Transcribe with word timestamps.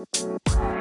¿Qué 0.00 0.79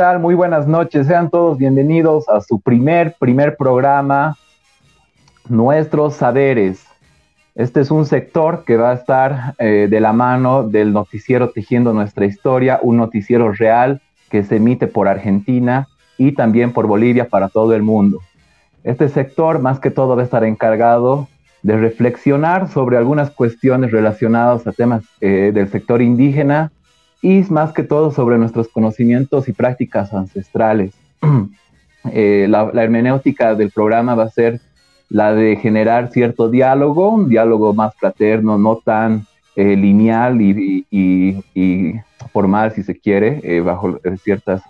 tal? 0.00 0.18
Muy 0.18 0.34
buenas 0.34 0.66
noches. 0.66 1.08
Sean 1.08 1.28
todos 1.28 1.58
bienvenidos 1.58 2.26
a 2.30 2.40
su 2.40 2.58
primer, 2.58 3.16
primer 3.20 3.58
programa, 3.58 4.38
Nuestros 5.46 6.14
Saberes. 6.14 6.86
Este 7.54 7.80
es 7.80 7.90
un 7.90 8.06
sector 8.06 8.64
que 8.64 8.78
va 8.78 8.92
a 8.92 8.94
estar 8.94 9.54
eh, 9.58 9.88
de 9.90 10.00
la 10.00 10.14
mano 10.14 10.62
del 10.62 10.94
noticiero 10.94 11.50
Tejiendo 11.50 11.92
Nuestra 11.92 12.24
Historia, 12.24 12.80
un 12.82 12.96
noticiero 12.96 13.52
real 13.52 14.00
que 14.30 14.42
se 14.42 14.56
emite 14.56 14.86
por 14.86 15.06
Argentina 15.06 15.86
y 16.16 16.32
también 16.32 16.72
por 16.72 16.86
Bolivia 16.86 17.28
para 17.28 17.50
todo 17.50 17.74
el 17.74 17.82
mundo. 17.82 18.20
Este 18.84 19.06
sector 19.10 19.58
más 19.58 19.80
que 19.80 19.90
todo 19.90 20.16
va 20.16 20.22
a 20.22 20.24
estar 20.24 20.44
encargado 20.44 21.28
de 21.62 21.76
reflexionar 21.76 22.68
sobre 22.68 22.96
algunas 22.96 23.30
cuestiones 23.32 23.90
relacionadas 23.90 24.66
a 24.66 24.72
temas 24.72 25.02
eh, 25.20 25.50
del 25.52 25.68
sector 25.68 26.00
indígena, 26.00 26.72
y 27.22 27.42
más 27.50 27.72
que 27.72 27.82
todo 27.82 28.10
sobre 28.10 28.38
nuestros 28.38 28.68
conocimientos 28.68 29.48
y 29.48 29.52
prácticas 29.52 30.12
ancestrales. 30.14 30.92
Eh, 32.14 32.46
la, 32.48 32.70
hermenéutica 32.82 33.54
del 33.54 33.70
programa 33.70 34.14
va 34.14 34.24
a 34.24 34.30
ser 34.30 34.58
la 35.10 35.34
de 35.34 35.56
generar 35.56 36.10
cierto 36.10 36.48
diálogo, 36.48 37.10
un 37.10 37.28
diálogo 37.28 37.74
más 37.74 37.94
fraterno, 37.94 38.56
no 38.56 38.76
tan 38.76 39.26
eh, 39.54 39.76
lineal 39.76 40.40
y, 40.40 40.86
formal, 42.32 42.72
si 42.72 42.82
se 42.84 42.98
quiere, 42.98 43.40
eh, 43.42 43.60
bajo 43.60 44.00
ciertas 44.24 44.62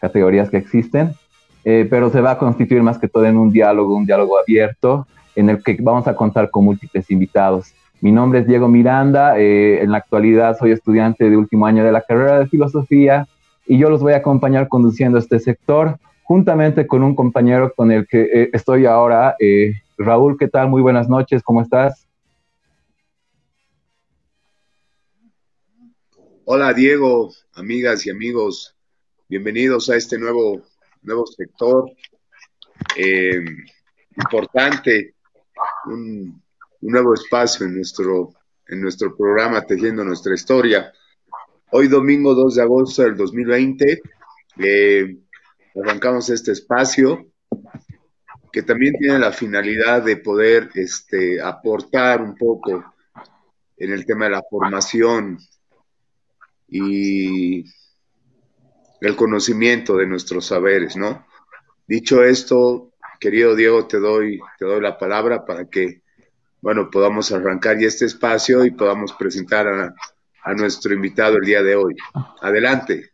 categorías 0.00 0.50
que 0.50 0.56
existen, 0.56 1.14
pero 1.62 2.10
se 2.10 2.20
va 2.20 2.32
a 2.32 2.38
constituir 2.38 2.82
más 2.82 2.98
que 2.98 3.06
todo 3.06 3.26
en 3.26 3.36
un 3.36 3.52
diálogo, 3.52 3.94
un 3.94 4.06
diálogo 4.06 4.36
abierto, 4.36 5.06
en 5.36 5.50
el 5.50 5.62
que 5.62 5.76
vamos 5.80 6.08
a 6.08 6.16
contar 6.16 6.50
con 6.50 6.64
múltiples 6.64 7.08
invitados. 7.12 7.72
Mi 8.00 8.12
nombre 8.12 8.40
es 8.40 8.46
Diego 8.46 8.68
Miranda, 8.68 9.38
eh, 9.38 9.82
en 9.82 9.90
la 9.90 9.98
actualidad 9.98 10.58
soy 10.58 10.72
estudiante 10.72 11.30
de 11.30 11.36
último 11.36 11.66
año 11.66 11.82
de 11.82 11.92
la 11.92 12.02
carrera 12.02 12.38
de 12.38 12.46
filosofía 12.46 13.26
y 13.66 13.78
yo 13.78 13.88
los 13.88 14.02
voy 14.02 14.12
a 14.12 14.18
acompañar 14.18 14.68
conduciendo 14.68 15.18
este 15.18 15.40
sector 15.40 15.98
juntamente 16.22 16.86
con 16.86 17.02
un 17.02 17.16
compañero 17.16 17.72
con 17.74 17.90
el 17.90 18.06
que 18.06 18.22
eh, 18.22 18.50
estoy 18.52 18.84
ahora. 18.84 19.34
Eh, 19.38 19.72
Raúl, 19.96 20.36
¿qué 20.38 20.46
tal? 20.46 20.68
Muy 20.68 20.82
buenas 20.82 21.08
noches, 21.08 21.42
¿cómo 21.42 21.62
estás? 21.62 22.06
Hola 26.44 26.74
Diego, 26.74 27.32
amigas 27.54 28.06
y 28.06 28.10
amigos, 28.10 28.76
bienvenidos 29.26 29.88
a 29.88 29.96
este 29.96 30.18
nuevo, 30.18 30.60
nuevo 31.02 31.26
sector 31.26 31.90
importante, 34.16 35.14
un 36.86 36.92
nuevo 36.92 37.14
espacio 37.14 37.66
en 37.66 37.74
nuestro, 37.74 38.32
en 38.68 38.80
nuestro 38.80 39.16
programa 39.16 39.60
Tejiendo 39.62 40.04
Nuestra 40.04 40.34
Historia. 40.34 40.92
Hoy 41.72 41.88
domingo 41.88 42.32
2 42.32 42.54
de 42.54 42.62
agosto 42.62 43.02
del 43.02 43.16
2020 43.16 44.02
eh, 44.58 45.16
arrancamos 45.82 46.30
este 46.30 46.52
espacio 46.52 47.26
que 48.52 48.62
también 48.62 48.94
tiene 49.00 49.18
la 49.18 49.32
finalidad 49.32 50.04
de 50.04 50.18
poder 50.18 50.70
este, 50.76 51.42
aportar 51.42 52.22
un 52.22 52.36
poco 52.36 52.94
en 53.76 53.92
el 53.92 54.06
tema 54.06 54.26
de 54.26 54.30
la 54.30 54.44
formación 54.48 55.38
y 56.68 57.64
el 59.00 59.16
conocimiento 59.16 59.96
de 59.96 60.06
nuestros 60.06 60.46
saberes, 60.46 60.96
¿no? 60.96 61.26
Dicho 61.88 62.22
esto, 62.22 62.92
querido 63.18 63.56
Diego, 63.56 63.88
te 63.88 63.98
doy, 63.98 64.38
te 64.56 64.64
doy 64.64 64.80
la 64.80 64.96
palabra 64.96 65.44
para 65.44 65.68
que 65.68 66.05
bueno, 66.66 66.90
podamos 66.90 67.30
arrancar 67.30 67.78
ya 67.78 67.86
este 67.86 68.06
espacio 68.06 68.64
y 68.64 68.72
podamos 68.72 69.12
presentar 69.12 69.68
a, 69.68 70.54
nuestro 70.54 70.92
invitado 70.92 71.36
el 71.36 71.44
día 71.44 71.62
de 71.62 71.76
hoy. 71.76 71.94
Adelante. 72.42 73.10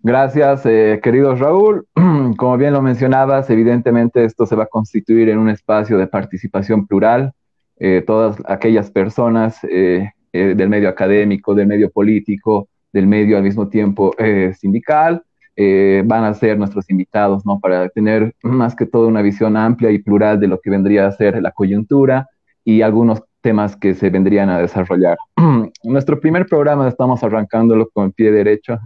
Gracias, 0.00 0.64
eh, 0.66 1.00
querido 1.02 1.34
Raúl. 1.34 1.84
Como 2.36 2.56
bien 2.58 2.74
lo 2.74 2.80
mencionabas, 2.80 3.50
evidentemente 3.50 4.24
esto 4.24 4.46
se 4.46 4.54
va 4.54 4.64
a 4.64 4.68
constituir 4.68 5.28
en 5.28 5.38
un 5.38 5.48
espacio 5.48 5.98
de 5.98 6.06
participación 6.06 6.86
plural. 6.86 7.32
Eh, 7.80 8.04
todas 8.06 8.36
aquellas 8.46 8.92
personas 8.92 9.58
eh, 9.68 10.12
del 10.32 10.68
medio 10.68 10.88
académico, 10.88 11.56
del 11.56 11.66
medio 11.66 11.90
político, 11.90 12.68
del 12.92 13.08
medio 13.08 13.36
al 13.36 13.42
mismo 13.42 13.66
tiempo 13.66 14.14
sindical, 14.56 15.24
eh, 15.56 16.02
van 16.04 16.24
a 16.24 16.34
ser 16.34 16.58
nuestros 16.58 16.90
invitados, 16.90 17.46
¿no? 17.46 17.60
Para 17.60 17.88
tener 17.88 18.34
más 18.42 18.74
que 18.74 18.86
todo 18.86 19.06
una 19.06 19.22
visión 19.22 19.56
amplia 19.56 19.90
y 19.90 19.98
plural 19.98 20.40
de 20.40 20.48
lo 20.48 20.60
que 20.60 20.70
vendría 20.70 21.06
a 21.06 21.12
ser 21.12 21.40
la 21.40 21.52
coyuntura 21.52 22.28
y 22.64 22.82
algunos 22.82 23.22
temas 23.40 23.76
que 23.76 23.94
se 23.94 24.10
vendrían 24.10 24.48
a 24.48 24.58
desarrollar. 24.58 25.16
Nuestro 25.84 26.18
primer 26.18 26.46
programa 26.46 26.88
estamos 26.88 27.22
arrancándolo 27.22 27.88
con 27.92 28.10
pie 28.12 28.32
derecho, 28.32 28.78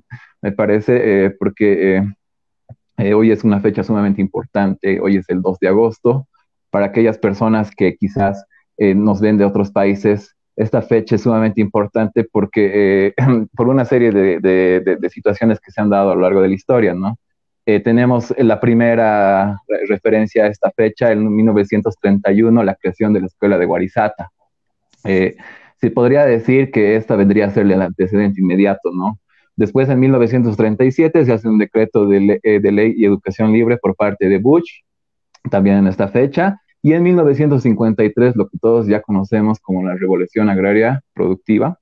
me 0.43 0.53
parece, 0.53 1.27
eh, 1.27 1.31
porque 1.31 2.03
eh, 2.99 3.15
hoy 3.15 3.31
es 3.31 3.45
una 3.45 3.61
fecha 3.61 3.83
sumamente 3.83 4.21
importante, 4.21 5.01
hoy 5.01 5.17
es 5.17 5.29
el 5.31 5.41
2 5.41 5.59
de 5.61 5.69
agosto, 5.69 6.27
para 6.71 6.87
aquellas 6.87 7.17
personas 7.19 7.71
que 7.71 7.97
quizás 7.97 8.45
nos 8.79 9.21
ven 9.21 9.39
de 9.39 9.45
otros 9.45 9.73
países, 9.73 10.37
esta 10.59 10.83
fecha 10.83 11.15
es 11.15 11.23
sumamente 11.23 11.61
importante 11.61 12.25
porque 12.25 13.07
eh, 13.07 13.15
por 13.57 13.69
una 13.69 13.85
serie 13.85 14.11
de, 14.11 15.09
situaciones 15.11 15.61
que 15.61 15.71
se 15.71 15.81
han 15.81 15.89
dado 15.89 16.11
a 16.11 16.15
lo 16.17 16.23
largo 16.23 16.43
de 16.43 16.49
la 16.49 16.55
historia, 16.55 16.95
¿no? 16.95 17.19
Eh, 17.65 17.81
tenemos 17.81 18.35
la 18.39 18.59
primera 18.59 19.61
referencia 19.89 20.45
a 20.45 20.47
esta 20.49 20.71
fecha, 20.73 21.13
en 21.13 21.33
1931, 21.35 22.63
la 22.65 22.75
creación 22.75 23.13
de 23.13 23.21
la 23.21 23.27
escuela 23.27 23.59
de 23.59 23.67
Guarizata. 23.67 24.31
Eh, 25.05 25.37
se 25.77 25.91
podría 25.91 26.25
decir 26.25 26.71
que 26.71 26.97
esta 26.97 27.15
vendría 27.15 27.47
a 27.47 27.51
ser 27.51 27.71
el 27.71 27.81
antecedente 27.81 28.41
inmediato, 28.41 28.91
¿no? 28.91 29.19
Después, 29.55 29.89
en 29.91 30.01
1937, 30.01 31.25
se 31.25 31.33
hace 31.33 31.47
un 31.47 31.59
decreto 31.59 32.07
de, 32.07 32.41
de 32.43 32.73
ley 32.73 32.95
y 32.97 33.05
educación 33.05 33.53
libre 33.53 33.77
por 33.77 33.95
parte 33.95 34.29
de 34.29 34.39
Bush, 34.39 34.81
también 35.51 35.77
en 35.77 35.89
esta 35.89 36.09
fecha, 36.09 36.61
y 36.83 36.93
en 36.93 37.03
1953, 37.03 38.37
lo 38.37 38.49
que 38.49 38.59
todos 38.59 38.87
ya 38.87 39.03
conocemos 39.03 39.59
como 39.61 39.83
la 39.83 39.95
revolución 39.97 40.49
agraria 40.49 41.03
productiva 41.13 41.79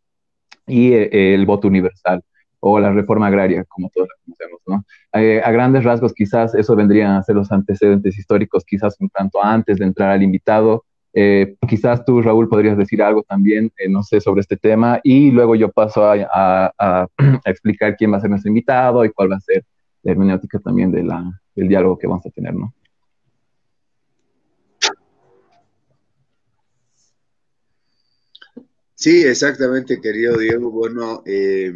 y 0.67 0.93
eh, 0.93 1.35
el 1.35 1.47
voto 1.47 1.69
universal 1.69 2.23
o 2.61 2.81
la 2.81 2.93
reforma 2.93 3.27
agraria, 3.27 3.65
como 3.65 3.91
todos 3.95 4.09
la 4.09 4.15
conocemos, 4.25 4.61
¿no? 4.67 4.85
Eh, 5.21 5.41
a 5.45 5.51
grandes 5.53 5.85
rasgos, 5.85 6.13
quizás 6.15 6.55
eso 6.55 6.75
vendrían 6.75 7.13
a 7.13 7.23
ser 7.23 7.37
los 7.37 7.53
antecedentes 7.53 8.19
históricos, 8.19 8.65
quizás 8.65 8.97
un 9.01 9.09
tanto 9.11 9.43
antes 9.43 9.79
de 9.79 9.85
entrar 9.85 10.11
al 10.11 10.23
invitado. 10.23 10.85
Eh, 11.13 11.57
quizás 11.69 12.05
tú, 12.05 12.21
Raúl, 12.23 12.49
podrías 12.49 12.77
decir 12.77 13.03
algo 13.03 13.23
también, 13.23 13.71
no 13.89 14.03
sé, 14.03 14.21
sobre 14.21 14.41
este 14.41 14.57
tema, 14.57 15.01
y 15.03 15.31
luego 15.31 15.55
yo 15.55 15.71
paso 15.71 16.05
a, 16.05 16.73
a, 16.79 17.07
explicar 17.45 17.97
quién 17.97 18.13
va 18.13 18.17
a 18.17 18.21
ser 18.21 18.31
nuestro 18.31 18.49
invitado 18.49 19.05
y 19.05 19.11
cuál 19.11 19.31
va 19.31 19.37
a 19.37 19.41
ser 19.41 19.65
la 20.03 20.13
hermenéutica 20.13 20.59
también 20.59 20.91
de 20.91 21.05
la, 21.05 21.41
del 21.55 21.69
diálogo 21.69 21.99
que 21.99 22.07
vamos 22.07 22.27
a 22.27 22.31
tener, 22.31 22.55
¿no? 22.55 22.73
Sí, 29.07 29.23
exactamente, 29.23 30.01
querido 30.01 30.37
Diego. 30.37 30.69
Bueno, 30.69 31.23
eh, 31.25 31.73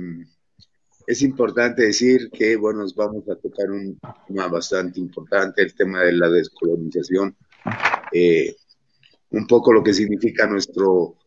es 1.06 1.22
importante 1.22 1.82
decir 1.82 2.28
que, 2.28 2.56
bueno, 2.56 2.80
nos 2.80 2.96
vamos 2.96 3.22
a 3.28 3.36
tocar 3.36 3.70
un 3.70 4.00
tema 4.26 4.48
bastante 4.48 4.98
importante, 4.98 5.62
el 5.62 5.72
tema 5.72 6.00
de 6.00 6.14
la 6.14 6.28
descolonización, 6.28 7.36
eh, 8.12 8.56
un 9.30 9.46
poco 9.46 9.72
lo 9.72 9.80
que 9.80 9.94
significa 9.94 10.48
nuestro, 10.48 11.18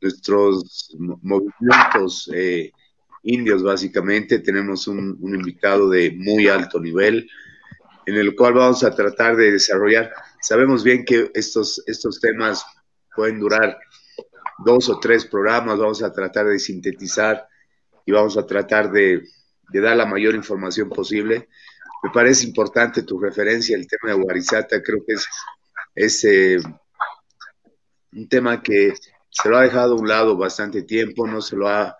nuestros 0.00 0.96
movimientos 0.98 2.30
eh, 2.32 2.72
indios, 3.24 3.62
básicamente. 3.62 4.38
Tenemos 4.38 4.88
un, 4.88 5.18
un, 5.20 5.34
invitado 5.34 5.90
de 5.90 6.10
muy 6.12 6.48
alto 6.48 6.80
nivel, 6.80 7.28
en 8.06 8.14
el 8.14 8.34
cual 8.34 8.54
vamos 8.54 8.82
a 8.82 8.94
tratar 8.94 9.36
de 9.36 9.52
desarrollar. 9.52 10.10
Sabemos 10.40 10.82
bien 10.82 11.04
que 11.04 11.30
estos, 11.34 11.82
estos 11.86 12.18
temas 12.18 12.64
pueden 13.14 13.38
durar 13.38 13.78
dos 14.64 14.88
o 14.88 14.98
tres 14.98 15.24
programas, 15.24 15.78
vamos 15.78 16.02
a 16.02 16.12
tratar 16.12 16.46
de 16.46 16.58
sintetizar 16.58 17.48
y 18.04 18.12
vamos 18.12 18.36
a 18.36 18.46
tratar 18.46 18.90
de, 18.90 19.22
dar 19.72 19.96
la 19.96 20.06
mayor 20.06 20.34
información 20.34 20.88
posible. 20.88 21.48
Me 22.02 22.10
parece 22.10 22.46
importante 22.46 23.02
tu 23.02 23.18
referencia, 23.18 23.76
el 23.76 23.86
tema 23.86 24.12
de 24.12 24.22
Guarizata, 24.22 24.82
creo 24.82 25.04
que 25.06 25.14
es, 25.94 26.24
eh, 26.24 26.58
un 28.12 28.28
tema 28.28 28.62
que 28.62 28.94
se 29.28 29.48
lo 29.48 29.56
ha 29.56 29.62
dejado 29.62 29.94
a 29.94 30.00
un 30.00 30.08
lado 30.08 30.36
bastante 30.36 30.82
tiempo, 30.82 31.26
no 31.26 31.40
se 31.40 31.56
lo 31.56 31.68
ha, 31.68 31.96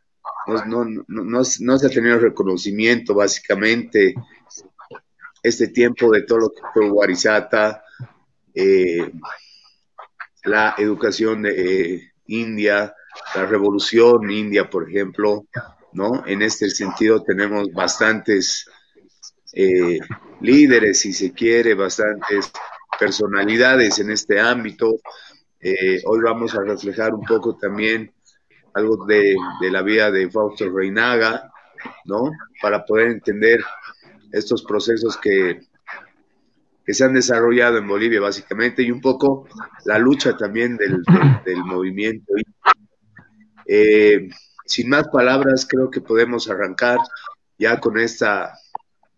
no, 0.47 0.85
no, 0.85 1.05
no, 1.07 1.43
no 1.61 1.79
se 1.79 1.87
ha 1.87 1.91
tenido 1.91 2.19
reconocimiento 2.19 3.15
básicamente 3.15 4.15
este 5.43 5.69
tiempo 5.69 6.11
de 6.11 6.23
todo 6.23 6.39
lo 6.39 6.51
que 6.51 6.62
fue 6.73 6.89
Guarizata, 6.89 7.85
eh, 8.55 9.11
la 10.45 10.75
educación 10.79 11.43
de 11.43 11.95
eh, 11.95 12.10
India, 12.31 12.94
la 13.35 13.47
revolución 13.47 14.31
india, 14.31 14.69
por 14.69 14.88
ejemplo, 14.88 15.47
¿no? 15.93 16.25
En 16.27 16.43
este 16.43 16.71
sentido 16.71 17.23
tenemos 17.23 17.73
bastantes 17.73 18.67
eh, 19.53 19.99
líderes, 20.41 21.00
si 21.00 21.12
se 21.12 21.32
quiere, 21.32 21.75
bastantes 21.75 22.53
personalidades 22.99 23.99
en 23.99 24.11
este 24.11 24.41
ámbito. 24.41 24.97
Eh, 25.61 26.03
hoy 26.06 26.21
vamos 26.23 26.55
a 26.55 26.62
reflejar 26.62 27.15
un 27.15 27.25
poco 27.25 27.56
también 27.56 28.12
algo 28.75 29.05
de, 29.06 29.35
la 29.71 29.83
vida 29.83 30.11
de 30.11 30.31
Fausto 30.31 30.71
Reinaga, 30.71 31.50
¿no? 32.05 32.31
Para 32.62 32.85
poder 32.85 33.09
entender 33.09 33.61
estos 34.33 34.62
procesos 34.62 35.17
que, 35.17 35.61
que 36.90 36.94
se 36.94 37.04
han 37.04 37.14
desarrollado 37.14 37.78
en 37.78 37.87
Bolivia 37.87 38.20
básicamente 38.20 38.82
y 38.82 38.90
un 38.90 39.00
poco 39.00 39.46
la 39.84 39.96
lucha 39.96 40.37
también 40.37 40.76
del, 40.76 41.00
del 41.46 41.58
movimiento. 41.58 42.32
Eh, 43.64 44.28
sin 44.66 44.88
más 44.88 45.06
palabras, 45.06 45.69
creo 45.70 45.88
que 45.88 46.00
podemos 46.00 46.50
arrancar 46.50 46.98
ya 47.56 47.78
con 47.78 47.96
esta, 47.96 48.58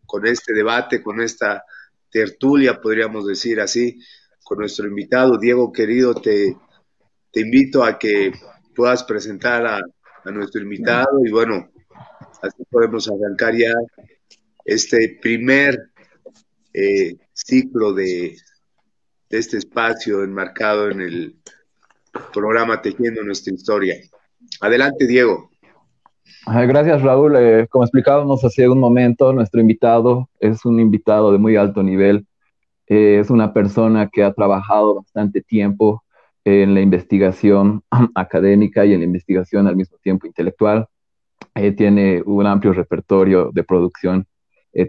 con 0.05 0.27
este 0.27 0.53
debate, 0.53 1.03
con 1.03 1.23
esta 1.23 1.65
tertulia, 2.11 2.79
podríamos 2.79 3.27
decir 3.27 3.59
así, 3.59 3.99
con 4.45 4.59
nuestro 4.59 4.87
invitado. 4.87 5.39
Diego, 5.39 5.73
querido, 5.73 6.15
te, 6.15 6.55
te 7.31 7.41
invito 7.41 7.83
a 7.85 7.99
que 7.99 8.35
puedas 8.77 9.03
presentar 9.05 9.65
a, 9.65 9.81
nuestro 10.31 10.61
invitado 10.61 11.25
y 11.25 11.31
bueno, 11.31 11.71
así 12.43 12.65
podemos 12.71 13.11
arrancar 13.11 13.57
ya 13.57 13.73
este 14.63 15.19
primer 15.23 15.89
eh, 16.75 17.17
ciclo 17.45 17.93
de, 17.93 18.37
de 19.31 19.39
este 19.39 19.59
espacio 19.59 20.23
enmarcado 20.25 20.91
en 20.91 21.01
el 21.01 21.37
programa 22.33 22.81
Tejiendo 22.83 23.23
nuestra 23.23 23.55
historia. 23.55 23.97
Adelante, 24.61 25.07
Diego. 25.07 25.51
Gracias, 26.47 27.03
Raúl. 27.03 27.37
Eh, 27.37 27.67
como 27.71 27.85
explicábamos 27.85 28.45
hace 28.45 28.69
un 28.69 28.81
momento, 28.81 29.33
nuestro 29.33 29.61
invitado 29.61 30.29
es 30.41 30.65
un 30.65 30.81
invitado 30.81 31.33
de 31.33 31.39
muy 31.39 31.57
alto 31.57 31.83
nivel. 31.83 32.27
Eh, 32.89 33.19
es 33.21 33.31
una 33.31 33.53
persona 33.53 34.09
que 34.13 34.25
ha 34.25 34.33
trabajado 34.33 34.97
bastante 34.97 35.41
tiempo 35.41 36.03
en 36.45 36.75
la 36.75 36.81
investigación 36.81 37.83
académica 38.15 38.85
y 38.85 38.93
en 38.93 39.01
la 39.01 39.07
investigación 39.07 39.69
al 39.69 39.77
mismo 39.77 39.99
tiempo 40.03 40.27
intelectual. 40.27 40.87
Eh, 41.55 41.73
tiene 41.73 42.23
un 42.25 42.47
amplio 42.47 42.73
repertorio 42.73 43.51
de 43.53 43.63
producción, 43.63 44.27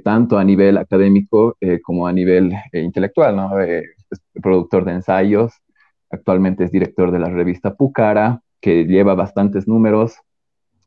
tanto 0.04 0.38
a 0.38 0.44
nivel 0.44 0.78
académico 0.78 1.58
como 1.84 2.08
a 2.08 2.14
nivel 2.14 2.54
intelectual. 2.72 3.36
¿no? 3.36 3.60
es 3.60 4.22
productor 4.42 4.86
de 4.86 4.94
ensayos, 4.94 5.54
actualmente 6.10 6.64
es 6.64 6.72
director 6.72 7.12
de 7.12 7.20
la 7.20 7.30
revista 7.30 7.76
Pucara, 7.76 8.42
que 8.62 8.86
lleva 8.86 9.16
bastantes 9.16 9.68
números, 9.68 10.16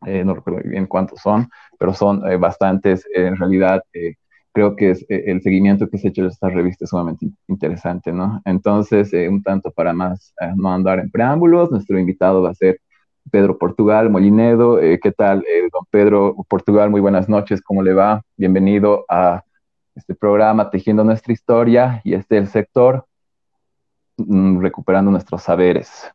eh, 0.07 0.25
no 0.25 0.35
recuerdo 0.35 0.69
bien 0.69 0.87
cuántos 0.87 1.21
son, 1.21 1.49
pero 1.79 1.93
son 1.93 2.27
eh, 2.31 2.37
bastantes. 2.37 3.05
en 3.15 3.37
realidad, 3.37 3.83
eh, 3.93 4.15
creo 4.53 4.77
que 4.77 4.91
es, 4.91 5.05
el 5.09 5.43
seguimiento 5.43 5.89
que 5.89 5.99
se 5.99 6.09
ha 6.09 6.11
hecho 6.11 6.23
de 6.23 6.29
esta 6.29 6.49
revista 6.49 6.85
es 6.85 6.91
sumamente 6.91 7.27
interesante, 7.49 8.13
¿no? 8.13 8.41
Entonces, 8.45 9.13
un 9.29 9.43
tanto 9.43 9.71
para 9.71 9.93
más 9.93 10.33
no 10.57 10.73
andar 10.73 11.01
en 11.01 11.11
preámbulos, 11.11 11.71
nuestro 11.71 11.99
invitado 11.99 12.43
va 12.43 12.51
a 12.51 12.55
ser 12.55 12.81
Pedro 13.31 13.59
Portugal 13.59 14.11
Molinedo. 14.11 14.79
¿Qué 14.79 15.13
tal, 15.17 15.45
don 15.73 15.85
Pedro 15.91 16.37
Portugal? 16.49 16.91
Muy 16.91 17.01
buenas 17.01 17.29
noches, 17.29 17.61
¿cómo 17.61 17.83
le 17.83 17.93
va? 17.93 18.23
Bienvenido 18.37 19.05
a 19.09 19.43
este 19.95 20.15
programa 20.15 20.71
Tejiendo 20.71 21.03
nuestra 21.05 21.33
historia 21.33 22.01
y 22.05 22.15
este 22.15 22.37
el 22.37 22.47
sector 22.49 23.07
mm, 24.19 24.61
recuperando 24.61 25.11
nuestros 25.11 25.43
saberes. 25.43 26.11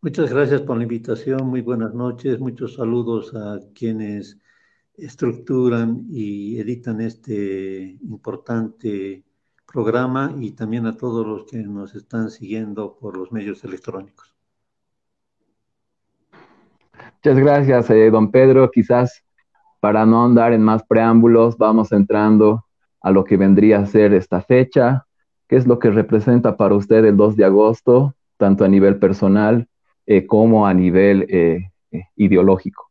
Muchas 0.00 0.32
gracias 0.32 0.62
por 0.62 0.78
la 0.78 0.84
invitación, 0.84 1.46
muy 1.46 1.60
buenas 1.60 1.92
noches, 1.92 2.40
muchos 2.40 2.74
saludos 2.74 3.34
a 3.34 3.60
quienes 3.74 4.38
estructuran 4.94 6.06
y 6.08 6.58
editan 6.58 7.02
este 7.02 7.98
importante 8.02 9.24
programa 9.70 10.34
y 10.38 10.52
también 10.52 10.86
a 10.86 10.96
todos 10.96 11.26
los 11.26 11.44
que 11.44 11.58
nos 11.58 11.94
están 11.94 12.30
siguiendo 12.30 12.96
por 12.96 13.16
los 13.16 13.30
medios 13.30 13.62
electrónicos. 13.64 14.34
Muchas 17.22 17.38
gracias, 17.38 17.90
eh, 17.90 18.10
don 18.10 18.30
Pedro. 18.30 18.70
Quizás 18.70 19.22
para 19.80 20.06
no 20.06 20.24
andar 20.24 20.54
en 20.54 20.62
más 20.62 20.82
preámbulos, 20.84 21.58
vamos 21.58 21.92
entrando 21.92 22.64
a 23.02 23.10
lo 23.10 23.24
que 23.24 23.36
vendría 23.36 23.80
a 23.80 23.86
ser 23.86 24.14
esta 24.14 24.40
fecha. 24.40 25.06
¿Qué 25.46 25.56
es 25.56 25.66
lo 25.66 25.78
que 25.78 25.90
representa 25.90 26.56
para 26.56 26.74
usted 26.74 27.04
el 27.04 27.18
2 27.18 27.36
de 27.36 27.44
agosto, 27.44 28.14
tanto 28.38 28.64
a 28.64 28.68
nivel 28.68 28.98
personal 28.98 29.68
eh, 30.06 30.26
como 30.26 30.66
a 30.66 30.72
nivel 30.72 31.26
eh, 31.28 31.70
ideológico. 32.16 32.90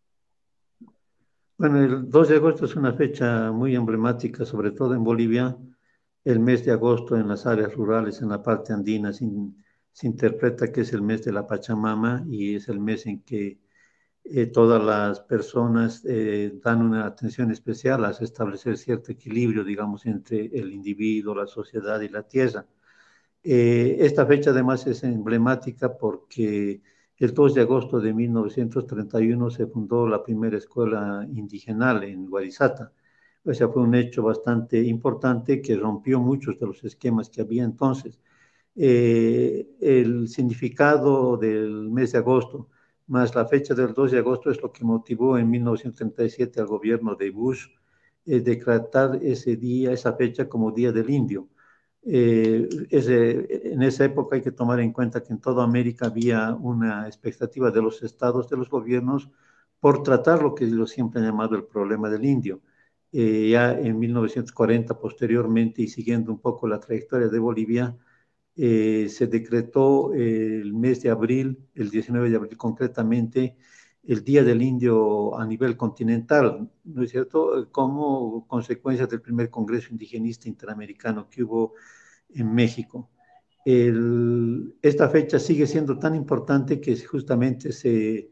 Bueno, 1.58 1.80
el 1.80 2.10
2 2.10 2.30
de 2.30 2.36
agosto 2.36 2.65
es 2.65 2.75
una 2.75 2.94
fecha 2.94 3.51
muy 3.51 3.75
emblemática, 3.75 4.46
sobre 4.46 4.72
todo 4.72 4.94
en 4.94 5.03
Bolivia. 5.03 5.58
El 6.24 6.39
mes 6.39 6.63
de 6.65 6.72
agosto 6.72 7.18
en 7.18 7.27
las 7.27 7.48
áreas 7.48 7.74
rurales, 7.74 8.22
en 8.22 8.30
la 8.30 8.44
parte 8.44 8.74
andina, 8.74 9.12
se, 9.12 9.25
interpreta 10.03 10.72
que 10.72 10.82
es 10.82 10.94
el 10.94 11.01
mes 11.01 11.25
de 11.25 11.32
la 11.32 11.48
Pachamama 11.48 12.24
y 12.30 12.56
es 12.56 12.70
el 12.70 12.80
mes 12.80 13.08
en 13.08 13.22
que 13.24 13.58
todas 14.53 14.83
las 14.83 15.19
personas 15.21 16.03
dan 16.03 16.81
una 16.81 17.05
atención 17.05 17.51
especial 17.51 18.05
a 18.05 18.12
establecer 18.12 18.77
cierto 18.77 19.12
equilibrio, 19.12 19.63
digamos, 19.63 20.05
entre 20.05 20.45
el 20.53 20.71
individuo, 20.71 21.36
la 21.36 21.48
sociedad 21.48 22.00
y 22.01 22.09
la 22.09 22.24
tierra. 22.24 22.65
esta 23.43 24.25
fecha 24.25 24.51
además 24.51 24.86
es 24.88 25.03
emblemática 25.03 25.98
porque 25.98 26.81
el 27.19 27.33
2 27.33 27.53
de 27.53 27.62
agosto 27.62 28.00
de 28.00 28.13
1931 28.13 29.50
se 29.51 29.67
fundó 29.67 30.07
la 30.07 30.24
primera 30.24 30.57
escuela 30.57 31.27
indigenal 31.33 32.03
en 32.05 32.29
Guarizata. 32.29 32.93
O 33.43 33.53
sea, 33.53 33.67
fue 33.69 33.81
un 33.83 33.93
hecho 33.95 34.24
bastante 34.24 34.81
importante 34.81 35.62
que 35.62 35.75
rompió 35.75 36.19
muchos 36.21 36.57
de 36.59 36.67
los 36.67 36.83
esquemas 36.83 37.29
que 37.29 37.41
había 37.41 37.63
entonces. 37.63 38.19
Eh, 38.75 39.67
el 39.81 40.29
significado 40.29 41.36
del 41.38 41.89
mes 41.89 42.13
de 42.13 42.19
agosto 42.19 42.69
más 43.10 43.36
la 43.36 43.46
fecha 43.46 43.74
del 43.74 43.94
2 43.94 44.12
de 44.12 44.20
agosto 44.20 44.50
es 44.51 44.62
lo 44.62 44.72
que 44.72 44.86
motivó 44.86 45.38
en 45.38 45.50
1937 45.50 46.60
al 46.62 46.68
gobierno 46.68 47.16
de 47.16 47.30
Bush 47.32 47.68
eh, 48.25 48.39
decretar 48.39 49.20
ese 49.22 49.56
día, 49.56 49.92
esa 49.92 50.13
fecha 50.13 50.48
como 50.48 50.72
Día 50.72 50.92
del 50.92 51.10
Indio 51.10 51.50
eh, 52.04 52.68
en 52.92 53.82
esa 53.84 54.06
época 54.06 54.36
hay 54.36 54.42
que 54.42 54.51
tomar 54.51 54.80
en 54.80 54.94
cuenta 54.94 55.22
que 55.22 55.34
en 55.34 55.39
toda 55.39 55.63
América 55.63 56.08
había 56.08 56.54
una 56.56 57.08
expectativa 57.08 57.72
de 57.72 57.82
los 57.82 58.01
estados, 58.04 58.50
de 58.50 58.58
los 58.58 58.70
gobiernos, 58.70 59.30
por 59.80 60.04
tratar 60.04 60.42
lo 60.42 60.56
que 60.56 60.68
siempre 60.88 61.20
han 61.22 61.28
llamado 61.28 61.56
el 61.56 61.66
problema 61.66 62.10
del 62.10 62.25
indio. 62.25 62.62
Eh, 63.12 63.50
ya 63.51 63.72
en 63.72 63.98
1940, 64.00 65.00
posteriormente, 65.00 65.82
y 65.82 65.88
siguiendo 65.88 66.32
un 66.32 66.39
poco 66.39 66.68
la 66.68 66.80
trayectoria 66.80 67.28
de 67.28 67.39
Bolivia, 67.39 67.98
eh, 68.62 69.08
se 69.10 69.28
decretó 69.28 70.13
el 70.13 70.74
mes 70.74 71.01
de 71.01 71.10
abril, 71.10 71.58
el 71.75 71.89
19 71.89 72.30
de 72.30 72.36
abril 72.36 72.58
concretamente, 72.58 73.56
el 74.04 74.24
Día 74.24 74.44
del 74.44 74.62
Indio 74.62 75.38
a 75.39 75.46
nivel 75.46 75.78
continental, 75.78 76.70
¿no 76.84 77.04
es 77.04 77.12
cierto? 77.12 77.70
Como 77.72 78.46
consecuencia 78.48 79.08
del 79.08 79.22
primer 79.22 79.50
Congreso 79.50 79.89
Indigenista 79.92 80.50
Interamericano 80.50 81.30
que 81.30 81.44
hubo 81.44 81.74
en 82.34 82.54
México. 82.54 83.10
esta 84.82 85.10
fecha 85.10 85.39
sigue 85.39 85.68
siendo 85.68 85.98
tan 86.00 86.16
importante 86.16 86.82
que 86.82 86.98
justamente 86.98 87.72
se, 87.72 88.32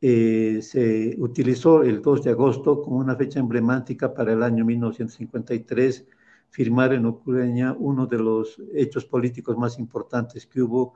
eh, 0.00 0.60
se 0.62 1.14
utilizó 1.18 1.82
el 1.84 2.02
2 2.02 2.24
de 2.24 2.30
agosto 2.30 2.82
como 2.82 2.96
una 2.98 3.14
fecha 3.16 3.38
emblemática 3.38 4.12
para 4.12 4.32
el 4.32 4.42
año 4.42 4.64
1953, 4.64 6.06
firmar 6.52 6.92
en 6.92 7.06
Ucrania 7.06 7.74
uno 7.78 8.06
de 8.06 8.18
los 8.18 8.62
hechos 8.74 9.06
políticos 9.06 9.56
más 9.56 9.78
importantes 9.78 10.46
que 10.46 10.60
hubo, 10.60 10.94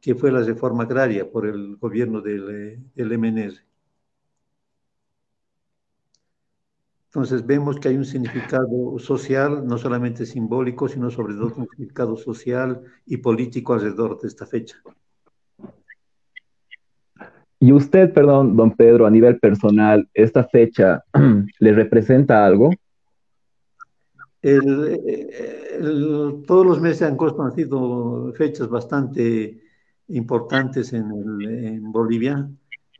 que 0.00 0.16
fue 0.16 0.32
la 0.32 0.42
reforma 0.42 0.82
agraria 0.82 1.30
por 1.30 1.46
el 1.46 1.76
gobierno 1.76 2.20
del, 2.20 2.82
del 2.92 3.12
MNR. 3.12 3.54
Entonces 7.06 7.46
vemos 7.46 7.78
que 7.78 7.88
hay 7.88 7.96
un 7.96 8.04
significado 8.04 8.98
social, 8.98 9.66
no 9.66 9.78
solamente 9.78 10.26
simbólico, 10.26 10.88
sino 10.88 11.08
sobre 11.08 11.34
todo 11.34 11.54
un 11.56 11.68
significado 11.68 12.16
social 12.16 12.82
y 13.06 13.16
político 13.18 13.74
alrededor 13.74 14.20
de 14.20 14.28
esta 14.28 14.44
fecha. 14.44 14.76
Y 17.60 17.72
usted, 17.72 18.12
perdón, 18.12 18.56
don 18.56 18.72
Pedro, 18.72 19.06
a 19.06 19.10
nivel 19.10 19.38
personal, 19.38 20.06
¿esta 20.12 20.44
fecha 20.44 21.04
le 21.60 21.72
representa 21.72 22.44
algo? 22.44 22.70
Todos 26.46 26.66
los 26.66 26.80
meses 26.80 27.02
han 27.02 27.16
sido 27.54 28.32
fechas 28.34 28.68
bastante 28.68 29.60
importantes 30.08 30.92
en, 30.92 31.10
en 31.42 31.90
Bolivia. 31.90 32.48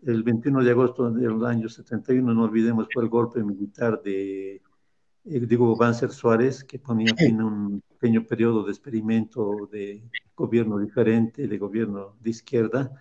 El 0.02 0.22
21 0.22 0.62
de 0.62 0.70
agosto 0.70 1.10
del 1.10 1.44
año 1.44 1.68
71, 1.68 2.34
no 2.34 2.44
olvidemos, 2.44 2.88
fue 2.92 3.02
el 3.04 3.08
golpe 3.08 3.42
militar 3.42 4.02
de, 4.02 4.56
eh, 4.56 5.40
digo, 5.40 5.76
Banzer 5.76 6.10
Suárez, 6.10 6.62
que 6.64 6.78
ponía 6.78 7.14
fin 7.16 7.40
a 7.40 7.46
un 7.46 7.82
pequeño 7.98 8.24
periodo 8.24 8.62
de 8.64 8.70
experimento 8.70 9.68
de 9.70 10.02
gobierno 10.36 10.78
diferente, 10.78 11.48
de 11.48 11.58
gobierno 11.58 12.16
de 12.20 12.30
izquierda, 12.30 12.92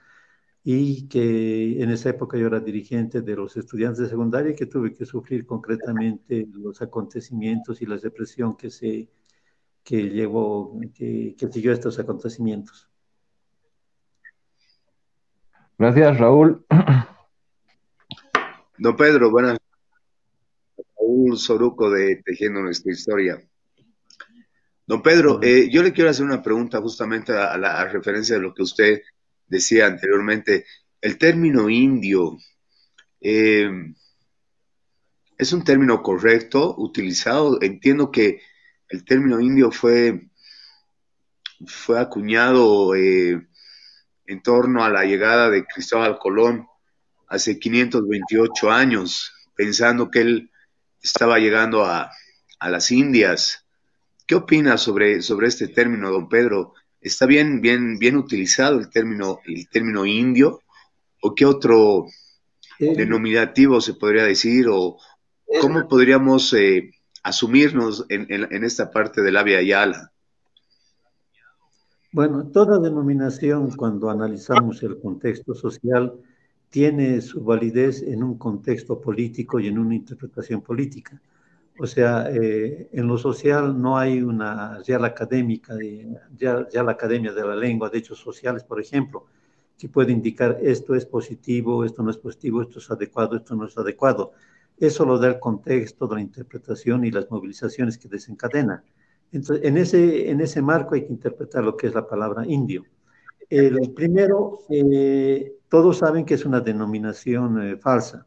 y 0.68 1.08
que 1.08 1.84
en 1.84 1.92
esa 1.92 2.10
época 2.10 2.40
yo 2.40 2.48
era 2.48 2.60
dirigente 2.60 3.22
de 3.22 3.36
los 3.36 3.56
estudiantes 3.56 4.00
de 4.00 4.10
secundaria 4.10 4.52
y 4.52 4.56
que 4.56 4.66
tuve 4.66 4.96
que 4.96 5.06
sufrir 5.06 5.46
concretamente 5.46 6.48
los 6.54 6.82
acontecimientos 6.82 7.84
y 7.84 7.86
la 7.86 7.98
represión 7.98 8.58
que 8.58 8.72
se 8.72 9.08
que 9.84 10.10
llevó, 10.10 10.80
que, 10.96 11.36
que 11.38 11.52
siguió 11.52 11.72
estos 11.72 12.00
acontecimientos. 12.00 12.90
Gracias, 15.78 16.18
Raúl. 16.18 16.66
Don 18.80 18.96
Pedro, 18.96 19.30
buenas. 19.30 19.60
Raúl 20.98 21.38
Soruco 21.38 21.92
de 21.92 22.24
Tejiendo 22.26 22.62
Nuestra 22.62 22.92
Historia. 22.92 23.40
Don 24.88 25.04
Pedro, 25.04 25.40
eh, 25.44 25.70
yo 25.72 25.84
le 25.84 25.94
quiero 25.94 26.10
hacer 26.10 26.26
una 26.26 26.42
pregunta 26.42 26.82
justamente 26.82 27.34
a 27.34 27.56
la 27.56 27.88
referencia 27.88 28.38
de 28.38 28.42
lo 28.42 28.52
que 28.52 28.64
usted 28.64 29.02
decía 29.48 29.88
anteriormente. 29.88 30.66
El 31.02 31.18
término 31.18 31.70
indio, 31.70 32.38
eh, 33.22 33.70
¿es 35.38 35.54
un 35.54 35.64
término 35.64 36.02
correcto 36.02 36.76
utilizado? 36.78 37.62
Entiendo 37.62 38.12
que 38.12 38.42
el 38.90 39.06
término 39.06 39.40
indio 39.40 39.72
fue, 39.72 40.30
fue 41.66 42.00
acuñado 42.00 42.96
eh, 42.96 43.48
en 44.28 44.42
torno 44.42 44.84
a 44.84 44.90
la 44.90 45.06
llegada 45.06 45.50
de 45.50 45.66
Cristóbal 45.66 46.18
Colón 46.18 46.68
hace 47.28 47.60
528 47.60 48.72
años, 48.72 49.34
pensando 49.56 50.10
que 50.10 50.22
él 50.22 50.52
estaba 51.02 51.40
llegando 51.40 51.86
a, 51.86 52.12
las 52.62 52.90
Indias. 52.90 53.64
¿Qué 54.26 54.34
opina 54.34 54.80
sobre, 54.80 55.22
sobre 55.22 55.48
este 55.48 55.68
término, 55.68 56.10
don 56.10 56.28
Pedro? 56.28 56.74
¿Está 57.06 57.28
bien, 57.28 57.62
bien, 57.62 58.00
bien 58.00 58.18
utilizado 58.18 58.80
el 58.80 58.90
término, 58.90 59.38
el 59.46 59.70
término 59.70 60.08
indio? 60.08 60.62
¿O 61.22 61.36
qué 61.36 61.46
otro 61.46 62.08
eh, 62.80 62.96
denominativo 62.96 63.80
se 63.80 63.94
podría 63.94 64.24
decir? 64.24 64.66
¿O 64.72 64.98
cómo 65.62 65.88
podríamos 65.88 66.52
eh, 66.54 66.90
asumirnos 67.22 68.08
en, 68.10 68.26
en, 68.30 68.64
esta 68.64 68.90
parte 68.90 69.22
del 69.22 69.38
Avia 69.38 69.62
Yala? 69.62 70.12
Bueno, 72.12 72.48
toda 72.48 72.80
denominación, 72.80 73.70
cuando 73.76 74.10
analizamos 74.10 74.82
el 74.82 75.00
contexto 75.00 75.54
social, 75.54 76.12
tiene 76.72 77.22
su 77.22 77.44
validez 77.44 78.02
en 78.02 78.24
un 78.24 78.40
contexto 78.40 79.00
político 79.00 79.60
y 79.60 79.68
en 79.68 79.78
una 79.78 79.94
interpretación 79.94 80.64
política. 80.64 81.22
O 81.78 81.88
sea, 81.88 82.30
eh, 82.32 82.90
en 82.94 83.08
lo 83.08 83.18
social 83.18 83.80
no 83.82 83.98
hay 83.98 84.22
una 84.22 84.80
real 84.88 85.04
académica, 85.04 85.74
ya, 86.38 86.66
ya, 86.70 86.84
la 86.84 86.92
Academia 86.94 87.34
de 87.34 87.46
la 87.46 87.56
Lengua 87.56 87.90
de 87.90 87.98
Hechos 87.98 88.20
Sociales, 88.20 88.64
por 88.64 88.80
ejemplo, 88.80 89.26
que 89.78 89.90
puede 89.90 90.14
indicar 90.14 90.58
esto 90.62 90.96
es 90.96 91.06
positivo, 91.06 91.84
esto 91.84 92.02
no 92.02 92.12
es 92.12 92.18
positivo, 92.18 92.62
esto 92.62 92.80
es 92.80 92.90
adecuado, 92.90 93.36
esto 93.36 93.56
no 93.56 93.66
es 93.66 93.78
adecuado. 93.78 94.32
Eso 94.78 95.06
lo 95.06 95.18
da 95.18 95.28
el 95.28 95.40
contexto 95.40 96.08
de 96.08 96.16
la 96.16 96.22
interpretación 96.22 97.04
y 97.04 97.12
las 97.12 97.30
movilizaciones 97.30 97.98
que 97.98 98.08
desencadena. 98.08 98.84
Entonces, 99.34 99.66
en 99.66 99.78
ese, 99.78 100.30
en 100.30 100.40
ese 100.40 100.62
marco 100.62 100.96
hay 100.96 101.06
que 101.06 101.12
interpretar 101.12 101.64
lo 101.64 101.76
que 101.76 101.88
es 101.88 101.94
la 101.94 102.08
palabra 102.08 102.46
indio. 102.46 102.86
El 103.50 103.94
primero, 103.94 104.60
eh, 104.70 105.58
todos 105.68 105.98
saben 105.98 106.26
que 106.26 106.36
es 106.36 106.46
una 106.46 106.62
denominación 106.62 107.62
eh, 107.62 107.78
falsa 107.78 108.26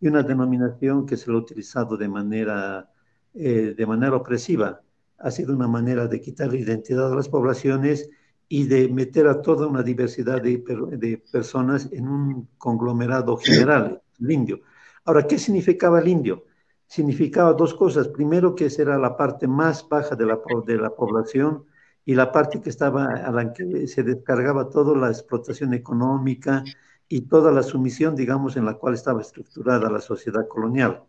y 0.00 0.08
una 0.08 0.22
denominación 0.22 1.06
que 1.06 1.16
se 1.16 1.30
lo 1.30 1.38
ha 1.38 1.40
utilizado 1.40 1.96
de 1.96 2.08
manera, 2.08 2.90
eh, 3.34 3.74
de 3.76 3.86
manera 3.86 4.16
opresiva. 4.16 4.80
Ha 5.18 5.30
sido 5.30 5.54
una 5.54 5.68
manera 5.68 6.06
de 6.06 6.20
quitar 6.20 6.48
la 6.52 6.58
identidad 6.58 7.10
de 7.10 7.16
las 7.16 7.28
poblaciones 7.28 8.08
y 8.48 8.66
de 8.66 8.88
meter 8.88 9.26
a 9.26 9.42
toda 9.42 9.66
una 9.66 9.82
diversidad 9.82 10.40
de, 10.40 10.58
de 10.96 11.18
personas 11.30 11.88
en 11.92 12.08
un 12.08 12.48
conglomerado 12.56 13.36
general, 13.36 14.00
el 14.20 14.30
indio. 14.30 14.60
Ahora, 15.04 15.26
¿qué 15.26 15.38
significaba 15.38 16.00
el 16.00 16.08
indio? 16.08 16.44
significaba 16.88 17.52
dos 17.52 17.74
cosas. 17.74 18.08
Primero, 18.08 18.54
que 18.54 18.68
era 18.76 18.98
la 18.98 19.16
parte 19.16 19.46
más 19.46 19.86
baja 19.88 20.16
de 20.16 20.26
la, 20.26 20.40
de 20.66 20.76
la 20.78 20.90
población 20.90 21.64
y 22.04 22.14
la 22.14 22.32
parte 22.32 22.60
que 22.60 22.70
estaba 22.70 23.04
a 23.06 23.30
la 23.30 23.52
que 23.52 23.86
se 23.86 24.02
descargaba 24.02 24.70
toda 24.70 24.96
la 24.96 25.08
explotación 25.08 25.74
económica 25.74 26.64
y 27.08 27.22
toda 27.22 27.50
la 27.52 27.62
sumisión, 27.62 28.14
digamos, 28.14 28.56
en 28.56 28.64
la 28.64 28.74
cual 28.74 28.94
estaba 28.94 29.20
estructurada 29.20 29.90
la 29.90 30.00
sociedad 30.00 30.46
colonial. 30.46 31.04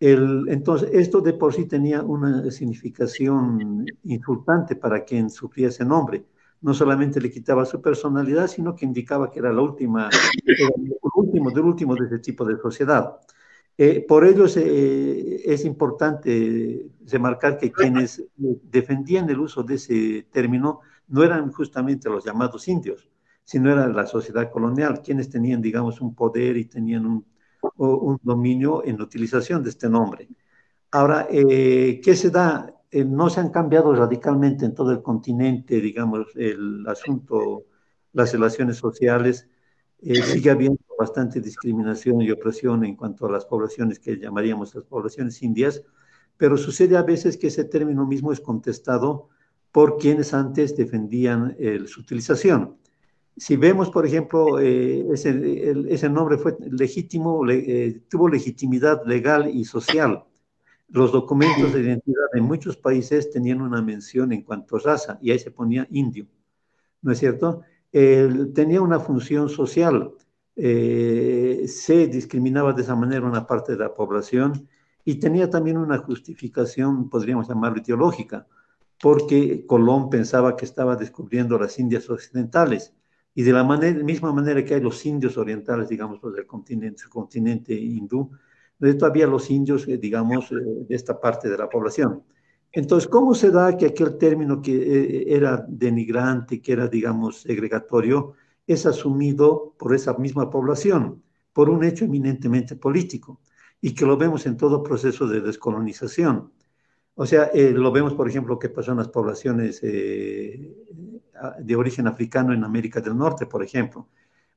Entonces, 0.00 0.90
esto 0.92 1.20
de 1.20 1.32
por 1.32 1.54
sí 1.54 1.66
tenía 1.66 2.02
una 2.02 2.50
significación 2.50 3.86
insultante 4.02 4.74
para 4.74 5.04
quien 5.04 5.30
sufría 5.30 5.68
ese 5.68 5.84
nombre. 5.84 6.24
No 6.60 6.74
solamente 6.74 7.20
le 7.20 7.30
quitaba 7.30 7.64
su 7.64 7.80
personalidad, 7.80 8.48
sino 8.48 8.74
que 8.74 8.84
indicaba 8.84 9.30
que 9.30 9.38
era 9.38 9.52
la 9.52 9.62
última, 9.62 10.10
el 10.44 10.96
último 11.14 11.50
del 11.50 11.64
último 11.64 11.94
de 11.94 12.06
ese 12.06 12.18
tipo 12.18 12.44
de 12.44 12.56
sociedad. 12.58 13.16
Eh, 13.78 14.04
por 14.06 14.24
ello 14.24 14.46
eh, 14.56 15.42
es 15.44 15.64
importante 15.64 16.90
remarcar 17.06 17.56
que 17.56 17.70
quienes 17.70 18.24
defendían 18.36 19.30
el 19.30 19.38
uso 19.38 19.62
de 19.62 19.76
ese 19.76 20.26
término 20.32 20.80
no 21.08 21.22
eran 21.22 21.50
justamente 21.52 22.08
los 22.10 22.24
llamados 22.24 22.66
indios, 22.68 23.08
sino 23.52 23.70
era 23.70 23.86
la 23.86 24.06
sociedad 24.06 24.50
colonial, 24.50 25.02
quienes 25.02 25.28
tenían, 25.28 25.60
digamos, 25.60 26.00
un 26.00 26.14
poder 26.14 26.56
y 26.56 26.64
tenían 26.64 27.04
un, 27.04 27.26
dominio 28.22 28.82
en 28.82 28.96
la 28.96 29.04
utilización 29.04 29.62
de 29.62 29.68
este 29.68 29.90
nombre. 29.90 30.26
Ahora, 30.90 31.28
eh, 31.30 32.00
¿qué 32.02 32.16
se 32.16 32.30
da? 32.30 32.74
no 33.06 33.28
se 33.28 33.40
han 33.40 33.50
cambiado 33.50 33.94
radicalmente 33.94 34.64
en 34.64 34.74
todo 34.74 34.90
el 34.90 35.02
continente, 35.02 35.82
digamos, 35.82 36.28
el 36.34 36.82
asunto, 36.86 37.64
las 38.14 38.32
relaciones 38.32 38.78
sociales, 38.78 39.46
sigue 40.00 40.50
habiendo 40.50 40.80
bastante 40.98 41.40
discriminación 41.40 42.22
y 42.22 42.30
opresión 42.30 42.86
en 42.86 42.96
cuanto 42.96 43.26
a 43.26 43.32
las 43.32 43.44
poblaciones 43.44 43.98
que 43.98 44.16
llamaríamos 44.16 44.74
las 44.74 44.84
poblaciones 44.84 45.42
indias, 45.42 45.82
pero 46.38 46.56
sucede 46.56 46.96
a 46.96 47.02
veces 47.02 47.36
que 47.36 47.48
ese 47.48 47.64
término 47.64 48.06
mismo 48.06 48.32
es 48.32 48.40
contestado 48.40 49.28
por 49.72 49.98
quienes 49.98 50.32
antes 50.32 50.74
defendían 50.74 51.54
su 51.86 52.00
utilización. 52.00 52.81
Si 53.36 53.56
vemos, 53.56 53.90
por 53.90 54.06
ejemplo, 54.06 54.60
eh, 54.60 55.06
ese, 55.12 56.08
nombre 56.10 56.36
fue 56.38 56.56
legítimo, 56.70 57.48
eh, 57.48 58.02
tuvo 58.08 58.28
legitimidad 58.28 59.04
legal 59.06 59.48
y 59.48 59.64
social. 59.64 60.24
Los 60.88 61.12
documentos 61.12 61.72
de 61.72 61.80
identidad 61.80 62.26
en 62.34 62.44
muchos 62.44 62.76
países 62.76 63.30
tenían 63.30 63.62
una 63.62 63.80
mención 63.80 64.32
en 64.32 64.42
cuanto 64.42 64.76
a 64.76 64.80
raza, 64.80 65.18
y 65.22 65.30
ahí 65.30 65.38
se 65.38 65.50
ponía 65.50 65.86
indio, 65.90 66.26
¿no 67.00 67.12
es 67.12 67.18
cierto? 67.18 67.62
tenía 67.92 68.80
una 68.80 69.00
función 69.00 69.50
social. 69.50 70.12
Eh, 70.56 71.64
se 71.66 72.06
discriminaba 72.08 72.72
de 72.72 72.82
esa 72.82 72.94
manera 72.94 73.26
una 73.26 73.46
parte 73.46 73.72
de 73.72 73.78
la 73.78 73.94
población 73.94 74.68
y 75.04 75.16
tenía 75.16 75.48
también 75.48 75.78
una 75.78 75.98
justificación, 75.98 77.08
podríamos 77.08 77.48
llamarlo 77.48 77.80
ideológica, 77.80 78.46
porque 79.00 79.66
Colón 79.66 80.10
pensaba 80.10 80.56
que 80.56 80.64
estaba 80.64 80.96
descubriendo 80.96 81.58
las 81.58 81.78
Indias 81.78 82.08
occidentales 82.10 82.94
y 83.34 83.42
de 83.42 83.52
la 83.52 83.64
misma 83.64 84.32
manera 84.32 84.64
que 84.64 84.74
hay 84.74 84.80
los 84.80 85.04
indios 85.06 85.36
orientales, 85.36 85.88
digamos, 85.88 86.22
los 86.22 86.34
del 86.34 86.46
continente, 86.46 87.04
continente 87.08 87.74
hindú, 87.74 88.30
todavía 88.98 89.26
los 89.26 89.50
indios, 89.50 89.86
eh, 89.88 89.96
digamos, 89.96 90.50
eh, 90.52 90.56
de 90.88 90.94
esta 90.94 91.18
parte 91.20 91.48
de 91.48 91.56
la 91.56 91.68
población. 91.68 92.22
Entonces, 92.72 93.08
¿cómo 93.08 93.34
se 93.34 93.50
da 93.50 93.76
que 93.76 93.86
aquel 93.86 94.16
término 94.16 94.62
que 94.62 94.72
eh, 94.74 95.34
era 95.36 95.64
denigrante, 95.68 96.60
que 96.60 96.72
era, 96.72 96.88
digamos, 96.88 97.42
segregatorio, 97.42 98.32
es 98.66 98.86
asumido 98.86 99.74
por 99.78 99.94
esa 99.94 100.14
misma 100.14 100.48
población, 100.48 101.22
por 101.52 101.68
un 101.68 101.84
hecho 101.84 102.06
eminentemente 102.06 102.76
político, 102.76 103.40
y 103.80 103.94
que 103.94 104.06
lo 104.06 104.16
vemos 104.16 104.46
en 104.46 104.56
todo 104.56 104.82
proceso 104.82 105.26
de 105.26 105.40
descolonización? 105.42 106.50
O 107.14 107.26
sea, 107.26 107.50
eh, 107.52 107.72
lo 107.72 107.92
vemos, 107.92 108.14
por 108.14 108.28
ejemplo, 108.28 108.58
que 108.58 108.70
pasó 108.70 108.92
en 108.92 108.98
las 108.98 109.08
poblaciones 109.08 109.80
eh, 109.82 110.74
de 111.58 111.76
origen 111.76 112.06
africano 112.06 112.52
en 112.52 112.64
América 112.64 113.00
del 113.00 113.16
Norte, 113.16 113.46
por 113.46 113.62
ejemplo. 113.62 114.08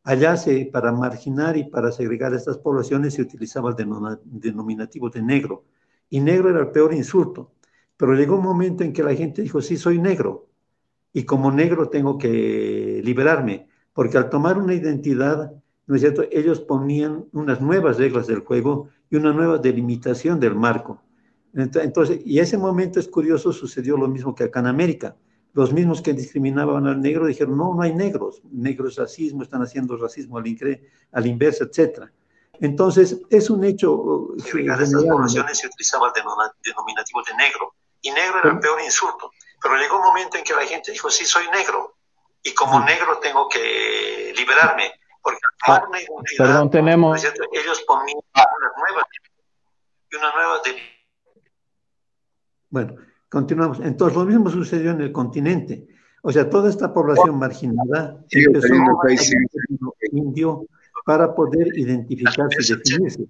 Allá 0.03 0.37
se, 0.37 0.65
para 0.71 0.91
marginar 0.91 1.57
y 1.57 1.63
para 1.63 1.91
segregar 1.91 2.33
a 2.33 2.37
estas 2.37 2.57
poblaciones 2.57 3.15
se 3.15 3.21
utilizaba 3.23 3.71
el 3.71 4.19
denominativo 4.23 5.09
de 5.09 5.21
negro, 5.21 5.65
y 6.09 6.19
negro 6.19 6.49
era 6.49 6.59
el 6.59 6.69
peor 6.69 6.93
insulto. 6.93 7.51
Pero 7.97 8.13
llegó 8.13 8.35
un 8.35 8.43
momento 8.43 8.83
en 8.83 8.93
que 8.93 9.03
la 9.03 9.15
gente 9.15 9.41
dijo, 9.41 9.61
sí, 9.61 9.77
soy 9.77 9.99
negro, 9.99 10.49
y 11.13 11.23
como 11.23 11.51
negro 11.51 11.89
tengo 11.89 12.17
que 12.17 13.01
liberarme, 13.03 13.67
porque 13.93 14.17
al 14.17 14.29
tomar 14.29 14.57
una 14.57 14.73
identidad, 14.73 15.53
¿no 15.87 15.95
es 15.95 16.01
cierto?, 16.01 16.23
ellos 16.31 16.59
ponían 16.59 17.25
unas 17.31 17.61
nuevas 17.61 17.97
reglas 17.97 18.27
del 18.27 18.41
juego 18.41 18.89
y 19.09 19.15
una 19.15 19.31
nueva 19.31 19.57
delimitación 19.57 20.39
del 20.39 20.55
marco. 20.55 21.01
Entonces, 21.53 22.19
y 22.25 22.39
ese 22.39 22.57
momento 22.57 22.99
es 22.99 23.07
curioso, 23.07 23.53
sucedió 23.53 23.95
lo 23.95 24.09
mismo 24.09 24.35
que 24.35 24.43
acá 24.43 24.59
en 24.59 24.67
América. 24.67 25.15
Los 25.55 25.73
mismos 25.73 26.01
que 26.01 26.13
discriminaban 26.13 26.85
al 26.85 27.01
negro 27.01 27.25
dijeron, 27.25 27.57
no, 27.57 27.73
no 27.73 27.81
hay 27.81 27.93
negros, 27.93 28.41
negro 28.51 28.89
es 28.89 28.95
racismo, 28.97 29.41
están 29.41 29.63
haciendo 29.63 29.95
racismo 29.97 30.37
al, 30.37 30.45
al 31.13 31.25
inverso, 31.25 31.63
etc. 31.63 32.03
Entonces, 32.59 33.21
es 33.29 33.49
un 33.49 33.63
hecho... 33.63 34.33
En 34.53 34.69
estas 34.69 34.93
poblaciones 34.93 35.57
se 35.57 35.67
utilizaba 35.67 36.11
el 36.13 36.23
denominativo 36.63 37.23
de 37.23 37.35
negro, 37.35 37.73
y 38.01 38.11
negro 38.11 38.39
era 38.43 38.51
el 38.51 38.59
peor 38.59 38.81
insulto. 38.81 39.31
Pero 39.61 39.77
llegó 39.77 39.95
un 39.95 40.03
momento 40.03 40.37
en 40.37 40.43
que 40.43 40.53
la 40.53 40.65
gente 40.65 40.91
dijo, 40.91 41.09
sí, 41.09 41.25
soy 41.25 41.45
negro, 41.49 41.95
y 42.43 42.53
como 42.53 42.79
negro 42.81 43.17
tengo 43.19 43.47
que 43.49 44.33
liberarme, 44.37 44.91
porque 45.23 45.39
ah, 45.67 45.83
una 45.87 45.99
identidad, 45.99 46.45
perdón, 46.45 46.69
tenemos... 46.69 47.23
ellos 47.23 47.81
ponían 47.87 48.19
una 48.35 48.71
nueva, 48.77 49.07
una 50.19 50.33
nueva 50.33 50.61
bueno, 52.69 52.97
continuamos. 53.35 53.81
Entonces, 53.81 54.17
lo 54.17 54.23
mismo 54.23 54.49
sucedió 54.49 54.91
en 54.91 55.01
el 55.01 55.11
continente. 55.11 55.85
O 56.21 56.31
sea, 56.31 56.49
toda 56.49 56.69
esta 56.69 56.93
población 56.93 57.37
marginada 57.37 58.23
empezó 58.31 58.73
a 58.73 60.07
indio 60.13 60.65
para 61.05 61.35
poder 61.35 61.67
identificarse 61.77 62.57
y 62.61 62.75
definirse 62.75 63.27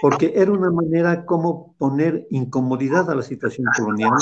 porque 0.00 0.32
era 0.34 0.50
una 0.50 0.70
manera 0.70 1.24
como 1.24 1.74
poner 1.78 2.26
incomodidad 2.30 3.08
a 3.10 3.14
la 3.14 3.22
situación 3.22 3.66
colonial 3.76 4.12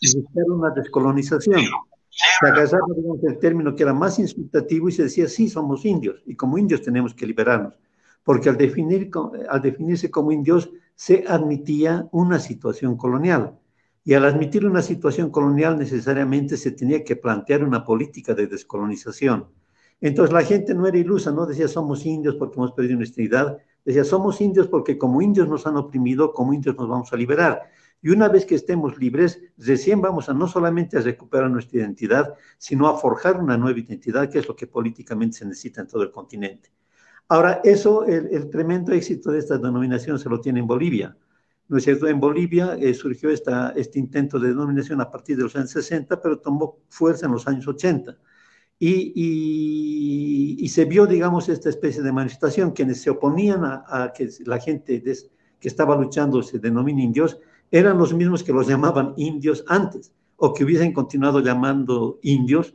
y 0.00 0.20
buscar 0.20 0.44
una 0.48 0.70
descolonización. 0.70 1.62
Se 2.10 2.46
agarraba 2.46 2.86
el 3.22 3.38
término 3.38 3.74
que 3.74 3.82
era 3.82 3.92
más 3.92 4.18
insultativo 4.18 4.88
y 4.88 4.92
se 4.92 5.04
decía, 5.04 5.26
sí, 5.26 5.48
somos 5.48 5.84
indios, 5.84 6.22
y 6.26 6.36
como 6.36 6.58
indios 6.58 6.82
tenemos 6.82 7.12
que 7.12 7.26
liberarnos, 7.26 7.74
porque 8.22 8.48
al, 8.48 8.56
definir, 8.56 9.10
al 9.48 9.60
definirse 9.60 10.10
como 10.10 10.32
indios 10.32 10.70
se 10.94 11.24
admitía 11.26 12.06
una 12.12 12.38
situación 12.38 12.96
colonial. 12.96 13.58
Y 14.06 14.14
al 14.14 14.24
admitir 14.24 14.64
una 14.64 14.82
situación 14.82 15.30
colonial 15.30 15.76
necesariamente 15.76 16.56
se 16.56 16.70
tenía 16.70 17.02
que 17.02 17.16
plantear 17.16 17.64
una 17.64 17.82
política 17.82 18.34
de 18.34 18.46
descolonización. 18.46 19.48
Entonces 20.00 20.32
la 20.32 20.44
gente 20.44 20.76
no 20.76 20.86
era 20.86 20.96
ilusa, 20.96 21.32
no 21.32 21.44
decía 21.44 21.66
somos 21.66 22.06
indios 22.06 22.36
porque 22.36 22.54
hemos 22.54 22.70
perdido 22.70 22.98
nuestra 22.98 23.24
identidad, 23.24 23.58
decía 23.84 24.04
somos 24.04 24.40
indios 24.40 24.68
porque 24.68 24.96
como 24.96 25.20
indios 25.22 25.48
nos 25.48 25.66
han 25.66 25.76
oprimido, 25.76 26.32
como 26.32 26.54
indios 26.54 26.76
nos 26.76 26.88
vamos 26.88 27.12
a 27.12 27.16
liberar. 27.16 27.62
Y 28.00 28.10
una 28.10 28.28
vez 28.28 28.46
que 28.46 28.54
estemos 28.54 28.96
libres, 28.96 29.42
recién 29.58 30.00
vamos 30.00 30.28
a 30.28 30.34
no 30.34 30.46
solamente 30.46 30.96
a 30.96 31.00
recuperar 31.00 31.50
nuestra 31.50 31.80
identidad, 31.80 32.34
sino 32.58 32.86
a 32.86 32.96
forjar 32.96 33.42
una 33.42 33.56
nueva 33.56 33.80
identidad, 33.80 34.30
que 34.30 34.38
es 34.38 34.46
lo 34.46 34.54
que 34.54 34.68
políticamente 34.68 35.38
se 35.38 35.46
necesita 35.46 35.80
en 35.80 35.88
todo 35.88 36.04
el 36.04 36.12
continente. 36.12 36.70
Ahora, 37.26 37.60
eso, 37.64 38.04
el, 38.04 38.48
tremendo 38.50 38.92
éxito 38.92 39.32
de 39.32 39.40
esta 39.40 39.58
denominación 39.58 40.20
se 40.20 40.28
lo 40.28 40.40
tiene 40.40 40.60
en 40.60 40.68
Bolivia. 40.68 41.16
¿No 41.68 41.78
es 41.78 41.84
cierto? 41.84 42.06
En 42.06 42.20
Bolivia 42.20 42.76
eh, 42.80 42.94
surgió 42.94 43.30
esta, 43.30 43.70
este 43.70 43.98
intento 43.98 44.38
de 44.38 44.48
denominación 44.48 45.00
a 45.00 45.10
partir 45.10 45.36
de 45.36 45.44
los 45.44 45.56
años 45.56 45.70
60, 45.70 46.20
pero 46.20 46.38
tomó 46.38 46.78
fuerza 46.88 47.26
en 47.26 47.32
los 47.32 47.46
años 47.46 47.66
80. 47.66 48.16
Y, 48.78 50.58
y, 50.62 50.68
se 50.68 50.84
vio, 50.84 51.06
digamos, 51.06 51.48
esta 51.48 51.70
especie 51.70 52.02
de 52.02 52.12
manifestación, 52.12 52.72
quienes 52.72 53.00
se 53.00 53.08
oponían 53.08 53.62
a, 53.64 54.12
que 54.14 54.28
la 54.44 54.58
gente 54.58 55.02
que 55.02 55.68
estaba 55.68 55.96
luchando 55.96 56.42
se 56.42 56.58
denomine 56.58 57.02
indios, 57.02 57.38
eran 57.70 57.96
los 57.96 58.12
mismos 58.12 58.42
que 58.42 58.52
los 58.52 58.68
llamaban 58.68 59.14
indios 59.16 59.64
antes, 59.66 60.12
o 60.36 60.52
que 60.52 60.64
hubiesen 60.64 60.92
continuado 60.92 61.40
llamando 61.40 62.18
indios 62.22 62.74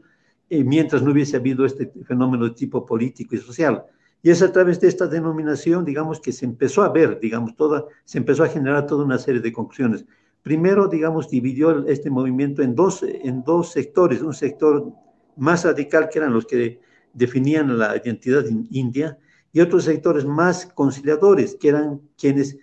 eh, 0.50 0.64
mientras 0.64 1.04
no 1.04 1.12
hubiese 1.12 1.38
habido 1.38 1.66
este 1.66 1.92
fenómeno 2.04 2.46
de 2.46 2.52
tipo 2.52 2.86
político 2.86 3.36
y 3.36 3.38
social. 3.38 3.86
Y 4.24 4.30
es 4.30 4.42
a 4.42 4.52
través 4.52 4.80
de 4.80 4.88
esta 4.88 5.08
denominación, 5.08 5.84
digamos, 5.84 6.20
que 6.20 6.32
se 6.32 6.46
empezó 6.46 6.84
a 6.84 6.90
ver, 6.90 7.20
digamos, 7.20 7.56
toda, 7.56 7.86
se 8.06 8.20
empezó 8.20 8.44
a 8.44 8.48
generar 8.48 8.86
toda 8.86 9.04
una 9.04 9.18
serie 9.18 9.42
de 9.42 9.52
conclusiones. 9.52 10.06
Primero, 10.44 10.88
digamos, 10.88 11.30
dividió 11.30 11.88
este 11.88 12.10
movimiento 12.10 12.62
en 12.62 12.76
dos, 12.76 13.04
en 13.04 13.44
dos 13.44 13.72
sectores, 13.72 14.22
un 14.22 14.34
sector 14.34 14.92
más 15.38 15.66
radical, 15.66 16.10
que 16.10 16.20
eran 16.20 16.34
los 16.34 16.46
que 16.46 16.80
definían 17.14 17.78
la 17.78 17.98
identidad 17.98 18.46
india, 18.70 19.18
y 19.54 19.60
otros 19.60 19.84
sectores 19.86 20.26
más 20.26 20.66
conciliadores, 20.68 21.58
que 21.60 21.70
eran 21.70 22.02
quienes 22.18 22.58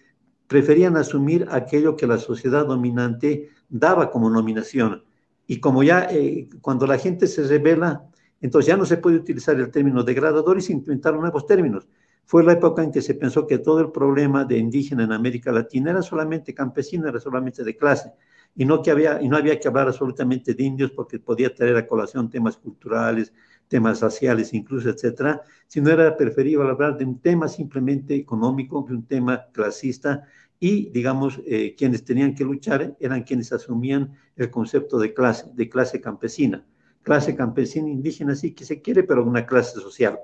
preferían 0.47 0.97
asumir 0.97 1.47
aquello 1.51 1.97
que 1.97 2.07
la 2.07 2.19
sociedad 2.19 2.67
dominante 2.67 3.51
daba 3.69 4.11
como 4.11 4.31
nominación. 4.31 5.05
Y 5.47 5.61
como 5.61 5.83
ya 5.83 6.07
eh, 6.11 6.49
cuando 6.61 6.87
la 6.87 6.99
gente 6.99 7.27
se 7.27 7.43
revela, 7.43 8.05
entonces 8.41 8.69
ya 8.69 8.77
no 8.77 8.85
se 8.85 8.99
puede 8.99 9.17
utilizar 9.17 9.59
el 9.59 9.71
término 9.71 10.03
degradador 10.03 10.59
y 10.59 10.61
se 10.61 10.73
inventaron 10.73 11.21
nuevos 11.21 11.47
términos. 11.47 11.89
Fue 12.25 12.45
la 12.45 12.53
época 12.53 12.83
en 12.83 12.93
que 12.93 13.03
se 13.03 13.15
pensó 13.15 13.47
que 13.47 13.59
todo 13.59 13.81
el 13.81 13.91
problema 13.91 14.45
de 14.45 14.59
indígena 14.59 15.05
en 15.05 15.13
América 15.13 15.51
Latina 15.51 15.91
era 15.91 16.03
solamente 16.03 16.55
campesino, 16.55 17.09
era 17.09 17.19
solamente 17.19 17.65
de 17.65 17.77
clase, 17.77 18.13
y 18.55 18.65
no, 18.65 18.83
que 18.83 18.91
había, 18.91 19.21
y 19.23 19.29
no 19.29 19.37
había 19.37 19.59
que 19.59 19.69
hablar 19.69 19.89
absolutamente 19.89 20.55
de 20.55 20.63
indios 20.63 20.91
porque 20.91 21.19
podía 21.19 21.55
traer 21.55 21.77
a 21.77 21.87
colación 21.87 22.29
temas 22.29 22.57
culturales, 22.57 23.33
temas 23.67 24.01
raciales 24.01 24.53
incluso, 24.53 24.91
etcétera, 24.91 25.43
sino 25.67 25.91
era 25.91 26.17
preferible 26.17 26.69
hablar 26.69 26.99
de 26.99 27.05
un 27.05 27.19
tema 27.19 27.49
simplemente 27.49 28.15
económico, 28.15 28.85
de 28.87 28.95
un 28.95 29.07
tema 29.07 29.47
clasista, 29.53 30.25
y, 30.61 30.91
digamos, 30.91 31.41
eh, 31.47 31.75
quienes 31.79 32.05
tenían 32.05 32.35
que 32.35 32.45
luchar 32.45 32.97
eran 32.99 33.23
quienes 33.23 33.53
asumían 33.53 34.13
el 34.37 34.51
concepto 34.51 34.99
de 34.99 35.15
clase, 35.15 35.47
de 35.55 35.69
clase 35.69 36.01
campesina 36.01 36.65
clase 37.09 37.35
campesina 37.35 37.89
indígena, 37.89 38.35
sí 38.35 38.55
que 38.55 38.67
se 38.67 38.83
quiere, 38.83 39.03
pero 39.03 39.25
una 39.25 39.47
clase 39.47 39.81
social. 39.81 40.19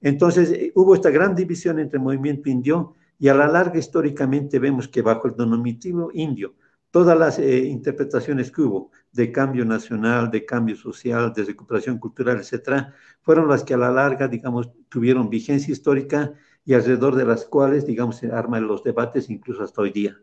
Entonces 0.00 0.50
eh, 0.50 0.72
hubo 0.74 0.94
esta 0.94 1.10
gran 1.10 1.34
división 1.34 1.78
entre 1.78 1.98
el 1.98 2.04
movimiento 2.04 2.48
indio 2.48 2.94
y 3.18 3.28
a 3.28 3.34
la 3.34 3.46
larga 3.46 3.78
históricamente 3.78 4.58
vemos 4.58 4.88
que 4.88 5.02
bajo 5.02 5.28
el 5.28 5.34
denominativo 5.36 6.10
indio, 6.14 6.54
todas 6.90 7.18
las 7.18 7.38
eh, 7.38 7.58
interpretaciones 7.58 8.50
que 8.50 8.62
hubo 8.62 8.90
de 9.12 9.30
cambio 9.30 9.66
nacional, 9.66 10.30
de 10.30 10.46
cambio 10.46 10.76
social, 10.76 11.32
de 11.34 11.44
recuperación 11.44 11.98
cultural, 11.98 12.38
etcétera, 12.38 12.94
fueron 13.20 13.46
las 13.46 13.62
que 13.62 13.74
a 13.74 13.76
la 13.76 13.90
larga, 13.90 14.26
digamos, 14.26 14.70
tuvieron 14.88 15.28
vigencia 15.28 15.72
histórica 15.72 16.32
y 16.64 16.72
alrededor 16.72 17.16
de 17.16 17.26
las 17.26 17.44
cuales, 17.44 17.84
digamos, 17.84 18.16
se 18.16 18.32
arman 18.32 18.66
los 18.66 18.82
debates 18.82 19.28
incluso 19.28 19.62
hasta 19.62 19.82
hoy 19.82 19.92
día. 19.92 20.16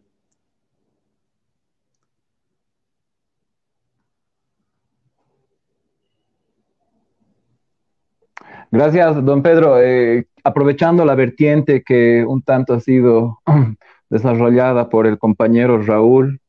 Gracias, 8.69 9.23
don 9.23 9.41
Pedro. 9.41 9.81
Eh, 9.81 10.27
aprovechando 10.43 11.05
la 11.05 11.15
vertiente 11.15 11.83
que 11.83 12.25
un 12.27 12.41
tanto 12.41 12.73
ha 12.73 12.79
sido 12.81 13.39
desarrollada 14.09 14.89
por 14.89 15.07
el 15.07 15.17
compañero 15.17 15.81
Raúl, 15.81 16.41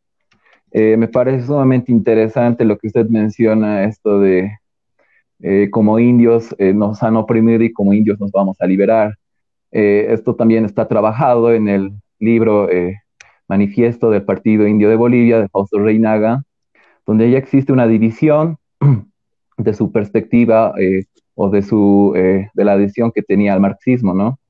eh, 0.73 0.97
me 0.97 1.07
parece 1.07 1.47
sumamente 1.47 1.93
interesante 1.93 2.65
lo 2.65 2.77
que 2.77 2.89
usted 2.89 3.07
menciona, 3.09 3.85
esto 3.85 4.19
de 4.21 4.59
eh, 5.41 5.69
como 5.71 6.01
indios 6.01 6.55
nos 6.59 7.03
han 7.05 7.17
oprimido 7.17 7.63
y 7.63 7.73
como 7.73 7.93
indios 7.93 8.19
nos 8.19 8.33
vamos 8.33 8.57
a 8.61 8.67
liberar. 8.67 9.15
esto 9.71 10.35
también 10.35 10.65
está 10.65 10.89
trabajado 10.89 11.53
en 11.53 11.69
el 11.69 11.93
libro 12.19 12.69
Manifiesto 13.49 14.11
del 14.11 14.25
Partido 14.25 14.67
Indio 14.67 14.89
de 14.89 14.97
Bolivia 14.97 15.39
de 15.41 15.49
Fausto 15.49 15.79
Reinaga, 15.79 16.43
donde 17.07 17.31
ya 17.31 17.39
existe 17.39 17.73
una 17.73 17.87
división 17.87 18.59
de 19.57 19.75
su 19.75 19.93
perspectiva 19.93 20.75
o 21.41 21.49
de, 21.49 21.63
su, 21.63 22.13
eh, 22.17 22.51
de 22.53 22.65
la 22.65 22.73
adhesión 22.73 23.13
que 23.13 23.23
tenía 23.23 23.55
al 23.55 23.61
marxismo, 23.61 24.13
¿no? 24.13 24.41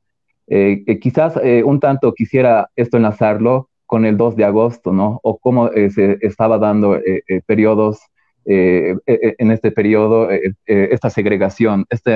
Eh, 0.46 0.98
quizás 1.02 1.38
eh, 1.42 1.62
un 1.62 1.80
tanto 1.80 2.14
quisiera 2.14 2.70
esto 2.76 2.96
enlazarlo 2.96 3.68
con 3.84 4.06
el 4.06 4.16
2 4.16 4.36
de 4.36 4.44
agosto, 4.44 4.90
¿no? 4.90 5.20
O 5.22 5.36
cómo 5.36 5.68
se 5.68 6.16
estaba 6.22 6.56
dando 6.58 6.98
periodos, 7.46 8.00
en 8.44 9.50
este 9.50 9.70
periodo, 9.70 10.28
esta 10.66 11.10
segregación, 11.10 11.84
este, 11.90 12.12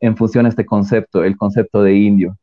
en 0.00 0.16
función 0.16 0.46
a 0.46 0.50
este 0.50 0.64
concepto, 0.64 1.24
el 1.24 1.36
concepto 1.36 1.82
de 1.82 1.94
indio. 1.94 2.36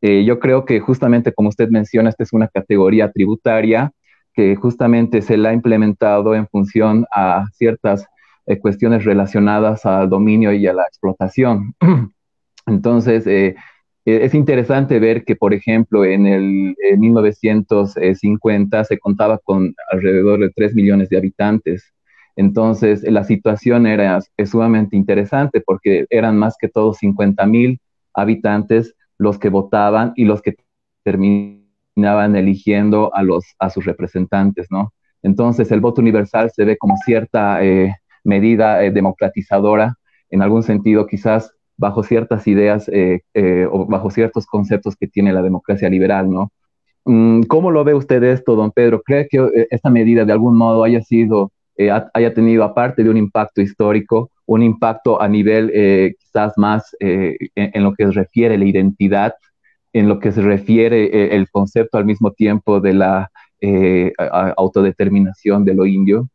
yo 0.00 0.38
creo 0.40 0.64
que 0.64 0.80
justamente 0.80 1.32
como 1.32 1.50
usted 1.50 1.68
menciona, 1.70 2.10
esta 2.10 2.24
es 2.24 2.32
una 2.32 2.48
categoría 2.48 3.12
tributaria 3.12 3.92
que 4.34 4.56
justamente 4.56 5.22
se 5.22 5.36
la 5.36 5.50
ha 5.50 5.52
implementado 5.52 6.34
en 6.34 6.48
función 6.48 7.06
a 7.12 7.46
ciertas 7.52 8.06
eh, 8.46 8.58
cuestiones 8.58 9.04
relacionadas 9.04 9.84
al 9.86 10.08
dominio 10.08 10.52
y 10.52 10.66
a 10.66 10.72
la 10.72 10.82
explotación. 10.84 11.74
Entonces, 12.66 13.26
eh, 13.26 13.56
eh, 14.04 14.20
es 14.22 14.34
interesante 14.34 14.98
ver 15.00 15.24
que, 15.24 15.36
por 15.36 15.52
ejemplo, 15.52 16.04
en 16.04 16.26
el 16.26 16.74
1950 16.98 18.84
se 18.84 18.98
contaba 18.98 19.38
con 19.38 19.74
alrededor 19.90 20.40
de 20.40 20.50
3 20.50 20.74
millones 20.74 21.08
de 21.08 21.18
habitantes. 21.18 21.92
Entonces, 22.36 23.02
la 23.02 23.24
situación 23.24 23.86
era 23.86 24.20
sumamente 24.44 24.96
interesante 24.96 25.60
porque 25.60 26.06
eran 26.10 26.36
más 26.38 26.56
que 26.60 26.68
todo 26.68 26.92
50 26.92 27.46
mil 27.46 27.80
habitantes 28.14 28.94
los 29.18 29.38
que 29.38 29.48
votaban 29.48 30.12
y 30.16 30.24
los 30.24 30.42
que 30.42 30.56
terminaban 31.02 32.36
eligiendo 32.36 33.14
a, 33.14 33.22
los, 33.22 33.44
a 33.58 33.70
sus 33.70 33.84
representantes, 33.84 34.66
¿no? 34.70 34.92
Entonces, 35.22 35.72
el 35.72 35.80
voto 35.80 36.00
universal 36.00 36.50
se 36.54 36.64
ve 36.64 36.76
como 36.76 36.96
cierta 36.98 37.64
eh, 37.64 37.94
medida 38.26 38.84
eh, 38.84 38.90
democratizadora, 38.90 39.96
en 40.30 40.42
algún 40.42 40.62
sentido 40.62 41.06
quizás 41.06 41.52
bajo 41.76 42.02
ciertas 42.02 42.46
ideas 42.46 42.88
eh, 42.92 43.20
o 43.70 43.86
bajo 43.86 44.10
ciertos 44.10 44.46
conceptos 44.46 44.96
que 44.96 45.06
tiene 45.06 45.32
la 45.32 45.42
democracia 45.42 45.88
liberal, 45.88 46.30
¿no? 46.30 46.52
Mm, 47.04 47.42
¿Cómo 47.42 47.70
lo 47.70 47.84
ve 47.84 47.94
usted 47.94 48.22
esto, 48.22 48.56
don 48.56 48.72
Pedro? 48.72 49.02
¿Cree 49.02 49.28
que 49.28 49.66
esta 49.70 49.90
medida 49.90 50.24
de 50.24 50.32
algún 50.32 50.56
modo 50.56 50.84
haya 50.84 51.02
sido, 51.02 51.52
haya 52.14 52.34
tenido, 52.34 52.64
aparte 52.64 53.04
de 53.04 53.10
un 53.10 53.16
impacto 53.16 53.60
histórico, 53.60 54.30
un 54.46 54.62
impacto 54.62 55.20
a 55.20 55.28
nivel 55.28 55.70
quizás 56.18 56.54
más 56.56 56.96
en, 56.98 57.82
lo 57.82 57.94
que 57.94 58.06
se 58.06 58.12
refiere 58.12 58.56
la 58.58 58.64
identidad 58.64 59.34
en 59.96 60.08
lo 60.08 60.20
que 60.20 60.30
se 60.30 60.42
refiere 60.42 61.04
eh, 61.04 61.36
el 61.36 61.48
concepto 61.48 61.96
al 61.96 62.04
mismo 62.04 62.30
tiempo 62.32 62.80
de 62.80 62.92
la 62.92 63.30
eh, 63.62 64.12
autodeterminación 64.18 65.64
de 65.64 65.74
lo 65.74 65.86
indio? 65.86 66.28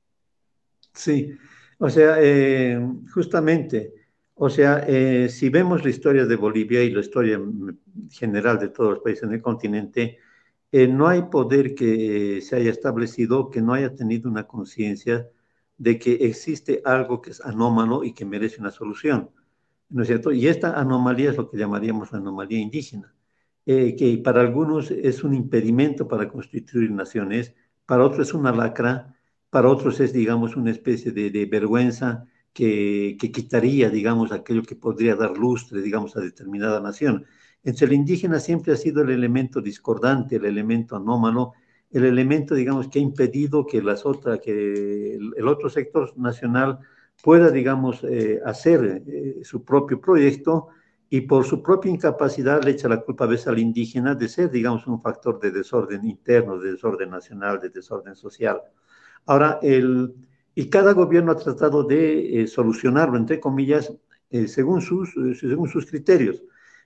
Sí, 0.93 1.37
o 1.81 1.89
sea, 1.89 2.17
eh, 2.19 2.79
justamente, 3.13 3.93
o 4.35 4.49
sea, 4.49 4.85
si 5.29 5.49
vemos 5.49 5.83
la 5.83 5.89
historia 5.89 6.25
de 6.25 6.35
Bolivia 6.35 6.83
y 6.83 6.91
la 6.91 7.01
historia 7.01 7.39
general 8.11 8.59
de 8.59 8.69
todos 8.69 8.91
los 8.91 8.99
países 8.99 9.23
en 9.23 9.33
el 9.33 9.41
continente, 9.41 10.19
no 10.71 11.07
hay 11.07 11.23
poder 11.23 11.75
que 11.75 12.41
se 12.41 12.55
haya 12.55 12.71
establecido 12.71 13.49
que 13.51 13.61
no 13.61 13.73
haya 13.73 13.95
tenido 13.95 14.29
una 14.29 14.47
conciencia 14.47 15.29
de 15.77 15.99
que 15.99 16.13
existe 16.13 16.81
algo 16.85 17.21
que 17.21 17.31
es 17.31 17.41
anómalo 17.41 18.03
y 18.03 18.13
que 18.13 18.25
merece 18.25 18.61
una 18.61 18.71
solución, 18.71 19.31
¿no 19.89 20.03
es 20.03 20.07
cierto? 20.07 20.31
Y 20.31 20.47
esta 20.47 20.79
anomalía 20.79 21.31
es 21.31 21.37
lo 21.37 21.49
que 21.49 21.57
llamaríamos 21.57 22.11
la 22.11 22.19
anomalía 22.19 22.59
indígena. 22.59 23.13
Eh, 23.65 23.95
que 23.95 24.17
para 24.19 24.41
algunos 24.41 24.89
es 24.91 25.23
un 25.23 25.33
impedimento 25.35 26.07
para 26.07 26.27
constituir 26.29 26.91
naciones, 26.91 27.53
para 27.85 28.03
otros 28.03 28.29
es 28.29 28.33
una 28.33 28.51
lacra, 28.51 29.15
para 29.51 29.69
otros 29.69 29.99
es, 29.99 30.13
digamos, 30.13 30.55
una 30.55 30.71
especie 30.71 31.11
de, 31.11 31.45
vergüenza 31.45 32.25
que, 32.53 33.17
que, 33.19 33.31
quitaría, 33.31 33.89
digamos, 33.89 34.31
aquello 34.31 34.63
que 34.63 34.75
podría 34.75 35.15
dar 35.15 35.37
lustre, 35.37 35.81
digamos, 35.81 36.17
a 36.17 36.21
determinada 36.21 36.79
nación. 36.79 37.25
Entre 37.63 37.85
el 37.85 37.93
indígena 37.93 38.39
siempre 38.39 38.73
ha 38.73 38.77
sido 38.77 39.03
el 39.03 39.11
elemento 39.11 39.61
discordante, 39.61 40.37
el 40.37 40.45
elemento 40.45 40.95
anómalo, 40.95 41.53
el 41.91 42.05
elemento, 42.05 42.55
digamos, 42.55 42.87
que 42.87 42.99
ha 42.99 43.01
impedido 43.01 43.67
que, 43.67 43.81
las 43.81 44.05
otras, 44.05 44.39
que 44.39 45.15
el, 45.15 45.47
otro 45.47 45.69
sector 45.69 46.17
nacional 46.17 46.79
pueda, 47.21 47.51
digamos, 47.51 48.03
eh, 48.05 48.39
hacer 48.45 49.03
eh, 49.05 49.41
su 49.43 49.65
propio 49.65 49.99
proyecto 49.99 50.69
y 51.09 51.21
por 51.21 51.43
su 51.43 51.61
propia 51.61 51.91
incapacidad 51.91 52.63
le 52.63 52.71
echa 52.71 52.87
la 52.87 53.01
culpa 53.01 53.25
a 53.25 53.27
veces 53.27 53.47
al 53.47 53.59
indígena 53.59 54.15
de 54.15 54.29
ser, 54.29 54.49
digamos, 54.49 54.87
un 54.87 55.01
factor 55.01 55.41
de 55.41 55.51
desorden 55.51 56.05
interno, 56.05 56.57
de 56.57 56.71
desorden 56.71 57.09
nacional, 57.09 57.59
de 57.59 57.69
desorden 57.69 58.15
social. 58.15 58.61
Ahora, 59.25 59.59
el, 59.61 60.13
y 60.55 60.69
cada 60.69 60.93
gobierno 60.93 61.31
ha 61.31 61.37
tratado 61.37 61.83
de 61.83 62.41
eh, 62.41 62.47
solucionarlo, 62.47 63.17
entre 63.17 63.39
comillas, 63.39 63.93
eh, 64.29 64.47
según, 64.47 64.81
sus, 64.81 65.09
eh, 65.17 65.35
según 65.35 65.69
sus 65.69 65.85
criterios. 65.85 66.43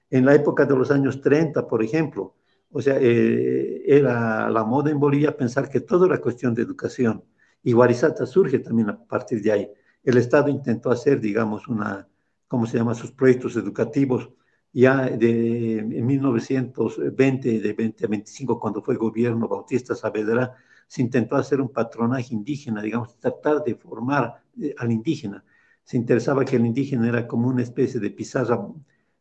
En 0.09 0.25
la 0.25 0.35
época 0.35 0.65
de 0.65 0.75
los 0.75 0.91
años 0.91 1.21
30, 1.21 1.67
por 1.67 1.83
ejemplo, 1.83 2.35
o 2.71 2.81
sea, 2.81 2.97
era 2.99 4.49
la 4.49 4.63
moda 4.65 4.91
en 4.91 4.99
Bolivia 4.99 5.35
pensar 5.35 5.69
que 5.69 5.79
todo 5.79 6.05
era 6.05 6.19
cuestión 6.19 6.53
de 6.53 6.61
educación. 6.61 7.23
Y 7.63 7.71
Guarizata 7.71 8.25
surge 8.25 8.59
también 8.59 8.89
a 8.89 9.03
partir 9.07 9.41
de 9.41 9.51
ahí. 9.51 9.71
El 10.03 10.17
Estado 10.17 10.49
intentó 10.49 10.91
hacer, 10.91 11.19
digamos, 11.19 11.67
una, 11.67 12.07
¿cómo 12.47 12.67
se 12.67 12.77
llama?, 12.77 12.93
sus 12.93 13.11
proyectos 13.11 13.55
educativos. 13.55 14.29
Ya 14.73 15.09
de, 15.09 15.79
en 15.79 16.05
1920, 16.05 17.59
de 17.61 17.73
20 17.73 18.05
a 18.05 18.07
25, 18.09 18.59
cuando 18.59 18.81
fue 18.83 18.97
gobierno 18.97 19.47
Bautista 19.47 19.95
Saavedra, 19.95 20.55
se 20.87 21.01
intentó 21.01 21.35
hacer 21.35 21.61
un 21.61 21.69
patronaje 21.69 22.33
indígena, 22.33 22.81
digamos, 22.81 23.17
tratar 23.19 23.63
de 23.63 23.75
formar 23.75 24.43
eh, 24.61 24.75
al 24.77 24.91
indígena. 24.91 25.43
Se 25.83 25.97
interesaba 25.97 26.45
que 26.45 26.55
el 26.55 26.65
indígena 26.65 27.07
era 27.07 27.27
como 27.27 27.47
una 27.47 27.63
especie 27.63 27.99
de 27.99 28.09
pizarra 28.11 28.59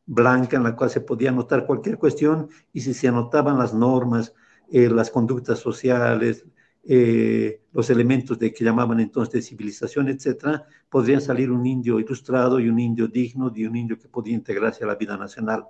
blanca 0.07 0.57
en 0.57 0.64
la 0.64 0.77
cual 0.77 0.90
se 0.90 1.00
podía 1.00 1.31
anotar 1.31 1.66
cualquier 1.66 1.98
cuestión 1.98 2.48
y 2.72 2.81
si 2.81 2.94
se 2.94 3.09
anotaban 3.09 3.59
las 3.59 3.74
normas, 3.74 4.35
eh, 4.70 4.88
las 4.88 5.11
conductas 5.11 5.59
sociales, 5.59 6.44
eh, 6.87 7.62
los 7.72 7.88
elementos 7.90 8.38
de 8.38 8.53
que 8.53 8.64
llamaban 8.64 9.00
entonces 9.00 9.46
civilización, 9.46 10.09
etcétera, 10.09 10.66
podrían 10.88 11.22
salir 11.22 11.50
un 11.50 11.64
indio 11.64 11.98
ilustrado 11.98 12.61
y 12.61 12.68
un 12.68 12.79
indio 12.79 13.09
digno 13.09 13.50
y 13.55 13.64
un 13.64 13.77
indio 13.77 13.98
que 13.98 14.09
podía 14.09 14.35
integrarse 14.35 14.85
a 14.85 14.88
la 14.88 14.96
vida 14.96 15.16
nacional. 15.16 15.64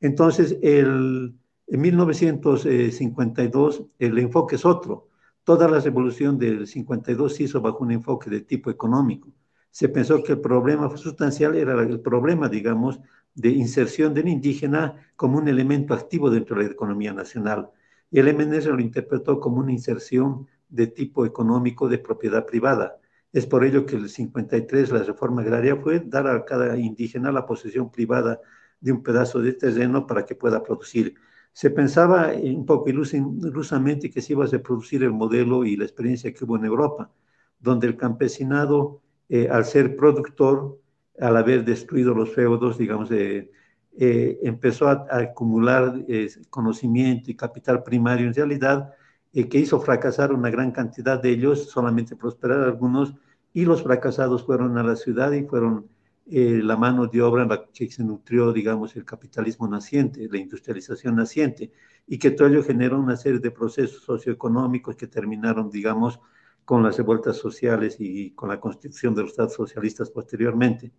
Entonces, 0.00 0.56
el, 0.62 1.34
en 1.66 1.80
1952 1.80 3.84
el 3.98 4.18
enfoque 4.18 4.54
es 4.56 4.64
otro. 4.64 5.08
Toda 5.44 5.68
la 5.68 5.78
revolución 5.80 6.38
del 6.38 6.66
52 6.66 7.34
se 7.34 7.42
hizo 7.44 7.60
bajo 7.60 7.84
un 7.84 7.92
enfoque 7.92 8.30
de 8.30 8.40
tipo 8.40 8.70
económico. 8.70 9.32
Se 9.70 9.88
pensó 9.88 10.22
que 10.22 10.32
el 10.32 10.40
problema 10.40 10.94
sustancial 10.96 11.54
era 11.54 11.80
el 11.82 12.00
problema, 12.00 12.48
digamos, 12.48 13.00
de 13.34 13.50
inserción 13.50 14.14
del 14.14 14.28
indígena 14.28 15.10
como 15.16 15.38
un 15.38 15.48
elemento 15.48 15.94
activo 15.94 16.30
dentro 16.30 16.56
de 16.56 16.64
la 16.64 16.70
economía 16.72 17.12
nacional 17.12 17.70
y 18.10 18.20
el 18.20 18.28
MNS 18.28 18.66
lo 18.66 18.80
interpretó 18.80 19.40
como 19.40 19.58
una 19.58 19.72
inserción 19.72 20.46
de 20.68 20.86
tipo 20.86 21.26
económico 21.26 21.88
de 21.88 21.98
propiedad 21.98 22.46
privada. 22.46 23.00
Es 23.32 23.44
por 23.44 23.64
ello 23.64 23.86
que 23.86 23.96
el 23.96 24.08
53, 24.08 24.92
la 24.92 25.02
reforma 25.02 25.42
agraria, 25.42 25.74
fue 25.74 25.98
dar 25.98 26.28
a 26.28 26.44
cada 26.44 26.76
indígena 26.78 27.32
la 27.32 27.44
posesión 27.44 27.90
privada 27.90 28.40
de 28.80 28.92
un 28.92 29.02
pedazo 29.02 29.40
de 29.40 29.54
terreno 29.54 30.06
para 30.06 30.24
que 30.24 30.36
pueda 30.36 30.62
producir. 30.62 31.16
Se 31.54 31.70
pensaba 31.70 32.32
un 32.34 32.66
poco 32.66 32.90
ilusamente 32.90 34.10
que 34.10 34.20
se 34.20 34.34
iba 34.34 34.44
a 34.44 34.48
reproducir 34.48 35.02
el 35.04 35.12
modelo 35.12 35.64
y 35.64 35.76
la 35.76 35.84
experiencia 35.84 36.34
que 36.34 36.44
hubo 36.44 36.56
en 36.56 36.66
Europa, 36.66 37.10
donde 37.58 37.86
el 37.86 37.96
campesinado, 37.96 39.00
eh, 39.30 39.48
al 39.50 39.64
ser 39.64 39.96
productor, 39.96 40.78
al 41.18 41.36
haber 41.38 41.64
destruido 41.64 42.14
los 42.14 42.34
feudos, 42.34 42.76
digamos, 42.76 43.08
de 43.08 43.50
eh, 43.96 44.40
empezó 44.42 44.88
a, 44.88 45.06
acumular 45.08 46.04
eh, 46.08 46.28
conocimiento 46.50 47.30
y 47.30 47.36
capital 47.36 47.84
primario 47.84 48.26
en 48.26 48.34
realidad, 48.34 48.92
eh, 49.32 49.48
que 49.48 49.58
hizo 49.58 49.80
fracasar 49.80 50.32
una 50.32 50.50
gran 50.50 50.72
cantidad 50.72 51.22
de 51.22 51.30
ellos, 51.30 51.70
solamente 51.70 52.16
prosperar 52.16 52.62
algunos, 52.62 53.14
y 53.52 53.64
los 53.64 53.84
fracasados 53.84 54.44
fueron 54.44 54.76
a 54.78 54.82
la 54.82 54.96
ciudad 54.96 55.30
y 55.32 55.44
fueron 55.44 55.86
la 56.26 56.76
mano 56.76 57.06
de 57.06 57.20
obra 57.22 57.42
en 57.42 57.50
la 57.50 57.66
que 57.72 57.90
se 57.90 58.02
nutrió, 58.02 58.52
digamos, 58.52 58.96
el 58.96 59.04
capitalismo 59.04 59.68
naciente, 59.68 60.26
la 60.30 60.38
industrialización 60.38 61.16
naciente, 61.16 61.72
y 62.06 62.18
que 62.18 62.30
todo 62.30 62.48
ello 62.48 62.62
generó 62.62 62.98
una 62.98 63.16
serie 63.16 63.40
de 63.40 63.50
procesos 63.50 64.02
socioeconómicos 64.02 64.96
que 64.96 65.06
terminaron, 65.06 65.70
digamos, 65.70 66.20
con 66.64 66.82
las 66.82 66.96
revueltas 66.96 67.36
sociales 67.36 67.96
y 67.98 68.30
con 68.32 68.48
la 68.48 68.58
constitución 68.60 69.14
de 69.14 69.22
los 69.22 69.32
estados 69.32 69.54
socialistas 69.54 70.10
posteriormente. 70.10 70.92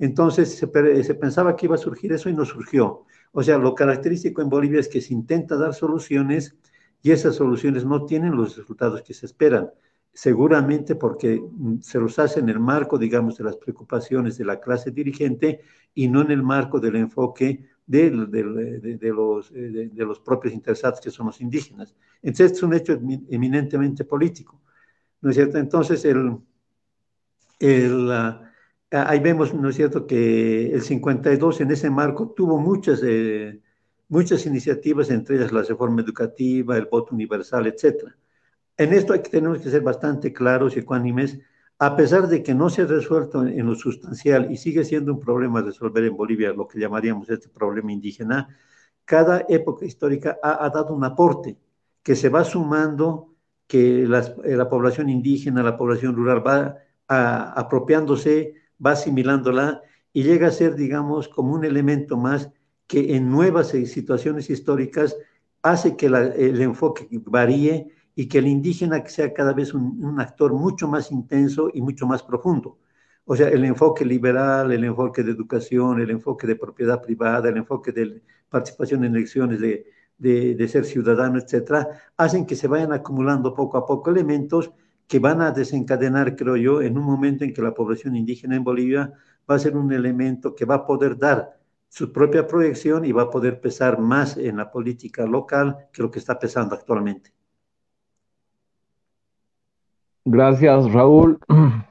Entonces 0.00 0.56
se, 0.56 0.66
pensaba 0.66 1.54
que 1.54 1.66
iba 1.66 1.74
a 1.74 1.78
surgir 1.78 2.12
eso 2.12 2.30
y 2.30 2.32
no 2.32 2.46
surgió. 2.46 3.04
O 3.32 3.42
sea, 3.42 3.58
lo 3.58 3.74
característico 3.74 4.40
en 4.40 4.48
Bolivia 4.48 4.80
es 4.80 4.88
que 4.88 5.02
se 5.02 5.12
intenta 5.12 5.56
dar 5.56 5.74
soluciones 5.74 6.56
y 7.02 7.10
esas 7.10 7.36
soluciones 7.36 7.84
no 7.84 8.06
tienen 8.06 8.34
los 8.34 8.56
resultados 8.56 9.02
que 9.02 9.12
se 9.12 9.26
esperan. 9.26 9.70
Seguramente 10.12 10.96
porque 10.96 11.40
mm, 11.40 11.80
se 11.80 11.98
los 11.98 12.18
hace 12.18 12.40
en 12.40 12.48
el 12.48 12.58
marco, 12.58 12.98
digamos, 12.98 13.38
de 13.38 13.44
las 13.44 13.56
preocupaciones 13.56 14.38
de 14.38 14.44
la 14.44 14.60
clase 14.60 14.90
dirigente 14.90 15.60
y 15.94 16.08
no 16.08 16.22
en 16.22 16.30
el 16.30 16.42
marco 16.42 16.80
del 16.80 16.96
enfoque 16.96 17.66
de, 17.86 18.10
los, 18.10 18.30
de, 18.30 20.04
los, 20.04 20.20
propios 20.20 20.54
interesados 20.54 21.00
que 21.00 21.10
son 21.10 21.26
los 21.26 21.40
indígenas. 21.40 21.96
Entonces, 22.22 22.56
es 22.56 22.62
un 22.62 22.74
hecho 22.74 22.92
eminentemente 22.92 24.04
político. 24.04 24.60
¿No 25.20 25.30
es 25.30 25.36
cierto? 25.36 25.58
Entonces, 25.58 26.04
el, 26.04 26.38
el, 27.58 28.10
Ah, 28.92 29.08
ahí 29.10 29.20
vemos, 29.20 29.54
¿no 29.54 29.68
es 29.68 29.76
cierto?, 29.76 30.06
que 30.06 30.72
el 30.72 30.82
52 30.82 31.60
en 31.60 31.70
ese 31.70 31.90
marco 31.90 32.30
tuvo 32.30 32.58
muchas, 32.58 33.00
eh, 33.04 33.60
muchas 34.08 34.46
iniciativas, 34.46 35.10
entre 35.10 35.36
ellas 35.36 35.52
la 35.52 35.62
reforma 35.62 36.02
educativa, 36.02 36.76
el 36.76 36.86
voto 36.86 37.14
universal, 37.14 37.66
etc. 37.68 38.12
En 38.80 38.94
esto 38.94 39.12
tenemos 39.20 39.58
que 39.58 39.68
ser 39.68 39.82
bastante 39.82 40.32
claros 40.32 40.74
y 40.74 40.78
ecuánimes, 40.78 41.38
a 41.78 41.94
pesar 41.96 42.28
de 42.28 42.42
que 42.42 42.54
no 42.54 42.70
se 42.70 42.80
ha 42.80 42.86
resuelto 42.86 43.46
en, 43.46 43.66
lo 43.66 43.74
sustancial 43.74 44.50
y 44.50 44.56
sigue 44.56 44.86
siendo 44.86 45.12
un 45.12 45.20
problema 45.20 45.60
resolver 45.60 46.02
en 46.02 46.16
Bolivia 46.16 46.54
lo 46.54 46.66
que 46.66 46.80
llamaríamos 46.80 47.28
este 47.28 47.50
problema 47.50 47.92
indígena, 47.92 48.48
cada 49.04 49.44
época 49.50 49.84
histórica 49.84 50.38
ha, 50.42 50.64
ha 50.64 50.70
dado 50.70 50.94
un 50.94 51.04
aporte 51.04 51.58
que 52.02 52.16
se 52.16 52.30
va 52.30 52.42
sumando 52.42 53.34
que 53.66 54.06
la 54.08 54.70
población 54.70 55.10
indígena, 55.10 55.62
la 55.62 55.76
población 55.76 56.16
rural 56.16 56.42
va 56.46 56.78
apropiándose, 57.06 58.54
va 58.84 58.92
asimilándola 58.92 59.82
y 60.14 60.22
llega 60.22 60.46
a 60.46 60.52
ser, 60.52 60.74
digamos, 60.74 61.28
como 61.28 61.52
un 61.52 61.66
elemento 61.66 62.16
más 62.16 62.50
que 62.86 63.14
en 63.14 63.30
nuevas 63.30 63.68
situaciones 63.68 64.48
históricas 64.48 65.18
hace 65.60 65.96
que 65.96 66.06
el 66.06 66.62
enfoque 66.62 67.08
varíe 67.26 67.99
y 68.14 68.26
que 68.28 68.38
el 68.38 68.46
indígena 68.46 69.04
sea 69.06 69.32
cada 69.32 69.52
vez 69.52 69.74
un, 69.74 70.20
actor 70.20 70.52
mucho 70.52 70.88
más 70.88 71.10
intenso 71.12 71.70
y 71.72 71.80
mucho 71.80 72.06
más 72.06 72.22
profundo. 72.22 72.78
O 73.24 73.36
sea, 73.36 73.48
el 73.48 73.64
enfoque 73.64 74.04
liberal, 74.04 74.72
el 74.72 74.84
enfoque 74.84 75.22
de 75.22 75.32
educación, 75.32 76.00
el 76.00 76.10
enfoque 76.10 76.46
de 76.46 76.56
propiedad 76.56 77.00
privada, 77.00 77.48
el 77.48 77.58
enfoque 77.58 77.92
de 77.92 78.22
participación 78.48 79.04
en 79.04 79.14
elecciones, 79.14 79.60
de, 79.60 79.86
de 80.18 80.68
ser 80.68 80.84
ciudadano, 80.84 81.38
etcétera, 81.38 81.88
hacen 82.16 82.44
que 82.46 82.56
se 82.56 82.68
vayan 82.68 82.92
acumulando 82.92 83.54
poco 83.54 83.78
a 83.78 83.86
poco 83.86 84.10
elementos 84.10 84.70
que 85.06 85.18
van 85.18 85.40
a 85.42 85.50
desencadenar, 85.50 86.36
creo 86.36 86.56
yo, 86.56 86.82
en 86.82 86.96
un 86.96 87.04
momento 87.04 87.44
en 87.44 87.52
que 87.52 87.62
la 87.62 87.74
población 87.74 88.16
indígena 88.16 88.56
en 88.56 88.64
Bolivia 88.64 89.12
va 89.50 89.56
a 89.56 89.58
ser 89.58 89.76
un 89.76 89.92
elemento 89.92 90.54
que 90.54 90.64
va 90.64 90.76
a 90.76 90.86
poder 90.86 91.18
dar 91.18 91.58
su 91.88 92.12
propia 92.12 92.46
proyección 92.46 93.04
y 93.04 93.12
va 93.12 93.22
a 93.22 93.30
poder 93.30 93.60
pesar 93.60 93.98
más 93.98 94.36
en 94.36 94.58
la 94.58 94.70
política 94.70 95.26
local 95.26 95.88
que 95.92 96.02
lo 96.02 96.10
que 96.10 96.20
está 96.20 96.38
pesando 96.38 96.76
actualmente. 96.76 97.32
Gracias, 100.24 100.92
Raúl. 100.92 101.38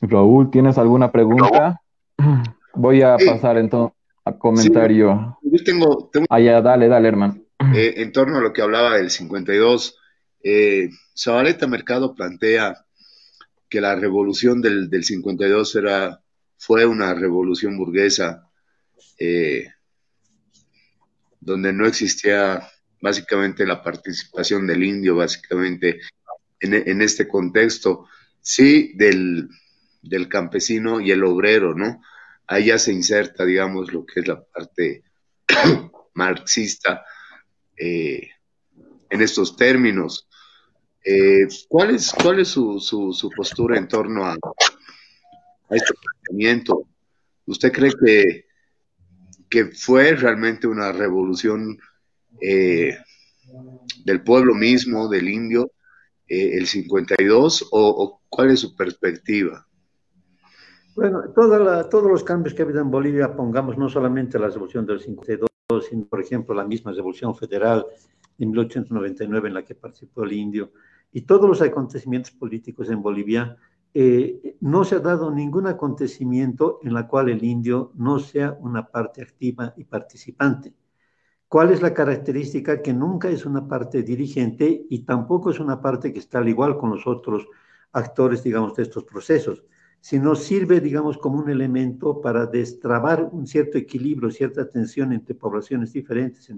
Raúl, 0.00 0.50
¿tienes 0.50 0.78
alguna 0.78 1.10
pregunta? 1.10 1.82
Voy 2.74 3.02
a 3.02 3.16
pasar 3.16 3.58
entonces 3.58 3.96
a 4.24 4.32
comentario. 4.38 5.38
yo 5.42 5.64
tengo, 5.64 6.10
Ah, 6.28 6.40
dale, 6.40 6.88
dale, 6.88 7.08
hermano. 7.08 7.36
Eh, 7.74 7.94
en 7.96 8.12
torno 8.12 8.38
a 8.38 8.40
lo 8.40 8.52
que 8.52 8.62
hablaba 8.62 8.96
del 8.96 9.10
52, 9.10 9.98
eh, 10.44 10.90
Zabaleta 11.16 11.66
Mercado 11.66 12.14
plantea 12.14 12.84
que 13.68 13.80
la 13.80 13.96
revolución 13.96 14.62
del, 14.62 14.88
del 14.88 15.04
52 15.04 15.76
era, 15.76 16.22
fue 16.56 16.86
una 16.86 17.14
revolución 17.14 17.76
burguesa 17.76 18.48
eh, 19.18 19.66
donde 21.48 21.72
no 21.72 21.86
existía 21.86 22.70
básicamente 23.00 23.66
la 23.66 23.82
participación 23.82 24.66
del 24.66 24.84
indio, 24.84 25.16
básicamente 25.16 26.00
en, 26.60 27.02
este 27.02 27.26
contexto, 27.26 28.06
sí 28.40 28.92
del, 28.94 29.48
campesino 30.28 31.00
y 31.00 31.10
el 31.10 31.24
obrero, 31.24 31.74
¿no? 31.74 32.02
Ahí 32.46 32.66
ya 32.66 32.78
se 32.78 32.92
inserta, 32.92 33.44
digamos, 33.44 33.92
lo 33.92 34.04
que 34.04 34.20
es 34.20 34.28
la 34.28 34.42
parte 34.42 35.04
marxista 36.14 37.04
eh, 37.76 38.28
en 39.10 39.22
estos 39.22 39.56
términos. 39.56 40.28
Eh, 41.04 41.46
¿cuál, 41.68 41.94
es, 41.94 42.12
¿Cuál 42.12 42.40
es 42.40 42.48
su, 42.48 42.80
su, 42.80 43.30
postura 43.34 43.78
en 43.78 43.88
torno 43.88 44.26
a, 44.26 44.32
a, 44.32 45.74
este 45.76 45.94
planteamiento? 45.94 46.88
¿Usted 47.46 47.72
cree 47.72 47.92
que, 47.92 48.47
que 49.48 49.66
fue 49.66 50.14
realmente 50.14 50.66
una 50.66 50.92
revolución 50.92 51.78
eh, 52.40 52.96
del 54.04 54.22
pueblo 54.22 54.54
mismo, 54.54 55.08
del 55.08 55.28
indio, 55.28 55.72
eh, 56.28 56.58
el 56.58 56.66
52, 56.66 57.68
o, 57.72 58.20
cuál 58.28 58.50
es 58.50 58.60
su 58.60 58.76
perspectiva? 58.76 59.66
Bueno, 60.94 61.22
todos 61.34 62.10
los 62.10 62.24
cambios 62.24 62.54
que 62.54 62.62
ha 62.62 62.64
habido 62.64 62.80
en 62.80 62.90
Bolivia, 62.90 63.34
pongamos 63.34 63.78
no 63.78 63.88
solamente 63.88 64.38
la 64.38 64.48
revolución 64.48 64.84
del 64.84 65.00
52, 65.00 65.48
sino, 65.88 66.06
por 66.06 66.20
ejemplo, 66.20 66.54
la 66.54 66.64
misma 66.64 66.92
revolución 66.92 67.34
federal 67.34 67.86
de 68.36 68.46
1899 68.46 69.48
en 69.48 69.54
la 69.54 69.64
que 69.64 69.74
participó 69.74 70.24
el 70.24 70.32
indio, 70.32 70.72
y 71.12 71.22
todos 71.22 71.48
los 71.48 71.62
acontecimientos 71.62 72.32
políticos 72.32 72.90
en 72.90 73.00
Bolivia, 73.00 73.56
eh, 73.94 74.56
no 74.60 74.84
se 74.84 74.96
ha 74.96 75.00
dado 75.00 75.30
ningún 75.30 75.66
acontecimiento 75.66 76.78
en 76.82 76.94
la 76.94 77.08
cual 77.08 77.28
el 77.30 77.42
indio 77.42 77.92
no 77.96 78.18
sea 78.18 78.56
una 78.60 78.88
parte 78.88 79.22
activa 79.22 79.74
y 79.76 79.84
participante. 79.84 80.74
¿Cuál 81.48 81.70
es 81.72 81.80
la 81.80 81.94
característica? 81.94 82.82
Que 82.82 82.92
nunca 82.92 83.30
es 83.30 83.46
una 83.46 83.66
parte 83.66 84.02
dirigente 84.02 84.86
y 84.90 85.00
tampoco 85.04 85.50
es 85.50 85.60
una 85.60 85.80
parte 85.80 86.12
que 86.12 86.18
está 86.18 86.38
al 86.38 86.48
igual 86.48 86.76
con 86.76 86.90
los 86.90 87.06
otros 87.06 87.46
actores, 87.92 88.42
digamos, 88.42 88.74
de 88.76 88.82
estos 88.82 89.04
procesos, 89.04 89.64
sino 90.00 90.34
sirve, 90.34 90.80
digamos, 90.80 91.16
como 91.18 91.38
un 91.38 91.48
elemento 91.50 92.20
para 92.20 92.46
destrabar 92.46 93.30
un 93.32 93.46
cierto 93.46 93.78
equilibrio, 93.78 94.30
cierta 94.30 94.68
tensión 94.68 95.12
entre 95.12 95.34
poblaciones 95.34 95.92
diferentes, 95.92 96.50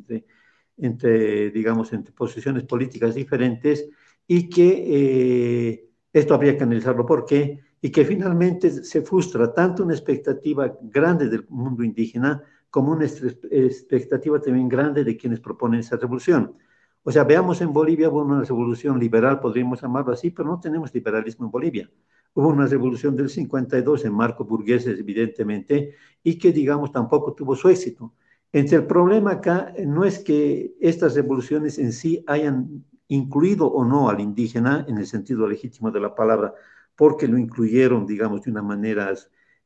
entre, 0.76 1.50
digamos, 1.50 1.92
entre 1.92 2.12
posiciones 2.12 2.64
políticas 2.64 3.14
diferentes 3.14 3.88
y 4.26 4.48
que 4.48 4.84
eh, 4.88 5.89
esto 6.12 6.34
habría 6.34 6.56
que 6.56 6.64
analizarlo 6.64 7.06
por 7.06 7.24
qué, 7.24 7.60
y 7.80 7.90
que 7.90 8.04
finalmente 8.04 8.70
se 8.70 9.02
frustra 9.02 9.52
tanto 9.52 9.82
una 9.82 9.94
expectativa 9.94 10.76
grande 10.82 11.28
del 11.28 11.46
mundo 11.48 11.82
indígena 11.82 12.42
como 12.68 12.92
una 12.92 13.04
expectativa 13.04 14.40
también 14.40 14.68
grande 14.68 15.02
de 15.02 15.16
quienes 15.16 15.40
proponen 15.40 15.80
esa 15.80 15.96
revolución. 15.96 16.54
O 17.02 17.10
sea, 17.10 17.24
veamos 17.24 17.60
en 17.62 17.72
Bolivia 17.72 18.10
hubo 18.10 18.22
una 18.22 18.42
revolución 18.42 18.98
liberal, 18.98 19.40
podríamos 19.40 19.80
llamarlo 19.80 20.12
así, 20.12 20.30
pero 20.30 20.48
no 20.48 20.60
tenemos 20.60 20.92
liberalismo 20.94 21.46
en 21.46 21.50
Bolivia. 21.50 21.90
Hubo 22.34 22.48
una 22.48 22.66
revolución 22.66 23.16
del 23.16 23.30
52 23.30 24.04
en 24.04 24.12
marco 24.12 24.44
burgueses, 24.44 24.98
evidentemente, 24.98 25.94
y 26.22 26.38
que, 26.38 26.52
digamos, 26.52 26.92
tampoco 26.92 27.32
tuvo 27.32 27.56
su 27.56 27.68
éxito. 27.70 28.12
Entonces, 28.52 28.80
el 28.80 28.86
problema 28.86 29.32
acá 29.32 29.72
no 29.86 30.04
es 30.04 30.18
que 30.18 30.74
estas 30.80 31.14
revoluciones 31.14 31.78
en 31.78 31.92
sí 31.92 32.22
hayan 32.26 32.84
incluido 33.10 33.66
o 33.66 33.84
no 33.84 34.08
al 34.08 34.20
indígena 34.20 34.84
en 34.88 34.98
el 34.98 35.06
sentido 35.06 35.46
legítimo 35.46 35.90
de 35.90 36.00
la 36.00 36.14
palabra, 36.14 36.54
porque 36.96 37.28
lo 37.28 37.38
incluyeron, 37.38 38.06
digamos, 38.06 38.42
de 38.42 38.50
una 38.50 38.62
manera 38.62 39.12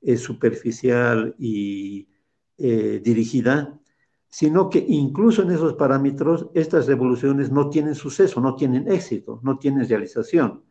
eh, 0.00 0.16
superficial 0.16 1.34
y 1.38 2.08
eh, 2.58 3.00
dirigida, 3.02 3.78
sino 4.28 4.68
que 4.68 4.84
incluso 4.86 5.42
en 5.42 5.52
esos 5.52 5.74
parámetros 5.74 6.48
estas 6.54 6.86
revoluciones 6.86 7.50
no 7.50 7.70
tienen 7.70 7.94
suceso, 7.94 8.40
no 8.40 8.56
tienen 8.56 8.90
éxito, 8.90 9.40
no 9.42 9.58
tienen 9.58 9.88
realización. 9.88 10.64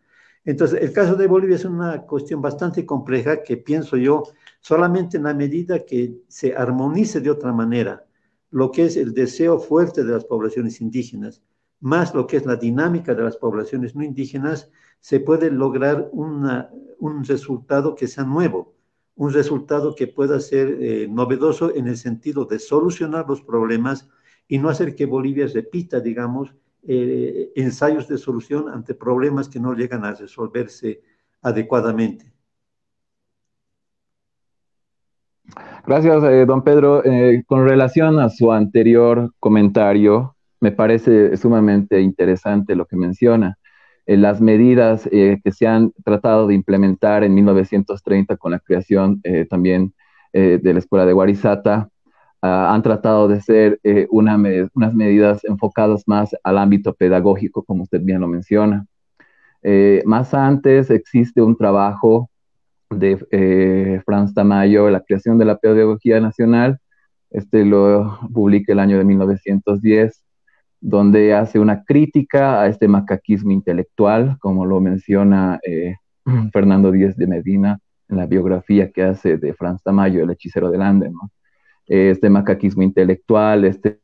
Entonces, 0.46 0.82
el 0.82 0.92
caso 0.92 1.16
de 1.16 1.28
Bolivia 1.28 1.56
es 1.56 1.66
una 1.66 2.02
cuestión 2.02 2.42
bastante 2.42 2.86
compleja 2.86 3.42
que 3.44 3.58
pienso 3.58 3.98
yo, 3.98 4.24
solamente 4.60 5.18
en 5.18 5.24
la 5.24 5.34
medida 5.34 5.86
que 5.86 6.22
se 6.28 6.56
armonice 6.56 7.22
de 7.22 7.30
otra 7.30 7.54
manera 7.54 8.06
lo 8.54 8.72
que 8.72 8.86
es 8.86 8.98
el 8.98 9.14
deseo 9.16 9.58
fuerte 9.60 10.04
de 10.04 10.14
las 10.14 10.26
poblaciones 10.26 10.80
indígenas, 10.80 11.42
más 11.84 12.16
lo 12.16 12.26
que 12.26 12.38
es 12.38 12.46
la 12.46 12.56
dinámica 12.56 13.14
de 13.14 13.24
las 13.24 13.36
poblaciones 13.36 13.94
no 13.94 14.04
indígenas, 14.04 14.72
se 15.02 15.20
puede 15.20 15.52
lograr 15.52 16.10
un 16.14 17.24
resultado 17.26 17.94
que 17.94 18.08
sea 18.08 18.24
nuevo, 18.24 18.74
un 19.16 19.34
resultado 19.34 19.94
que 19.94 20.08
pueda 20.08 20.40
ser 20.40 20.78
eh, 20.80 21.08
novedoso 21.10 21.76
en 21.76 21.88
el 21.88 21.98
sentido 21.98 22.46
de 22.46 22.58
solucionar 22.58 23.28
los 23.28 23.42
problemas 23.42 24.10
y 24.48 24.60
no 24.60 24.70
hacer 24.70 24.96
que 24.96 25.06
Bolivia 25.06 25.46
repita, 25.54 26.00
digamos, 26.00 26.56
eh, 26.84 27.52
ensayos 27.56 28.08
de 28.08 28.18
solución 28.18 28.70
ante 28.70 28.94
problemas 28.94 29.50
que 29.50 29.60
no 29.60 29.74
llegan 29.74 30.06
a 30.06 30.14
resolverse 30.14 31.02
adecuadamente. 31.42 32.32
Gracias, 35.86 36.24
eh, 36.24 36.46
don 36.46 36.64
Pedro. 36.64 37.04
con 37.46 37.68
relación 37.68 38.20
a 38.20 38.30
su 38.30 38.54
anterior 38.54 39.34
comentario, 39.40 40.33
me 40.64 40.72
parece 40.72 41.36
sumamente 41.36 42.00
interesante 42.00 42.74
lo 42.74 42.86
que 42.86 42.96
menciona. 42.96 43.58
Eh, 44.06 44.16
las 44.16 44.40
medidas 44.40 45.10
eh, 45.12 45.42
que 45.44 45.52
se 45.52 45.68
han 45.68 45.92
tratado 46.06 46.48
de 46.48 46.54
implementar 46.54 47.26
en 47.26 47.34
1930 47.34 48.38
con 48.38 48.54
la 48.54 48.60
creación 48.60 49.20
eh, 49.24 49.46
también 49.46 49.94
de 50.34 50.74
la 50.74 50.80
Escuela 50.80 51.06
de 51.06 51.14
Guarizata 51.14 51.90
ah, 52.42 52.74
han 52.74 52.82
tratado 52.82 53.28
de 53.28 53.40
ser 53.40 53.80
unas 54.10 54.96
medidas 54.96 55.46
enfocadas 55.46 56.08
más 56.08 56.36
al 56.44 56.58
ámbito 56.58 56.96
pedagógico, 56.96 57.64
como 57.64 57.84
usted 57.84 58.02
bien 58.02 58.20
lo 58.20 58.28
menciona. 58.28 58.84
más 60.06 60.34
antes 60.34 60.90
existe 60.90 61.40
un 61.40 61.56
trabajo 61.56 62.32
de 62.90 64.02
Franz 64.06 64.34
Tamayo, 64.34 64.90
la 64.90 65.02
creación 65.02 65.38
de 65.38 65.46
la 65.46 65.58
pedagogía 65.60 66.20
nacional, 66.20 66.80
este 67.30 67.64
lo 67.64 68.18
publica 68.34 68.74
el 68.74 68.80
año 68.80 68.98
de 68.98 69.06
1910, 69.06 70.23
donde 70.86 71.34
hace 71.34 71.60
una 71.60 71.86
crítica 71.86 72.62
a 72.62 72.68
este 72.68 72.90
macaquismo 72.90 73.52
intelectual, 73.52 74.38
como 74.40 74.66
lo 74.66 74.82
menciona 74.82 75.58
eh, 75.66 75.96
Fernando 76.52 76.92
Díez 76.92 77.16
de 77.16 77.26
Medina 77.26 77.80
en 78.10 78.18
la 78.18 78.26
biografía 78.26 78.92
que 78.92 79.04
hace 79.04 79.38
de 79.38 79.54
Franz 79.54 79.82
Tamayo, 79.82 80.24
el 80.24 80.30
hechicero 80.32 80.70
del 80.70 80.82
Ande, 80.82 81.10
Este 81.88 82.30
macaquismo 82.30 82.84
intelectual, 82.84 83.64
este, 83.64 84.00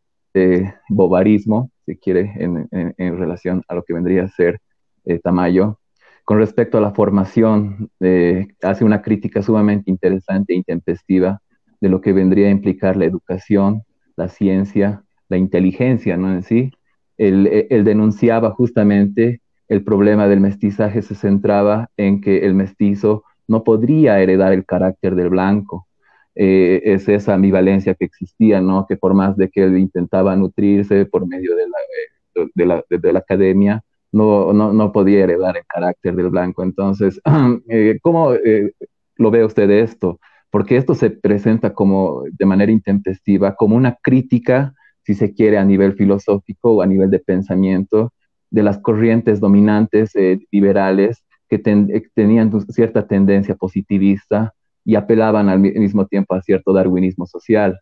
bobarismo, 0.88 1.70
si 1.86 1.98
quiere, 1.98 2.32
en, 2.38 3.18
relación 3.18 3.62
a 3.68 3.76
lo 3.76 3.84
que 3.84 3.94
vendría 3.94 4.24
a 4.24 4.30
ser 4.30 4.62
eh, 5.04 5.20
Tamayo. 5.20 5.80
Con 6.24 6.38
respecto 6.38 6.78
a 6.78 6.82
la 6.82 6.92
formación, 6.92 7.90
eh, 8.00 8.48
hace 8.64 8.86
una 8.86 9.02
crítica 9.02 9.42
sumamente 9.42 9.92
interesante 9.92 10.54
e 10.54 10.56
intempestiva 10.56 11.42
de 11.82 11.90
lo 11.90 12.00
que 12.00 12.14
vendría 12.14 12.48
a 12.48 12.52
implicar 12.52 12.96
la 12.96 13.06
educación 13.06 13.84
la 14.20 14.28
ciencia, 14.28 15.04
la 15.30 15.38
inteligencia, 15.38 16.18
¿no? 16.18 16.34
En 16.34 16.44
sí, 16.44 16.72
él, 17.18 17.68
denunciaba 17.84 18.52
justamente 18.52 19.42
el 19.68 19.84
problema 19.84 20.28
del 20.28 20.40
mestizaje 20.40 21.02
se 21.02 21.16
centraba 21.16 21.90
en 21.98 22.22
que 22.22 22.46
el 22.46 22.56
mestizo 22.56 23.24
no 23.48 23.64
podría 23.64 24.20
heredar 24.20 24.54
el 24.54 24.66
carácter 24.66 25.16
del 25.16 25.30
blanco. 25.30 25.88
Eh, 26.36 26.82
es 26.86 27.08
esa 27.10 27.34
ambivalencia 27.34 27.94
que 27.94 28.06
existía, 28.06 28.62
¿no? 28.62 28.86
Que 28.88 28.98
por 28.98 29.14
más 29.14 29.38
de 29.38 29.50
que 29.50 29.64
él 29.64 29.78
intentaba 29.78 30.36
nutrirse 30.36 31.06
por 31.06 31.28
medio 31.28 31.56
de 31.56 31.68
la, 31.68 32.48
de 32.56 32.66
la, 32.66 32.84
de 32.90 33.14
la 33.14 33.20
academia, 33.20 33.84
no, 34.12 34.54
no, 34.54 34.74
no, 34.74 34.92
podía 34.92 35.24
heredar 35.24 35.58
el 35.58 35.66
carácter 35.68 36.16
del 36.16 36.30
blanco. 36.30 36.64
Entonces, 36.64 37.22
eh, 37.70 38.00
¿cómo 38.02 38.34
eh, 38.34 38.72
lo 39.18 39.32
ve 39.32 39.46
usted 39.46 39.70
esto? 39.70 40.20
Porque 40.50 40.78
esto 40.78 40.96
se 40.96 41.12
presenta 41.12 41.74
como 41.74 42.24
de 42.32 42.46
manera 42.46 42.72
intempestiva, 42.72 43.56
como 43.56 43.76
una 43.76 43.98
crítica, 44.02 44.74
si 45.04 45.16
se 45.16 45.34
quiere, 45.34 45.58
a 45.58 45.66
nivel 45.66 45.94
filosófico 45.94 46.74
o 46.74 46.82
a 46.82 46.86
nivel 46.86 47.10
de 47.10 47.20
pensamiento, 47.20 48.14
de 48.50 48.64
las 48.64 48.80
corrientes 48.80 49.40
dominantes 49.40 50.16
eh, 50.16 50.40
liberales 50.52 51.24
que 51.48 51.60
tenían 51.60 52.52
cierta 52.70 53.08
tendencia 53.08 53.56
positivista 53.56 54.54
y 54.86 54.96
apelaban 54.96 55.50
al 55.50 55.60
mismo 55.60 56.06
tiempo 56.06 56.36
a 56.36 56.42
cierto 56.42 56.74
darwinismo 56.74 57.26
social. 57.26 57.80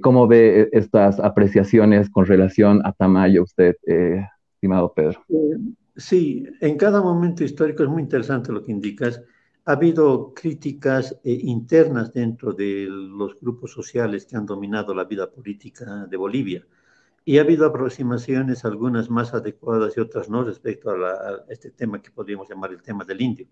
¿Cómo 0.00 0.28
ve 0.28 0.68
estas 0.72 1.18
apreciaciones 1.18 2.08
con 2.08 2.26
relación 2.26 2.82
a 2.84 2.92
Tamayo 2.92 3.42
usted, 3.42 3.74
estimado 4.60 4.92
Pedro. 4.92 5.24
Eh, 5.30 5.56
sí, 5.96 6.44
en 6.60 6.76
cada 6.76 7.02
momento 7.02 7.42
histórico 7.42 7.82
es 7.82 7.88
muy 7.88 8.02
interesante 8.02 8.52
lo 8.52 8.62
que 8.62 8.72
indicas. 8.72 9.22
Ha 9.70 9.74
habido 9.74 10.34
críticas 10.34 11.16
eh, 11.22 11.30
internas 11.42 12.12
dentro 12.12 12.52
de 12.52 12.88
los 12.90 13.38
grupos 13.40 13.70
sociales 13.70 14.26
que 14.26 14.36
han 14.36 14.44
dominado 14.44 14.92
la 14.92 15.04
vida 15.04 15.30
política 15.30 16.06
de 16.10 16.16
Bolivia. 16.16 16.66
Y 17.24 17.38
ha 17.38 17.42
habido 17.42 17.66
aproximaciones, 17.66 18.64
algunas 18.64 19.08
más 19.10 19.32
adecuadas 19.32 19.96
y 19.96 20.00
otras 20.00 20.28
no, 20.28 20.42
respecto 20.42 20.90
a, 20.90 21.44
este 21.48 21.70
tema 21.70 22.02
que 22.02 22.10
podríamos 22.10 22.48
llamar 22.48 22.72
el 22.72 22.82
tema 22.82 23.04
del 23.04 23.20
indio. 23.20 23.46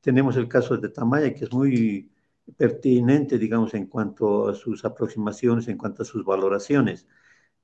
Tenemos 0.00 0.36
el 0.36 0.48
caso 0.48 0.76
de 0.76 0.88
Tamaya, 0.88 1.32
que 1.32 1.44
es 1.44 1.52
muy 1.52 2.10
pertinente, 2.56 3.38
digamos, 3.38 3.72
en 3.74 3.86
cuanto 3.86 4.48
a 4.48 4.56
sus 4.56 4.84
aproximaciones, 4.84 5.68
en 5.68 5.78
cuanto 5.78 6.02
a 6.02 6.04
sus 6.04 6.24
valoraciones. 6.24 7.06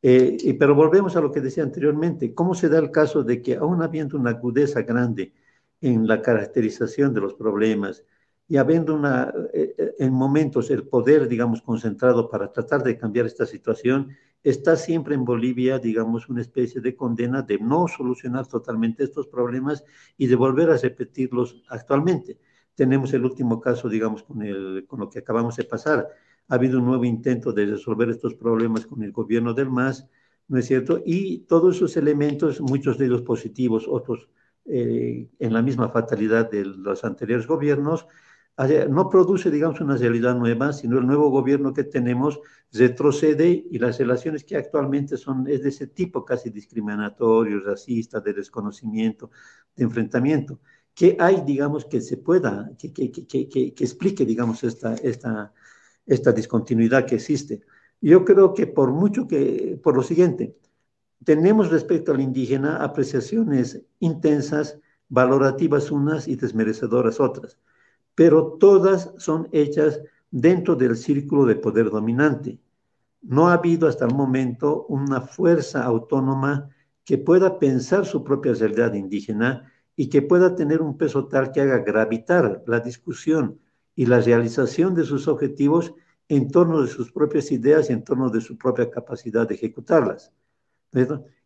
Eh, 0.00 0.56
pero 0.56 0.76
volvemos 0.76 1.16
a 1.16 1.20
lo 1.20 1.32
que 1.32 1.40
decía 1.40 1.64
anteriormente, 1.64 2.32
¿cómo 2.34 2.54
se 2.54 2.68
da 2.68 2.78
el 2.78 2.92
caso 2.92 3.24
de 3.24 3.42
que 3.42 3.56
aún 3.56 3.82
habiendo 3.82 4.16
una 4.16 4.30
agudeza 4.30 4.82
grande 4.82 5.32
en 5.80 6.06
la 6.06 6.22
caracterización 6.22 7.14
de 7.14 7.20
los 7.20 7.34
problemas 7.34 8.04
y 8.48 8.56
habiendo 8.56 8.94
una, 8.94 9.32
eh, 9.52 9.74
eh, 9.76 9.94
en 9.98 10.12
momentos 10.12 10.70
el 10.70 10.86
poder, 10.86 11.28
digamos, 11.28 11.62
concentrado 11.62 12.28
para 12.30 12.52
tratar 12.52 12.82
de 12.82 12.96
cambiar 12.96 13.26
esta 13.26 13.44
situación, 13.44 14.10
está 14.42 14.76
siempre 14.76 15.14
en 15.16 15.24
Bolivia, 15.24 15.78
digamos, 15.78 16.28
una 16.28 16.42
especie 16.42 16.80
de 16.80 16.94
condena 16.94 17.42
de 17.42 17.58
no 17.58 17.88
solucionar 17.88 18.46
totalmente 18.46 19.02
estos 19.02 19.26
problemas 19.26 19.84
y 20.16 20.28
de 20.28 20.36
volver 20.36 20.70
a 20.70 20.76
repetirlos 20.76 21.64
actualmente. 21.68 22.38
Tenemos 22.74 23.12
el 23.14 23.24
último 23.24 23.60
caso, 23.60 23.88
digamos, 23.88 24.22
con, 24.22 24.42
el, 24.42 24.84
con 24.86 25.00
lo 25.00 25.10
que 25.10 25.18
acabamos 25.18 25.56
de 25.56 25.64
pasar 25.64 26.08
ha 26.48 26.54
habido 26.54 26.78
un 26.78 26.86
nuevo 26.86 27.04
intento 27.04 27.52
de 27.52 27.66
resolver 27.66 28.08
estos 28.10 28.34
problemas 28.34 28.86
con 28.86 29.02
el 29.02 29.10
gobierno 29.10 29.52
del 29.52 29.70
MAS, 29.70 30.06
¿no 30.48 30.58
es 30.58 30.66
cierto? 30.66 31.02
Y 31.04 31.38
todos 31.40 31.76
esos 31.76 31.96
elementos, 31.96 32.60
muchos 32.60 32.98
de 32.98 33.06
ellos 33.06 33.22
positivos, 33.22 33.86
otros 33.88 34.28
eh, 34.68 35.28
en 35.38 35.52
la 35.52 35.62
misma 35.62 35.88
fatalidad 35.90 36.50
de 36.50 36.64
los 36.64 37.04
anteriores 37.04 37.46
gobiernos, 37.46 38.06
no 38.88 39.10
produce, 39.10 39.50
digamos, 39.50 39.82
una 39.82 39.98
realidad 39.98 40.34
nueva, 40.34 40.72
sino 40.72 40.98
el 40.98 41.06
nuevo 41.06 41.28
gobierno 41.28 41.74
que 41.74 41.84
tenemos 41.84 42.40
retrocede 42.72 43.66
y 43.70 43.78
las 43.78 43.98
relaciones 43.98 44.44
que 44.44 44.56
actualmente 44.56 45.18
son 45.18 45.46
es 45.46 45.62
de 45.62 45.68
ese 45.68 45.88
tipo, 45.88 46.24
casi 46.24 46.48
discriminatorio, 46.48 47.60
racista, 47.60 48.20
de 48.20 48.32
desconocimiento, 48.32 49.30
de 49.74 49.84
enfrentamiento. 49.84 50.60
¿Qué 50.94 51.18
hay, 51.20 51.42
digamos, 51.42 51.84
que 51.84 52.00
se 52.00 52.16
pueda, 52.16 52.70
que, 52.78 52.94
que, 52.94 53.10
que, 53.10 53.48
que 53.74 53.84
explique, 53.84 54.24
digamos, 54.24 54.64
esta, 54.64 54.94
esta, 54.94 55.52
esta 56.06 56.32
discontinuidad 56.32 57.04
que 57.04 57.16
existe. 57.16 57.60
Yo 58.00 58.24
creo 58.24 58.54
que 58.54 58.66
por 58.66 58.92
mucho 58.92 59.26
que, 59.26 59.78
por 59.82 59.96
lo 59.96 60.02
siguiente, 60.02 60.56
tenemos 61.26 61.72
respecto 61.72 62.12
al 62.12 62.20
indígena 62.20 62.76
apreciaciones 62.76 63.82
intensas, 63.98 64.78
valorativas 65.08 65.90
unas 65.90 66.28
y 66.28 66.36
desmerecedoras 66.36 67.18
otras, 67.18 67.58
pero 68.14 68.52
todas 68.60 69.12
son 69.18 69.48
hechas 69.50 70.00
dentro 70.30 70.76
del 70.76 70.96
círculo 70.96 71.44
de 71.44 71.56
poder 71.56 71.90
dominante. 71.90 72.60
No 73.22 73.48
ha 73.48 73.54
habido 73.54 73.88
hasta 73.88 74.04
el 74.04 74.14
momento 74.14 74.86
una 74.88 75.20
fuerza 75.20 75.82
autónoma 75.82 76.68
que 77.04 77.18
pueda 77.18 77.58
pensar 77.58 78.06
su 78.06 78.22
propia 78.22 78.54
realidad 78.54 78.94
indígena 78.94 79.72
y 79.96 80.08
que 80.08 80.22
pueda 80.22 80.54
tener 80.54 80.80
un 80.80 80.96
peso 80.96 81.26
tal 81.26 81.50
que 81.50 81.60
haga 81.60 81.78
gravitar 81.78 82.62
la 82.68 82.78
discusión 82.78 83.58
y 83.96 84.06
la 84.06 84.20
realización 84.20 84.94
de 84.94 85.02
sus 85.02 85.26
objetivos 85.26 85.92
en 86.28 86.52
torno 86.52 86.82
de 86.82 86.88
sus 86.88 87.10
propias 87.10 87.50
ideas 87.50 87.90
y 87.90 87.94
en 87.94 88.04
torno 88.04 88.30
de 88.30 88.40
su 88.40 88.56
propia 88.56 88.88
capacidad 88.88 89.48
de 89.48 89.56
ejecutarlas. 89.56 90.32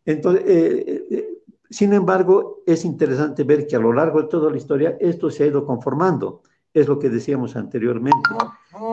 Entonces, 0.05 0.43
eh, 0.45 0.83
eh, 0.87 1.07
eh, 1.11 1.27
sin 1.69 1.93
embargo, 1.93 2.63
es 2.65 2.85
interesante 2.85 3.43
ver 3.43 3.67
que 3.67 3.75
a 3.75 3.79
lo 3.79 3.93
largo 3.93 4.21
de 4.21 4.27
toda 4.27 4.51
la 4.51 4.57
historia 4.57 4.97
esto 4.99 5.29
se 5.29 5.43
ha 5.43 5.47
ido 5.47 5.65
conformando. 5.65 6.41
Es 6.73 6.87
lo 6.87 6.99
que 6.99 7.09
decíamos 7.09 7.55
anteriormente. 7.55 8.29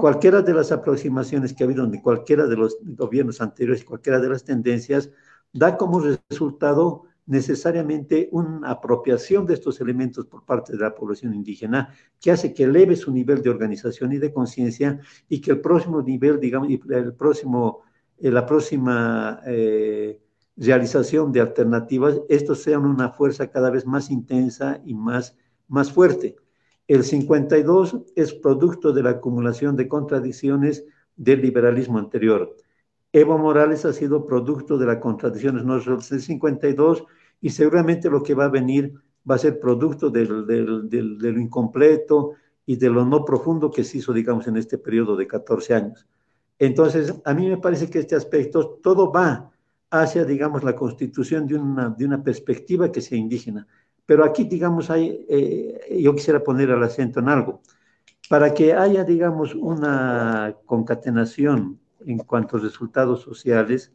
Cualquiera 0.01 0.43
de 0.43 0.53
las 0.53 0.73
aproximaciones 0.73 1.55
que 1.55 1.63
ha 1.63 1.67
habido 1.67 1.87
de 1.87 2.03
cualquiera 2.03 2.47
de 2.47 2.57
los 2.57 2.77
gobiernos 2.83 3.41
anteriores, 3.41 3.85
cualquiera 3.85 4.19
de 4.21 4.29
las 4.29 4.45
tendencias, 4.45 5.11
da 5.53 5.77
como 5.77 6.01
resultado 6.01 7.05
necesariamente 7.27 8.29
una 8.33 8.71
apropiación 8.71 9.47
de 9.47 9.55
estos 9.55 9.81
elementos 9.81 10.25
por 10.27 10.45
parte 10.45 10.73
de 10.73 10.79
la 10.79 10.95
población 10.95 11.35
indígena 11.35 11.93
que 12.19 12.31
hace 12.31 12.55
que 12.55 12.65
eleve 12.65 12.97
su 12.97 13.13
nivel 13.13 13.43
de 13.43 13.51
organización 13.51 14.13
y 14.13 14.19
de 14.19 14.33
conciencia 14.33 14.99
y 15.29 15.41
que 15.41 15.51
el 15.51 15.61
próximo 15.61 16.01
nivel, 16.01 16.41
digamos, 16.41 16.69
el 16.71 17.15
próximo, 17.15 17.83
eh, 18.19 18.31
la 18.31 18.47
próxima 18.47 19.43
eh, 19.47 20.19
realización 20.59 21.33
de 21.33 21.41
alternativas, 21.41 22.21
estos 22.29 22.63
sean 22.63 22.85
una 22.85 23.11
fuerza 23.11 23.51
cada 23.51 23.71
vez 23.71 23.87
más 23.87 24.11
intensa 24.11 24.81
y 24.85 24.95
más, 24.95 25.37
más 25.69 25.93
fuerte. 25.93 26.37
El 26.89 27.05
52 27.05 27.97
es 28.17 28.35
producto 28.35 28.93
de 28.93 29.03
la 29.03 29.11
acumulación 29.11 29.77
de 29.77 29.89
contradicciones 29.89 30.85
del 31.17 31.43
liberalismo 31.43 31.99
anterior. 31.99 32.57
Evo 33.13 33.39
Morales 33.39 33.85
ha 33.85 33.93
sido 33.93 34.27
producto 34.27 34.77
de 34.77 34.87
las 34.87 34.99
contradicciones 34.99 35.65
no 35.65 35.79
del 35.79 36.21
52 36.21 37.05
y 37.41 37.51
seguramente 37.51 38.11
lo 38.11 38.23
que 38.23 38.35
va 38.35 38.47
a 38.47 38.51
venir 38.51 38.95
va 39.29 39.37
a 39.37 39.39
ser 39.39 39.61
producto 39.61 40.11
de 40.11 40.25
lo 40.25 41.41
incompleto 41.41 42.33
y 42.67 42.77
de 42.77 42.91
lo 42.91 43.05
no 43.05 43.25
profundo 43.25 43.71
que 43.71 43.85
se 43.85 43.99
hizo, 43.99 44.13
digamos, 44.13 44.47
en 44.47 44.57
este 44.57 44.77
periodo 44.77 45.17
de 45.17 45.27
14 45.27 45.75
años. 45.75 46.07
Entonces, 46.59 47.15
a 47.25 47.33
mí 47.33 47.49
me 47.49 47.59
parece 47.59 47.89
que 47.89 47.99
este 47.99 48.17
aspecto, 48.17 48.79
todo 48.83 49.13
va 49.13 49.51
hacia, 49.91 50.25
digamos, 50.25 50.65
la 50.65 50.75
constitución 50.75 51.47
de 51.47 51.57
una, 51.57 51.91
de 51.91 52.05
una 52.05 52.23
perspectiva 52.23 52.93
que 52.93 53.01
sea 53.01 53.19
indígena. 53.19 53.67
Pero 54.07 54.25
aquí, 54.25 54.45
digamos, 54.45 54.91
hay, 54.91 55.27
eh, 55.29 55.99
yo 56.01 56.15
quisiera 56.15 56.43
poner 56.43 56.71
el 56.71 56.83
acento 56.83 57.21
en 57.21 57.29
algo. 57.29 57.63
Para 58.29 58.53
que 58.53 58.75
haya, 58.75 59.05
digamos, 59.05 59.55
una 59.55 60.55
concatenación 60.67 61.79
en 62.07 62.19
cuanto 62.19 62.57
a 62.57 62.61
resultados 62.61 63.23
sociales, 63.23 63.93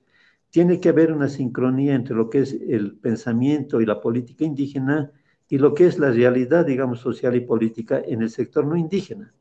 tiene 0.49 0.79
que 0.79 0.89
haber 0.89 1.11
una 1.11 1.29
sincronía 1.29 1.95
entre 1.95 2.15
lo 2.15 2.29
que 2.29 2.39
es 2.39 2.53
el 2.53 2.95
pensamiento 2.95 3.81
y 3.81 3.85
la 3.85 3.99
política 3.99 4.45
indígena 4.45 5.11
y 5.49 5.57
lo 5.57 5.73
que 5.73 5.87
es 5.87 5.97
la 5.97 6.11
realidad, 6.11 6.65
digamos, 6.65 6.99
social 6.99 7.35
y 7.35 7.41
política 7.41 8.01
en 8.05 8.21
el 8.21 8.29
sector 8.29 8.65
no 8.65 8.75
indígena. 8.75 9.33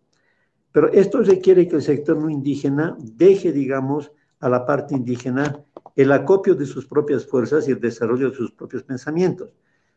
Pero 0.73 0.91
esto 0.91 1.23
requiere 1.23 1.69
que 1.69 1.77
el 1.77 1.83
sector 1.83 2.17
no 2.17 2.31
indígena 2.31 2.97
deje, 2.99 3.53
digamos, 3.53 4.11
a 4.41 4.49
la 4.49 4.65
parte 4.65 4.95
indígena 4.95 5.63
el 5.97 6.13
acopio 6.13 6.55
de 6.55 6.67
sus 6.67 6.87
propias 6.87 7.27
fuerzas 7.27 7.69
y 7.69 7.73
el 7.73 7.81
desarrollo 7.81 8.31
de 8.31 8.37
sus 8.37 8.53
propios 8.53 8.83
pensamientos, 8.83 9.51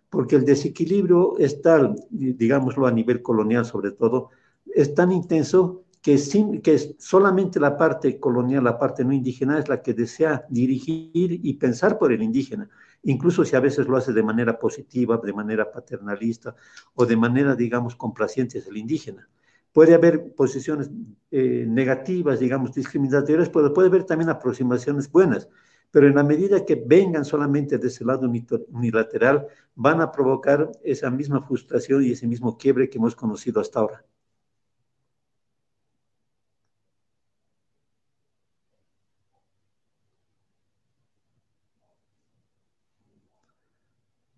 porque 0.09 0.35
el 0.35 0.45
desequilibrio 0.45 1.37
es 1.37 1.61
tal, 1.61 1.95
digámoslo 2.09 2.87
a 2.87 2.91
nivel 2.91 3.21
colonial 3.21 3.65
sobre 3.65 3.91
todo, 3.91 4.29
es 4.73 4.93
tan 4.93 5.11
intenso 5.11 5.85
que, 6.01 6.17
sin, 6.17 6.61
que 6.61 6.77
solamente 6.99 7.59
la 7.59 7.77
parte 7.77 8.19
colonial, 8.19 8.63
la 8.63 8.77
parte 8.77 9.03
no 9.03 9.11
indígena, 9.11 9.57
es 9.57 9.67
la 9.67 9.81
que 9.81 9.93
desea 9.93 10.45
dirigir 10.49 11.39
y 11.43 11.53
pensar 11.53 11.97
por 11.97 12.11
el 12.11 12.21
indígena, 12.21 12.69
incluso 13.03 13.43
si 13.43 13.55
a 13.55 13.59
veces 13.59 13.87
lo 13.87 13.97
hace 13.97 14.13
de 14.13 14.21
manera 14.21 14.59
positiva, 14.59 15.19
de 15.23 15.33
manera 15.33 15.71
paternalista 15.71 16.55
o 16.93 17.05
de 17.07 17.17
manera, 17.17 17.55
digamos, 17.55 17.95
complaciente 17.95 18.59
hacia 18.59 18.69
el 18.69 18.77
indígena. 18.77 19.27
Puede 19.73 19.93
haber 19.93 20.33
posiciones 20.35 20.91
eh, 21.31 21.65
negativas, 21.67 22.39
digamos, 22.39 22.73
discriminatorias, 22.73 23.49
pero 23.49 23.73
puede 23.73 23.87
haber 23.87 24.03
también 24.03 24.29
aproximaciones 24.29 25.11
buenas, 25.11 25.49
pero 25.91 26.07
en 26.07 26.15
la 26.15 26.23
medida 26.23 26.65
que 26.65 26.75
vengan 26.75 27.25
solamente 27.25 27.77
de 27.77 27.87
ese 27.87 28.05
lado 28.05 28.29
unilateral, 28.69 29.47
van 29.75 30.01
a 30.01 30.11
provocar 30.11 30.71
esa 30.83 31.09
misma 31.09 31.41
frustración 31.41 32.03
y 32.03 32.11
ese 32.11 32.27
mismo 32.27 32.57
quiebre 32.57 32.89
que 32.89 32.97
hemos 32.97 33.15
conocido 33.15 33.61
hasta 33.61 33.79
ahora. 33.79 34.05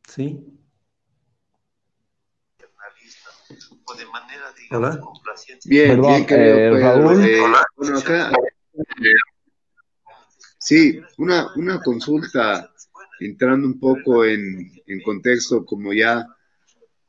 ¿Sí? 0.07 0.57
o 3.85 3.95
de 3.95 4.05
manera, 4.07 4.51
digamos, 4.57 4.95
Hola. 4.95 5.01
Bien, 5.65 5.89
Perdón, 5.89 6.25
eh, 6.29 6.69
bien, 8.99 9.15
sí, 10.67 10.99
una, 11.17 11.47
una 11.55 11.79
consulta 11.79 12.69
entrando 13.21 13.65
un 13.65 13.79
poco 13.79 14.25
en, 14.25 14.69
en 14.85 15.01
contexto, 15.01 15.63
como 15.63 15.93
ya, 15.93 16.27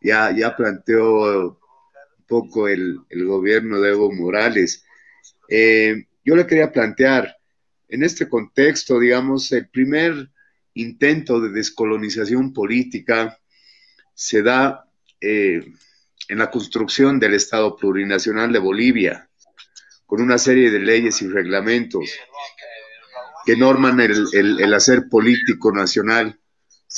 ya, 0.01 0.31
ya 0.31 0.55
planteó 0.55 1.59
un 2.19 2.25
poco 2.25 2.69
el, 2.69 3.01
el 3.09 3.25
gobierno 3.27 3.81
de 3.81 3.91
Evo 3.91 4.13
Morales. 4.13 4.85
Eh, 5.49 6.07
yo 6.25 6.37
le 6.37 6.47
quería 6.47 6.71
plantear, 6.71 7.37
en 7.89 8.05
este 8.05 8.29
contexto, 8.29 9.01
digamos, 9.01 9.51
el 9.51 9.69
primer 9.69 10.31
intento 10.75 11.41
de 11.41 11.49
descolonización 11.49 12.53
política 12.53 13.41
se 14.15 14.43
da 14.43 14.89
eh, 15.21 15.67
en 16.29 16.39
la 16.39 16.49
construcción 16.49 17.19
del 17.19 17.35
Estado 17.35 17.75
plurinacional 17.75 18.53
de 18.53 18.61
Bolivia, 18.61 19.29
con 20.07 20.23
una 20.23 20.39
serie 20.39 20.71
de 20.71 20.79
leyes 20.79 21.21
y 21.23 21.29
reglamentos 21.29 22.09
que 23.49 23.57
norman 23.57 23.99
el, 23.99 24.27
el- 24.35 24.61
el 24.61 24.75
hacer 24.75 25.09
político 25.09 25.73
nacional 25.73 26.39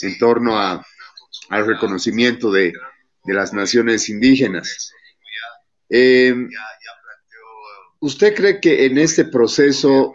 en 0.02 0.18
torno 0.18 0.58
a- 0.58 0.84
al 1.48 1.64
reconocimiento 1.64 2.50
de, 2.50 2.72
de 3.22 3.34
las 3.34 3.52
naciones 3.52 4.08
indígenas. 4.08 4.92
Eh, 5.88 6.34
¿Usted 8.00 8.34
cree 8.34 8.60
que 8.60 8.84
en 8.86 8.98
este 8.98 9.26
proceso 9.26 10.12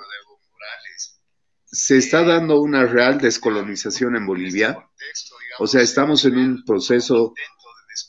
se 1.65 1.99
está 1.99 2.25
dando 2.25 2.59
una 2.59 2.85
real 2.85 3.17
descolonización 3.17 4.17
en 4.17 4.25
Bolivia? 4.25 4.77
O 5.59 5.67
sea, 5.67 5.81
estamos 5.81 6.25
en 6.25 6.37
un 6.37 6.65
proceso 6.65 7.33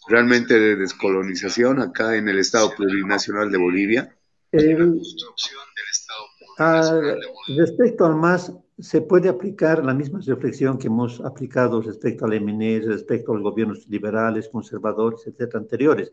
realmente 0.08 0.58
de 0.58 0.74
descolonización 0.74 1.80
acá 1.80 2.16
en 2.16 2.28
el 2.28 2.40
Estado 2.40 2.74
Plurinacional 2.74 3.52
de 3.52 3.58
Bolivia. 3.58 4.16
Eh, 4.50 4.76
ah, 6.58 7.00
respecto 7.56 8.04
al 8.06 8.16
MAS, 8.16 8.52
se 8.78 9.00
puede 9.00 9.28
aplicar 9.28 9.84
la 9.84 9.94
misma 9.94 10.20
reflexión 10.24 10.76
que 10.78 10.88
hemos 10.88 11.20
aplicado 11.20 11.80
respecto 11.80 12.26
al 12.26 12.34
MNE, 12.34 12.80
respecto 12.80 13.32
a 13.32 13.34
los 13.36 13.42
gobiernos 13.42 13.88
liberales, 13.88 14.48
conservadores, 14.50 15.26
etcétera, 15.26 15.60
anteriores. 15.60 16.12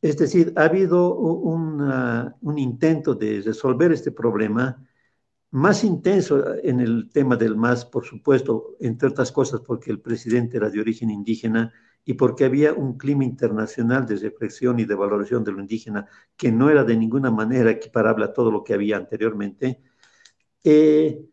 Es 0.00 0.16
decir, 0.16 0.52
ha 0.56 0.64
habido 0.64 1.14
u- 1.14 1.50
una- 1.52 2.34
un 2.40 2.58
intento 2.58 3.14
de 3.14 3.42
resolver 3.42 3.92
este 3.92 4.10
problema 4.10 4.82
más 5.50 5.84
intenso 5.84 6.54
en 6.62 6.80
el 6.80 7.10
tema 7.12 7.36
del 7.36 7.56
MAS, 7.56 7.84
por 7.84 8.04
supuesto, 8.06 8.74
entre 8.80 9.08
otras 9.10 9.30
cosas 9.30 9.60
porque 9.60 9.90
el 9.90 10.00
presidente 10.00 10.56
era 10.56 10.70
de 10.70 10.80
origen 10.80 11.10
indígena 11.10 11.72
y 12.04 12.14
porque 12.14 12.44
había 12.44 12.72
un 12.74 12.98
clima 12.98 13.24
internacional 13.24 14.06
de 14.06 14.16
reflexión 14.16 14.78
y 14.80 14.84
de 14.84 14.94
valoración 14.94 15.44
de 15.44 15.52
lo 15.52 15.60
indígena 15.60 16.06
que 16.36 16.50
no 16.52 16.70
era 16.70 16.84
de 16.84 16.96
ninguna 16.96 17.30
manera 17.30 17.70
equiparable 17.70 18.24
a 18.24 18.32
todo 18.32 18.50
lo 18.50 18.64
que 18.64 18.74
había 18.74 18.96
anteriormente, 18.96 19.80
eh, 20.64 21.24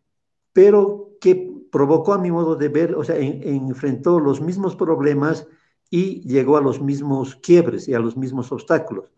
pero 0.53 1.11
que 1.21 1.51
provocó 1.71 2.13
a 2.13 2.19
mi 2.19 2.31
modo 2.31 2.55
de 2.55 2.69
ver, 2.69 2.95
o 2.95 3.03
sea, 3.03 3.17
en- 3.17 3.43
enfrentó 3.69 4.19
los 4.19 4.41
mismos 4.41 4.75
problemas 4.75 5.47
y 5.89 6.21
llegó 6.27 6.57
a 6.57 6.61
los 6.61 6.81
mismos 6.81 7.35
quiebres 7.37 7.87
y 7.87 7.93
a 7.93 7.99
los 7.99 8.17
mismos 8.17 8.51
obstáculos. 8.51 9.11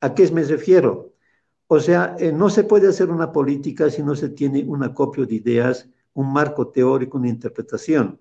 ¿A 0.00 0.14
qué 0.14 0.30
me 0.32 0.44
refiero? 0.44 1.14
O 1.68 1.80
sea, 1.80 2.16
eh, 2.20 2.32
no 2.32 2.50
se 2.50 2.64
puede 2.64 2.88
hacer 2.88 3.10
una 3.10 3.32
política 3.32 3.90
si 3.90 4.02
no 4.02 4.16
se 4.16 4.30
tiene 4.30 4.64
un 4.64 4.84
acopio 4.84 5.26
de 5.26 5.36
ideas, 5.36 5.88
un 6.14 6.32
marco 6.32 6.68
teórico, 6.68 7.18
una 7.18 7.28
interpretación. 7.30 8.20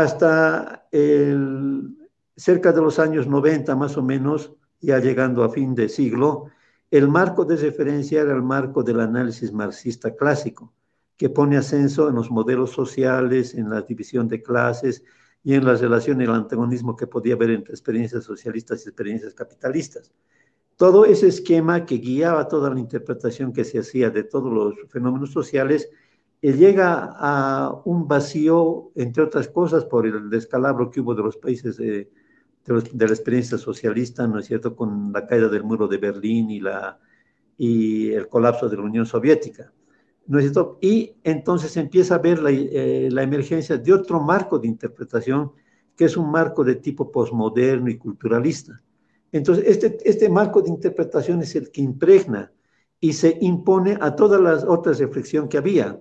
Hasta 0.00 0.88
el- 0.90 1.96
cerca 2.36 2.72
de 2.72 2.80
los 2.80 2.98
años 2.98 3.28
90 3.28 3.76
más 3.76 3.96
o 3.96 4.02
menos, 4.02 4.52
ya 4.80 4.98
llegando 4.98 5.44
a 5.44 5.50
fin 5.50 5.72
de 5.76 5.88
siglo, 5.88 6.46
el 6.90 7.06
marco 7.08 7.44
de 7.44 7.56
referencia 7.56 8.22
era 8.22 8.32
el 8.34 8.42
marco 8.42 8.82
del 8.82 8.98
análisis 9.00 9.52
marxista 9.52 10.14
clásico, 10.16 10.72
que 11.16 11.30
pone 11.30 11.56
ascenso 11.56 12.08
en 12.08 12.16
los 12.16 12.28
modelos 12.30 12.70
sociales, 12.72 13.54
en 13.54 13.70
la 13.70 13.82
división 13.82 14.26
de 14.26 14.42
clases 14.42 15.04
y 15.44 15.54
en 15.54 15.64
la 15.64 15.74
relación 15.76 16.20
y 16.20 16.24
el 16.24 16.30
antagonismo 16.30 16.96
que 16.96 17.06
podía 17.06 17.34
haber 17.34 17.50
entre 17.50 17.74
experiencias 17.74 18.24
socialistas 18.24 18.84
y 18.84 18.88
experiencias 18.88 19.32
capitalistas. 19.34 20.10
Todo 20.76 21.04
ese 21.04 21.28
esquema 21.28 21.86
que 21.86 21.96
guiaba 21.98 22.48
toda 22.48 22.70
la 22.70 22.80
interpretación 22.80 23.52
que 23.52 23.64
se 23.64 23.78
hacía 23.78 24.10
de 24.10 24.24
todos 24.24 24.52
los 24.52 24.74
fenómenos 24.90 25.30
sociales, 25.32 25.88
llega 26.52 27.14
a 27.18 27.80
un 27.84 28.06
vacío, 28.06 28.90
entre 28.94 29.22
otras 29.22 29.48
cosas, 29.48 29.84
por 29.84 30.06
el 30.06 30.28
descalabro 30.30 30.90
que 30.90 31.00
hubo 31.00 31.14
de 31.14 31.22
los 31.22 31.36
países 31.36 31.76
de, 31.76 32.10
de, 32.64 32.72
los- 32.72 32.96
de 32.96 33.06
la 33.06 33.14
experiencia 33.14 33.58
socialista, 33.58 34.26
¿no 34.26 34.38
es 34.38 34.46
cierto?, 34.46 34.76
con 34.76 35.12
la 35.12 35.26
caída 35.26 35.48
del 35.48 35.64
muro 35.64 35.88
de 35.88 35.98
Berlín 35.98 36.50
y, 36.50 36.60
la, 36.60 36.98
y 37.56 38.10
el 38.12 38.28
colapso 38.28 38.68
de 38.68 38.76
la 38.76 38.82
Unión 38.82 39.06
Soviética. 39.06 39.72
¿No 40.26 40.38
es 40.38 40.44
cierto? 40.44 40.78
Y 40.80 41.16
entonces 41.22 41.76
empieza 41.76 42.14
a 42.14 42.18
ver 42.18 42.40
la, 42.40 42.50
eh, 42.50 43.08
la 43.12 43.22
emergencia 43.22 43.76
de 43.76 43.92
otro 43.92 44.20
marco 44.20 44.58
de 44.58 44.68
interpretación, 44.68 45.52
que 45.96 46.06
es 46.06 46.16
un 46.16 46.30
marco 46.30 46.64
de 46.64 46.76
tipo 46.76 47.10
posmoderno 47.12 47.90
y 47.90 47.98
culturalista. 47.98 48.82
Entonces, 49.32 49.64
este, 49.66 49.98
este 50.04 50.28
marco 50.28 50.62
de 50.62 50.70
interpretación 50.70 51.42
es 51.42 51.54
el 51.56 51.70
que 51.70 51.82
impregna 51.82 52.52
y 53.00 53.12
se 53.12 53.36
impone 53.40 53.98
a 54.00 54.14
todas 54.16 54.40
las 54.40 54.64
otras 54.64 54.98
reflexiones 54.98 55.50
que 55.50 55.58
había 55.58 56.00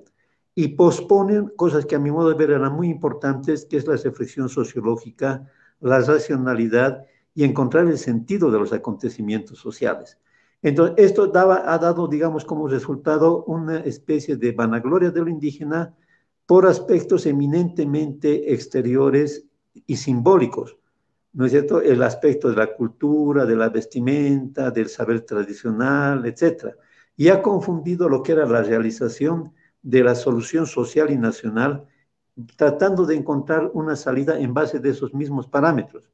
y 0.56 0.70
posponen 0.70 1.52
cosas 1.56 1.86
que 1.86 1.96
a 1.96 2.00
mi 2.00 2.12
modo 2.12 2.30
de 2.30 2.36
ver 2.36 2.52
eran 2.52 2.74
muy 2.74 2.90
importantes, 2.90 3.66
que 3.66 3.78
es 3.78 3.88
la 3.88 3.96
reflexión 3.96 4.50
sociológica, 4.50 5.48
la 5.80 6.00
racionalidad 6.00 7.06
y 7.34 7.44
encontrar 7.44 7.88
el 7.88 7.98
sentido 7.98 8.52
de 8.52 8.60
los 8.60 8.72
acontecimientos 8.74 9.60
sociales. 9.60 10.18
Entonces, 10.62 10.96
esto 10.98 11.32
ha 11.36 11.78
dado, 11.78 12.08
digamos, 12.08 12.46
como 12.46 12.68
resultado 12.68 13.44
una 13.46 13.80
especie 13.80 14.38
de 14.38 14.52
vanagloria 14.52 15.12
de 15.12 15.22
lo 15.22 15.30
indígena 15.30 15.96
por 16.46 16.66
aspectos 16.66 17.26
eminentemente 17.26 18.54
exteriores 18.54 19.46
y 19.74 19.98
simbólicos. 19.98 20.78
¿no 21.34 21.46
es 21.46 21.52
cierto? 21.52 21.82
El 21.82 22.02
aspecto 22.04 22.50
de 22.50 22.56
la 22.56 22.74
cultura, 22.76 23.46
de 23.46 23.56
la 23.56 23.70
vestimenta, 23.70 24.72
del 24.72 24.88
saber 24.88 25.22
tradicional, 25.22 26.26
etcétera. 26.26 26.76
Y 27.18 27.30
ha 27.30 27.42
confundido 27.42 28.08
lo 28.08 28.24
que 28.24 28.34
era 28.34 28.46
la 28.46 28.62
realización 28.62 29.52
de 29.84 30.04
la 30.04 30.16
solución 30.16 30.66
social 30.66 31.12
y 31.12 31.18
nacional, 31.18 31.86
tratando 32.56 33.06
de 33.06 33.16
encontrar 33.16 33.70
una 33.74 33.96
salida 33.96 34.40
en 34.40 34.54
base 34.54 34.80
de 34.80 34.90
esos 34.90 35.14
mismos 35.14 35.48
parámetros. 35.48 36.10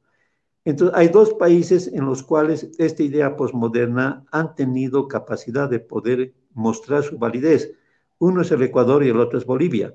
Entonces, 0.64 0.94
hay 0.96 1.08
dos 1.08 1.32
países 1.32 1.88
en 1.88 2.04
los 2.04 2.22
cuales 2.22 2.68
esta 2.76 3.02
idea 3.02 3.36
posmoderna 3.36 4.26
han 4.30 4.54
tenido 4.54 5.08
capacidad 5.08 5.70
de 5.70 5.80
poder 5.80 6.34
mostrar 6.52 7.02
su 7.02 7.18
validez. 7.18 7.72
Uno 8.18 8.42
es 8.42 8.50
el 8.50 8.62
Ecuador 8.62 9.02
y 9.02 9.08
el 9.08 9.18
otro 9.18 9.38
es 9.38 9.46
Bolivia. 9.46 9.94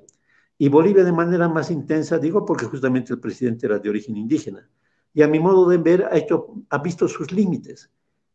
Y 0.58 0.68
Bolivia 0.68 1.04
de 1.04 1.12
manera 1.12 1.48
más 1.48 1.70
intensa, 1.70 2.18
digo 2.18 2.44
porque 2.44 2.64
justamente 2.64 3.12
el 3.12 3.20
presidente 3.20 3.66
era 3.66 3.78
de 3.78 3.88
origen 3.88 4.16
indígena 4.16 4.68
y 5.16 5.22
a 5.22 5.28
mi 5.28 5.40
modo 5.40 5.66
de 5.66 5.78
ver 5.78 6.04
ha, 6.04 6.18
hecho, 6.18 6.54
ha 6.68 6.76
visto 6.76 7.08
sus 7.08 7.32
límites. 7.32 7.90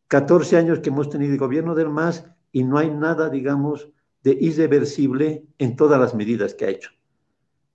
14 0.08 0.56
años 0.56 0.80
que 0.80 0.90
hemos 0.90 1.08
tenido 1.08 1.32
el 1.32 1.38
gobierno 1.38 1.76
del 1.76 1.90
MAS 1.90 2.26
y 2.50 2.64
no 2.64 2.76
hay 2.76 2.90
nada, 2.90 3.30
digamos, 3.30 3.88
de 4.22 4.36
irreversible 4.40 5.44
en 5.58 5.76
todas 5.76 6.00
las 6.00 6.14
medidas 6.14 6.54
que 6.54 6.64
ha 6.64 6.70
hecho. 6.70 6.90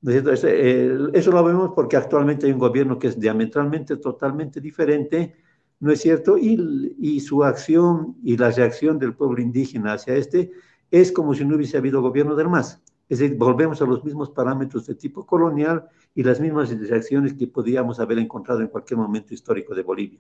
Eso 0.04 1.32
lo 1.32 1.44
vemos 1.44 1.72
porque 1.76 1.98
actualmente 1.98 2.46
hay 2.46 2.54
un 2.54 2.60
gobierno 2.60 3.00
que 3.00 3.08
es 3.08 3.20
diametralmente, 3.20 3.98
totalmente 3.98 4.62
diferente, 4.62 5.36
¿no 5.80 5.92
es 5.92 6.02
cierto? 6.02 6.38
Y, 6.38 6.96
y 7.00 7.20
su 7.20 7.44
acción 7.44 8.16
y 8.24 8.38
la 8.38 8.52
reacción 8.52 9.00
del 9.00 9.16
pueblo 9.16 9.42
indígena 9.42 9.94
hacia 9.94 10.16
este 10.16 10.52
es 10.92 11.12
como 11.12 11.34
si 11.34 11.44
no 11.44 11.56
hubiese 11.56 11.78
habido 11.78 12.02
gobierno 12.02 12.36
del 12.36 12.48
MAS. 12.48 12.82
Es 13.10 13.20
decir, 13.20 13.38
volvemos 13.38 13.82
a 13.82 13.86
los 13.86 14.04
mismos 14.04 14.30
parámetros 14.30 14.86
de 14.86 14.96
tipo 14.96 15.26
colonial 15.26 15.88
y 16.14 16.24
las 16.24 16.40
mismas 16.40 16.70
reacciones 16.70 17.34
que 17.34 17.48
podíamos 17.48 18.00
haber 18.00 18.20
encontrado 18.20 18.62
en 18.62 18.68
cualquier 18.68 19.00
momento 19.00 19.34
histórico 19.34 19.74
de 19.74 19.84
Bolivia. 19.84 20.20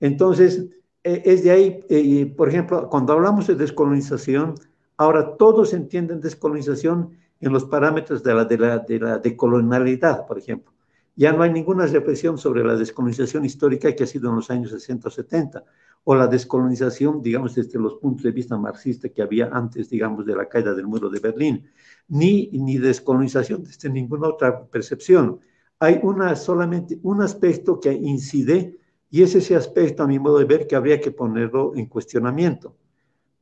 Entonces, 0.00 0.66
eh, 1.04 1.22
es 1.24 1.44
de 1.44 1.50
ahí, 1.50 1.84
eh, 1.88 2.26
por 2.26 2.48
ejemplo, 2.48 2.88
cuando 2.88 3.12
hablamos 3.12 3.46
de 3.46 3.54
descolonización, 3.54 4.54
ahora 4.96 5.36
todos 5.36 5.72
entienden 5.72 6.20
descolonización 6.20 7.16
en 7.40 7.52
los 7.52 7.64
parámetros 7.64 8.22
de 8.22 8.34
la, 8.34 8.44
de 8.44 8.58
la, 8.58 8.78
de 8.78 8.98
la 8.98 9.18
decolonialidad, 9.18 10.26
por 10.26 10.38
ejemplo. 10.38 10.72
Ya 11.14 11.32
no 11.32 11.42
hay 11.42 11.50
ninguna 11.50 11.86
reflexión 11.86 12.36
sobre 12.36 12.62
la 12.62 12.76
descolonización 12.76 13.44
histórica 13.44 13.94
que 13.94 14.04
ha 14.04 14.06
sido 14.06 14.28
en 14.28 14.36
los 14.36 14.50
años 14.50 14.70
60 14.70 15.08
o 15.08 15.10
70, 15.10 15.64
o 16.04 16.14
la 16.14 16.26
descolonización, 16.26 17.22
digamos, 17.22 17.54
desde 17.54 17.78
los 17.78 17.94
puntos 17.94 18.22
de 18.24 18.32
vista 18.32 18.56
marxista 18.56 19.08
que 19.08 19.22
había 19.22 19.46
antes, 19.46 19.88
digamos, 19.88 20.24
de 20.26 20.36
la 20.36 20.48
caída 20.48 20.74
del 20.74 20.86
muro 20.86 21.08
de 21.08 21.18
Berlín, 21.18 21.68
ni, 22.08 22.48
ni 22.52 22.78
descolonización 22.78 23.64
desde 23.64 23.88
ninguna 23.88 24.28
otra 24.28 24.66
percepción. 24.66 25.40
Hay 25.80 25.98
una, 26.02 26.36
solamente 26.36 27.00
un 27.02 27.22
aspecto 27.22 27.80
que 27.80 27.92
incide, 27.92 28.78
y 29.10 29.22
es 29.22 29.34
ese 29.34 29.56
aspecto, 29.56 30.02
a 30.02 30.06
mi 30.06 30.18
modo 30.18 30.38
de 30.38 30.44
ver, 30.44 30.66
que 30.66 30.76
habría 30.76 31.00
que 31.00 31.10
ponerlo 31.10 31.72
en 31.74 31.86
cuestionamiento, 31.86 32.76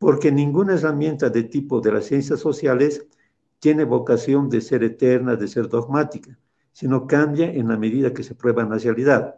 porque 0.05 0.30
ninguna 0.30 0.74
herramienta 0.74 1.30
de 1.30 1.44
tipo 1.44 1.80
de 1.80 1.90
las 1.90 2.05
ciencias 2.05 2.38
sociales 2.38 3.07
tiene 3.59 3.84
vocación 3.84 4.50
de 4.50 4.61
ser 4.61 4.84
eterna, 4.84 5.34
de 5.34 5.48
ser 5.48 5.66
dogmática. 5.66 6.38
sino 6.74 7.07
cambia 7.07 7.50
en 7.50 7.68
la 7.68 7.78
medida 7.78 8.12
que 8.12 8.22
se 8.22 8.34
prueba 8.34 8.62
en 8.62 8.68
la 8.68 8.76
realidad. 8.76 9.36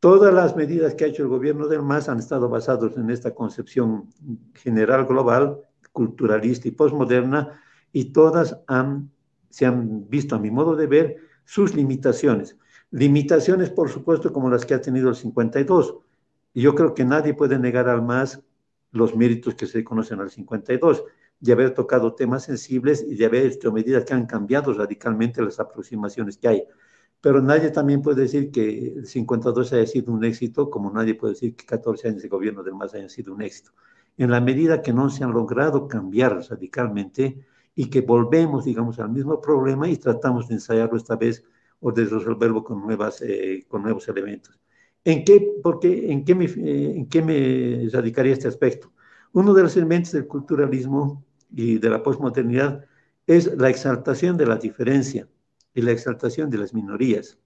Todas 0.00 0.32
las 0.32 0.56
medidas 0.56 0.94
que 0.94 1.04
ha 1.04 1.08
hecho 1.08 1.24
el 1.24 1.28
gobierno 1.28 1.68
del 1.68 1.82
MAS 1.82 2.08
han 2.08 2.20
estado 2.20 2.48
basadas 2.48 2.96
en 2.96 3.10
esta 3.10 3.34
concepción 3.34 4.08
general 4.54 5.04
global, 5.04 5.58
culturalista 5.92 6.68
y 6.68 6.70
postmoderna, 6.70 7.60
y 7.92 8.14
todas 8.14 8.60
han, 8.68 9.10
se 9.50 9.66
han 9.66 10.08
visto, 10.08 10.36
a 10.36 10.38
mi 10.38 10.50
modo 10.50 10.74
de 10.74 10.86
ver, 10.86 11.16
sus 11.44 11.74
limitaciones. 11.74 12.56
Limitaciones, 12.90 13.68
por 13.68 13.90
supuesto, 13.90 14.32
como 14.32 14.48
las 14.48 14.64
que 14.64 14.72
ha 14.72 14.80
tenido 14.80 15.10
el 15.10 15.16
52. 15.16 15.96
Y 16.54 16.62
yo 16.62 16.74
creo 16.74 16.94
que 16.94 17.04
nadie 17.04 17.34
puede 17.34 17.58
negar 17.58 17.90
al 17.90 18.00
MAS 18.00 18.40
los 18.92 19.16
méritos 19.16 19.54
que 19.54 19.66
se 19.66 19.82
conocen 19.82 20.20
al 20.20 20.30
52, 20.30 21.04
de 21.40 21.52
haber 21.52 21.74
tocado 21.74 22.14
temas 22.14 22.44
sensibles 22.44 23.02
y 23.02 23.16
de 23.16 23.26
haber 23.26 23.46
hecho 23.46 23.72
medidas 23.72 24.04
que 24.04 24.14
han 24.14 24.26
cambiado 24.26 24.72
radicalmente 24.72 25.42
las 25.42 25.58
aproximaciones 25.58 26.36
que 26.38 26.48
hay. 26.48 26.64
Pero 27.20 27.40
nadie 27.40 27.70
también 27.70 28.02
puede 28.02 28.22
decir 28.22 28.50
que 28.50 28.94
el 28.98 29.06
52 29.06 29.72
haya 29.72 29.86
sido 29.86 30.12
un 30.12 30.24
éxito, 30.24 30.70
como 30.70 30.90
nadie 30.92 31.14
puede 31.14 31.34
decir 31.34 31.56
que 31.56 31.66
14 31.66 32.08
años 32.08 32.22
de 32.22 32.28
gobierno 32.28 32.62
del 32.62 32.74
MAS 32.74 32.94
hayan 32.94 33.10
sido 33.10 33.34
un 33.34 33.42
éxito. 33.42 33.72
En 34.16 34.30
la 34.30 34.40
medida 34.40 34.82
que 34.82 34.92
no 34.92 35.08
se 35.10 35.24
han 35.24 35.32
logrado 35.32 35.88
cambiar 35.88 36.38
radicalmente 36.48 37.46
y 37.74 37.88
que 37.90 38.02
volvemos, 38.02 38.64
digamos, 38.64 38.98
al 38.98 39.10
mismo 39.10 39.40
problema 39.40 39.88
y 39.88 39.96
tratamos 39.96 40.48
de 40.48 40.54
ensayarlo 40.54 40.96
esta 40.96 41.16
vez 41.16 41.44
o 41.80 41.92
de 41.92 42.04
resolverlo 42.04 42.62
con, 42.62 42.80
nuevas, 42.82 43.22
eh, 43.22 43.64
con 43.68 43.82
nuevos 43.82 44.08
elementos. 44.08 44.58
¿En 45.04 45.24
qué, 45.24 45.60
porque, 45.62 46.12
en, 46.12 46.24
qué 46.24 46.34
me, 46.34 46.44
eh, 46.44 46.96
¿En 46.96 47.06
qué 47.08 47.22
me 47.22 47.88
radicaría 47.92 48.32
este 48.32 48.48
aspecto? 48.48 48.92
Uno 49.32 49.52
de 49.54 49.62
los 49.62 49.76
elementos 49.76 50.12
del 50.12 50.26
culturalismo 50.26 51.24
y 51.50 51.78
de 51.78 51.90
la 51.90 52.02
posmodernidad 52.02 52.84
es 53.26 53.56
la 53.56 53.68
exaltación 53.68 54.36
de 54.36 54.46
la 54.46 54.56
diferencia 54.56 55.28
y 55.74 55.82
la 55.82 55.92
exaltación 55.92 56.50
de 56.50 56.58
las 56.58 56.74
minorías. 56.74 57.38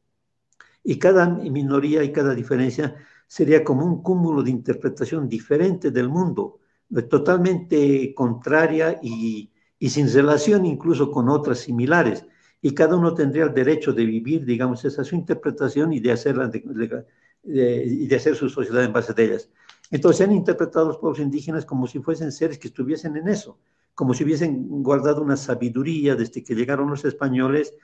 Y 0.83 0.99
cada 0.99 1.29
minoría 1.29 2.05
y 2.05 2.13
cada 2.13 2.35
diferencia 2.35 2.95
sería 3.27 3.65
como 3.65 3.85
un 3.85 4.03
cúmulo 4.03 4.43
de 4.43 4.51
interpretación 4.51 5.29
diferente 5.29 5.91
del 5.91 6.09
mundo, 6.09 6.61
totalmente 7.09 8.15
contraria 8.15 8.99
y, 9.03 9.51
y 9.79 9.91
sin 9.91 10.13
relación 10.13 10.67
incluso 10.67 11.11
con 11.11 11.29
otras 11.29 11.59
similares. 11.59 12.27
Y 12.63 12.73
cada 12.75 12.97
uno 12.97 13.15
tendría 13.15 13.45
el 13.45 13.55
derecho 13.55 13.93
de 13.93 14.05
vivir, 14.05 14.45
digamos, 14.45 14.85
esa 14.85 15.05
su 15.05 15.15
interpretación 15.15 15.93
y 15.93 16.01
de 16.01 16.13
hacerla 16.13 16.49
de, 16.49 16.63
y 17.47 18.07
de 18.07 18.17
hacer 18.17 18.35
su 18.35 18.49
sociedad 18.49 18.85
en 18.85 18.93
base 18.93 19.15
de 19.15 19.25
ellas. 19.25 19.49
Entonces 19.91 20.19
se 20.19 20.25
han 20.25 20.33
interpretado 20.33 20.89
los 20.89 20.99
pueblos 20.99 21.21
indígenas 21.21 21.65
como 21.65 21.87
si 21.87 22.01
fuesen 22.01 22.33
seres 22.33 22.59
que 22.59 22.69
estuviesen 22.69 23.17
en 23.17 23.29
eso, 23.29 23.59
como 23.95 24.15
si 24.15 24.25
hubiesen 24.25 24.83
guardado 24.83 25.23
una 25.23 25.37
sabiduría 25.37 26.17
desde 26.17 26.43
que 26.43 26.55
llegaron 26.55 26.91
los 26.91 27.05
españoles, 27.05 27.75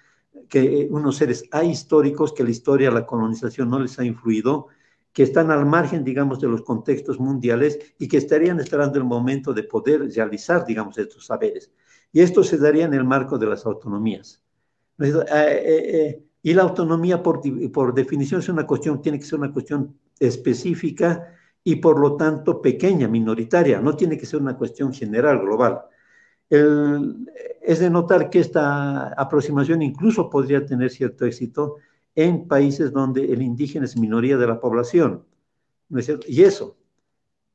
que 0.48 0.88
unos 0.90 1.16
seres 1.16 1.44
ahistóricos 1.52 2.32
que 2.32 2.44
la 2.44 2.50
historia, 2.50 2.90
la 2.90 3.06
colonización 3.06 3.70
no 3.70 3.78
les 3.78 3.98
ha 3.98 4.04
influido, 4.04 4.68
que 5.12 5.22
están 5.22 5.50
al 5.50 5.66
margen, 5.66 6.04
digamos, 6.04 6.40
de 6.40 6.48
los 6.48 6.62
contextos 6.62 7.20
mundiales 7.20 7.78
y 7.98 8.08
que 8.08 8.16
estarían 8.16 8.58
esperando 8.60 8.98
el 8.98 9.04
momento 9.04 9.52
de 9.52 9.62
poder 9.62 10.08
realizar, 10.14 10.64
digamos, 10.64 10.96
estos 10.98 11.26
saberes. 11.26 11.70
Y 12.12 12.20
esto 12.20 12.42
se 12.42 12.58
daría 12.58 12.86
en 12.86 12.94
el 12.94 13.04
marco 13.04 13.38
de 13.38 13.46
las 13.46 13.66
autonomías. 13.66 14.42
Eh, 14.98 15.12
eh, 15.30 15.62
eh, 15.66 16.22
y 16.42 16.54
la 16.54 16.62
autonomía, 16.62 17.22
por, 17.22 17.94
definición, 17.94 18.40
es 18.40 18.48
una 18.48 18.66
cuestión, 18.66 19.00
tiene 19.00 19.18
que 19.18 19.24
ser 19.24 19.38
una 19.38 19.52
cuestión 19.52 19.96
específica 20.18 21.36
y 21.62 21.76
por 21.76 22.00
lo 22.00 22.16
tanto 22.16 22.60
pequeña, 22.60 23.06
minoritaria, 23.06 23.80
no 23.80 23.94
tiene 23.94 24.18
que 24.18 24.26
ser 24.26 24.40
una 24.40 24.56
cuestión 24.56 24.92
general, 24.92 25.40
global. 25.40 25.82
es 26.48 27.78
de 27.78 27.90
notar 27.90 28.28
que 28.28 28.40
esta 28.40 29.08
aproximación 29.12 29.82
incluso 29.82 30.28
podría 30.28 30.66
tener 30.66 30.90
cierto 30.90 31.24
éxito 31.24 31.76
en 32.14 32.48
países 32.48 32.92
donde 32.92 33.32
el 33.32 33.40
indígena 33.40 33.84
es 33.84 33.96
minoría 33.96 34.36
de 34.36 34.46
la 34.46 34.60
población. 34.60 35.24
Y 36.26 36.42
eso, 36.42 36.76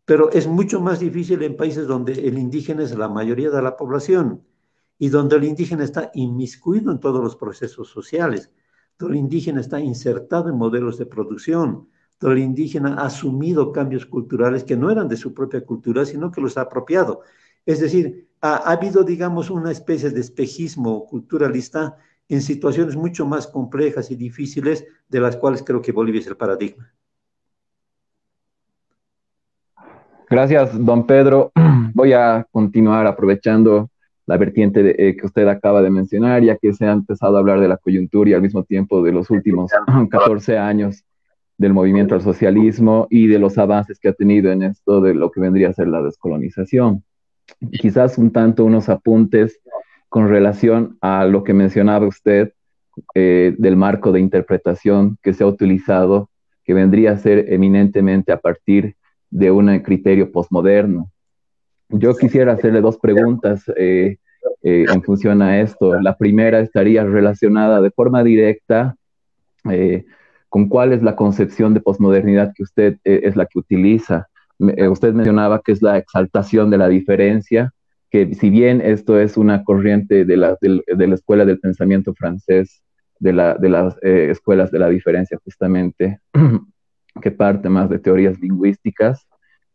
pero 0.05 0.31
es 0.31 0.47
mucho 0.47 0.79
más 0.79 0.99
difícil 0.99 1.43
en 1.43 1.57
países 1.57 1.87
donde 1.87 2.13
el 2.13 2.37
indígena 2.37 2.83
es 2.83 2.97
la 2.97 3.09
mayoría 3.09 3.49
de 3.49 3.61
la 3.61 3.75
población 3.75 4.43
y 4.97 5.09
donde 5.09 5.35
el 5.35 5.43
indígena 5.43 5.83
está 5.83 6.11
inmiscuido 6.13 6.91
en 6.91 6.99
todos 6.99 7.21
los 7.21 7.35
procesos 7.35 7.89
sociales 7.89 8.51
todo 8.97 9.09
el 9.11 9.15
indígena 9.15 9.61
está 9.61 9.79
insertado 9.79 10.49
en 10.49 10.57
modelos 10.57 10.97
de 10.97 11.05
producción, 11.05 11.87
todo 12.17 12.31
el 12.31 12.39
indígena 12.39 12.95
ha 12.95 13.05
asumido 13.05 13.71
cambios 13.71 14.05
culturales 14.05 14.63
que 14.63 14.75
no 14.75 14.89
eran 14.89 15.07
de 15.07 15.17
su 15.17 15.33
propia 15.33 15.63
cultura, 15.63 16.03
sino 16.03 16.31
que 16.31 16.41
los 16.41 16.57
ha 16.57 16.61
apropiado. 16.61 17.21
Es 17.65 17.79
decir, 17.79 18.27
ha, 18.41 18.71
habido, 18.71 19.03
digamos, 19.03 19.49
una 19.51 19.71
especie 19.71 20.09
de 20.09 20.19
espejismo 20.19 21.05
culturalista 21.05 21.95
en 22.27 22.41
situaciones 22.41 22.95
mucho 22.95 23.25
más 23.25 23.45
complejas 23.47 24.09
y 24.09 24.15
difíciles, 24.15 24.85
de 25.07 25.19
las 25.19 25.37
cuales 25.37 25.63
creo 25.63 25.81
que 25.81 25.91
Bolivia 25.91 26.21
es 26.21 26.27
el 26.27 26.35
paradigma. 26.35 26.91
Gracias, 30.29 30.71
don 30.83 31.05
Pedro. 31.05 31.51
Voy 31.93 32.13
a 32.13 32.45
continuar 32.51 33.05
aprovechando 33.05 33.89
la 34.27 34.37
vertiente 34.37 35.07
eh, 35.07 35.15
que 35.15 35.25
usted 35.25 35.47
acaba 35.47 35.81
de 35.81 35.89
mencionar, 35.89 36.43
ya 36.43 36.57
que 36.57 36.73
se 36.73 36.85
ha 36.85 36.91
empezado 36.91 37.37
a 37.37 37.39
hablar 37.39 37.61
de 37.61 37.69
la 37.69 37.77
coyuntura 37.77 38.29
y 38.29 38.33
al 38.33 38.41
mismo 38.41 38.63
tiempo 38.63 39.01
de 39.01 39.13
los 39.13 39.31
últimos 39.31 39.71
14 40.11 40.57
años 40.57 41.03
del 41.57 41.73
movimiento 41.73 42.13
al 42.13 42.21
socialismo 42.21 43.07
y 43.09 43.27
de 43.27 43.39
los 43.39 43.57
avances 43.57 43.99
que 43.99 44.09
ha 44.09 44.13
tenido 44.13 44.51
en 44.51 44.63
esto 44.63 45.01
de 45.01 45.15
lo 45.15 45.31
que 45.31 45.39
vendría 45.39 45.69
a 45.69 45.73
ser 45.73 45.87
la 45.87 46.03
descolonización. 46.03 47.03
Quizás 47.71 48.17
un 48.17 48.31
tanto 48.31 48.65
unos 48.65 48.89
apuntes 48.89 49.59
con 50.09 50.27
relación 50.27 50.97
a 51.01 51.25
lo 51.25 51.43
que 51.43 51.53
mencionaba 51.53 52.05
usted 52.05 52.53
eh, 53.15 53.55
del 53.57 53.77
marco 53.77 54.11
de 54.11 54.19
interpretación 54.19 55.17
que 55.23 55.33
se 55.33 55.43
ha 55.43 55.47
utilizado, 55.47 56.29
que 56.65 56.73
vendría 56.73 57.13
a 57.13 57.17
ser 57.17 57.51
eminentemente 57.53 58.33
a 58.33 58.39
partir 58.39 58.95
de 59.29 59.51
un 59.51 59.79
criterio 59.79 60.31
postmoderno. 60.31 61.09
Yo 61.89 62.15
quisiera 62.15 62.53
hacerle 62.53 62.81
dos 62.81 62.97
preguntas 62.97 63.63
eh, 63.77 64.17
eh, 64.63 64.85
en 64.91 65.01
función 65.03 65.41
a 65.41 65.61
esto. 65.61 65.99
La 66.01 66.17
primera 66.17 66.59
estaría 66.59 67.03
relacionada 67.03 67.81
de 67.81 67.91
forma 67.91 68.23
directa 68.23 68.95
eh, 69.69 70.05
con 70.49 70.67
cuál 70.67 70.91
es 70.91 71.01
la 71.01 71.15
concepción 71.15 71.73
de 71.73 71.81
posmodernidad 71.81 72.53
que 72.55 72.63
usted 72.63 72.97
es 73.03 73.35
la 73.35 73.45
que 73.45 73.59
utiliza. 73.59 74.27
usted 74.59 75.13
mencionaba 75.13 75.61
que 75.63 75.71
es 75.71 75.81
la 75.81 75.97
exaltación 75.97 76.69
de 76.69 76.77
la 76.77 76.87
diferencia, 76.87 77.71
que 78.09 78.33
si 78.33 78.49
bien 78.49 78.81
esto 78.81 79.19
es 79.19 79.37
una 79.37 79.63
corriente 79.63 80.25
de 80.25 80.37
la, 80.37 80.57
de, 80.61 81.07
la 81.07 81.15
escuela 81.15 81.45
del 81.45 81.59
pensamiento 81.59 82.13
francés, 82.13 82.81
de, 83.19 83.33
la, 83.33 83.55
de 83.55 83.69
las 83.69 83.97
escuelas 84.01 84.71
de 84.71 84.79
la 84.79 84.89
diferencia 84.89 85.37
justamente, 85.43 86.19
que 87.21 87.31
parte 87.31 87.69
más 87.69 87.89
de 87.89 87.99
teorías 87.99 88.39
lingüísticas, 88.39 89.26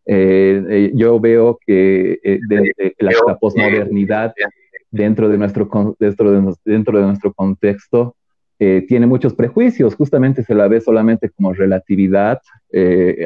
eh, 0.05 0.65
eh, 0.69 0.91
yo 0.95 1.21
veo 1.21 1.59
que 1.65 2.19
eh, 2.25 2.41
la, 2.99 3.39
posmodernidad 3.39 4.35
dentro 4.91 5.29
de 5.29 5.39
nuestro, 5.39 5.97
dentro 5.99 6.31
de, 6.33 6.55
dentro 6.65 6.99
de 6.99 7.07
nuestro 7.07 7.33
contexto 7.33 8.17
tiene 8.87 9.09
muchos 9.09 9.35
prejuicios, 9.35 9.97
justamente 9.97 10.45
se 10.45 10.55
la 10.55 10.69
ve 10.69 10.81
solamente 10.81 11.29
como 11.31 11.53
relatividad 11.53 12.41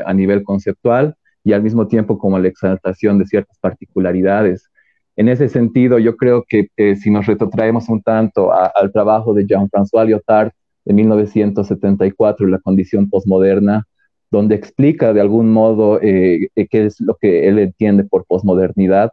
a 0.06 0.14
nivel 0.14 0.42
conceptual 0.42 1.14
y 1.44 1.52
al 1.52 1.62
mismo 1.62 1.86
tiempo 1.88 2.18
como 2.18 2.38
la 2.38 2.48
exaltación 2.48 3.18
de 3.18 3.26
ciertas 3.26 3.58
particularidades. 3.58 4.70
En 5.14 5.28
ese 5.28 5.50
sentido, 5.50 5.98
yo 5.98 6.16
creo 6.16 6.46
que 6.48 6.70
si 6.96 7.10
nos 7.10 7.26
retrotraemos 7.26 7.90
un 7.90 8.00
tanto 8.00 8.50
al 8.50 8.90
trabajo 8.92 9.34
de 9.34 9.44
Jean-François 9.44 10.06
Lyotard 10.06 10.52
de 10.86 10.94
1974, 10.94 12.46
La 12.46 12.58
condición 12.58 13.10
posmoderna, 13.10 13.86
donde 14.30 14.54
explica 14.54 15.12
de 15.12 15.20
algún 15.20 15.52
modo 15.52 16.00
eh, 16.02 16.48
eh, 16.54 16.66
qué 16.68 16.86
es 16.86 17.00
lo 17.00 17.14
que 17.14 17.48
él 17.48 17.58
entiende 17.58 18.04
por 18.04 18.24
posmodernidad 18.24 19.12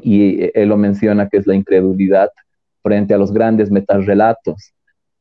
y 0.00 0.42
eh, 0.42 0.52
él 0.54 0.70
lo 0.70 0.76
menciona 0.76 1.28
que 1.28 1.36
es 1.38 1.46
la 1.46 1.54
incredulidad 1.54 2.30
frente 2.82 3.14
a 3.14 3.18
los 3.18 3.32
grandes 3.32 3.70
metarrelatos. 3.70 4.72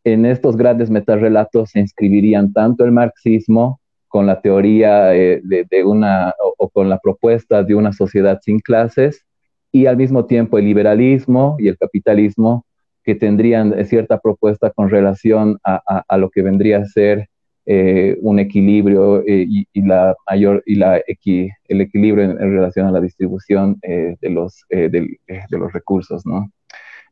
En 0.03 0.25
estos 0.25 0.57
grandes 0.57 0.89
metarrelatos 0.89 1.71
se 1.71 1.79
inscribirían 1.79 2.53
tanto 2.53 2.85
el 2.85 2.91
marxismo 2.91 3.79
con 4.07 4.25
la 4.25 4.41
teoría 4.41 5.05
de, 5.05 5.83
una 5.85 6.33
o, 6.57 6.69
con 6.69 6.89
la 6.89 6.97
propuesta 6.97 7.63
de 7.63 7.75
una 7.75 7.93
sociedad 7.93 8.39
sin 8.41 8.59
clases 8.59 9.23
y 9.71 9.85
al 9.85 9.95
mismo 9.95 10.25
tiempo 10.25 10.57
el 10.57 10.65
liberalismo 10.65 11.55
y 11.59 11.67
el 11.67 11.77
capitalismo 11.77 12.65
que 13.03 13.15
tendrían 13.15 13.85
cierta 13.85 14.19
propuesta 14.19 14.71
con 14.71 14.89
relación 14.89 15.59
a 15.63 16.17
lo 16.17 16.29
que 16.29 16.41
vendría 16.41 16.79
a 16.79 16.85
ser 16.85 17.29
eh, 17.73 18.17
un 18.21 18.37
equilibrio 18.37 19.23
eh, 19.25 19.45
y, 19.47 19.81
la 19.81 20.13
mayor 20.29 20.61
y 20.65 20.77
el 20.81 21.79
equilibrio 21.79 22.25
en, 22.25 22.37
relación 22.37 22.85
a 22.85 22.91
la 22.91 22.99
distribución 22.99 23.77
eh, 23.83 24.17
de, 24.19 24.29
los, 24.29 24.65
de, 24.69 25.17
los 25.51 25.71
recursos, 25.71 26.25
¿no? 26.25 26.51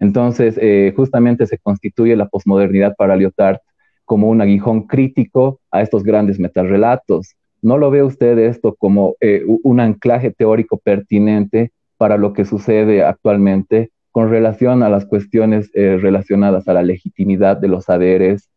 Entonces, 0.02 0.60
justamente 0.98 1.48
se 1.48 1.60
constituye 1.60 2.14
la 2.18 2.28
posmodernidad 2.28 2.94
para 2.98 3.16
Lyotard 3.16 3.60
como 4.04 4.28
un 4.28 4.42
aguijón 4.42 4.86
crítico 4.86 5.62
a 5.72 5.82
estos 5.82 6.04
grandes 6.04 6.42
metarrelatos. 6.42 7.36
¿No 7.62 7.78
lo 7.78 7.90
ve 7.90 8.04
usted 8.04 8.38
esto 8.40 8.76
como 8.76 9.16
un 9.64 9.80
anclaje 9.80 10.32
teórico 10.32 10.78
pertinente 10.78 11.72
para 11.96 12.18
lo 12.18 12.34
que 12.34 12.44
sucede 12.44 13.02
actualmente 13.02 13.92
con 14.12 14.30
relación 14.30 14.84
a 14.84 14.90
las 14.90 15.06
cuestiones 15.06 15.72
relacionadas 15.74 16.68
a 16.68 16.74
la 16.74 16.84
legitimidad 16.84 17.56
de 17.56 17.70
los 17.70 17.86
saberes, 17.86 18.49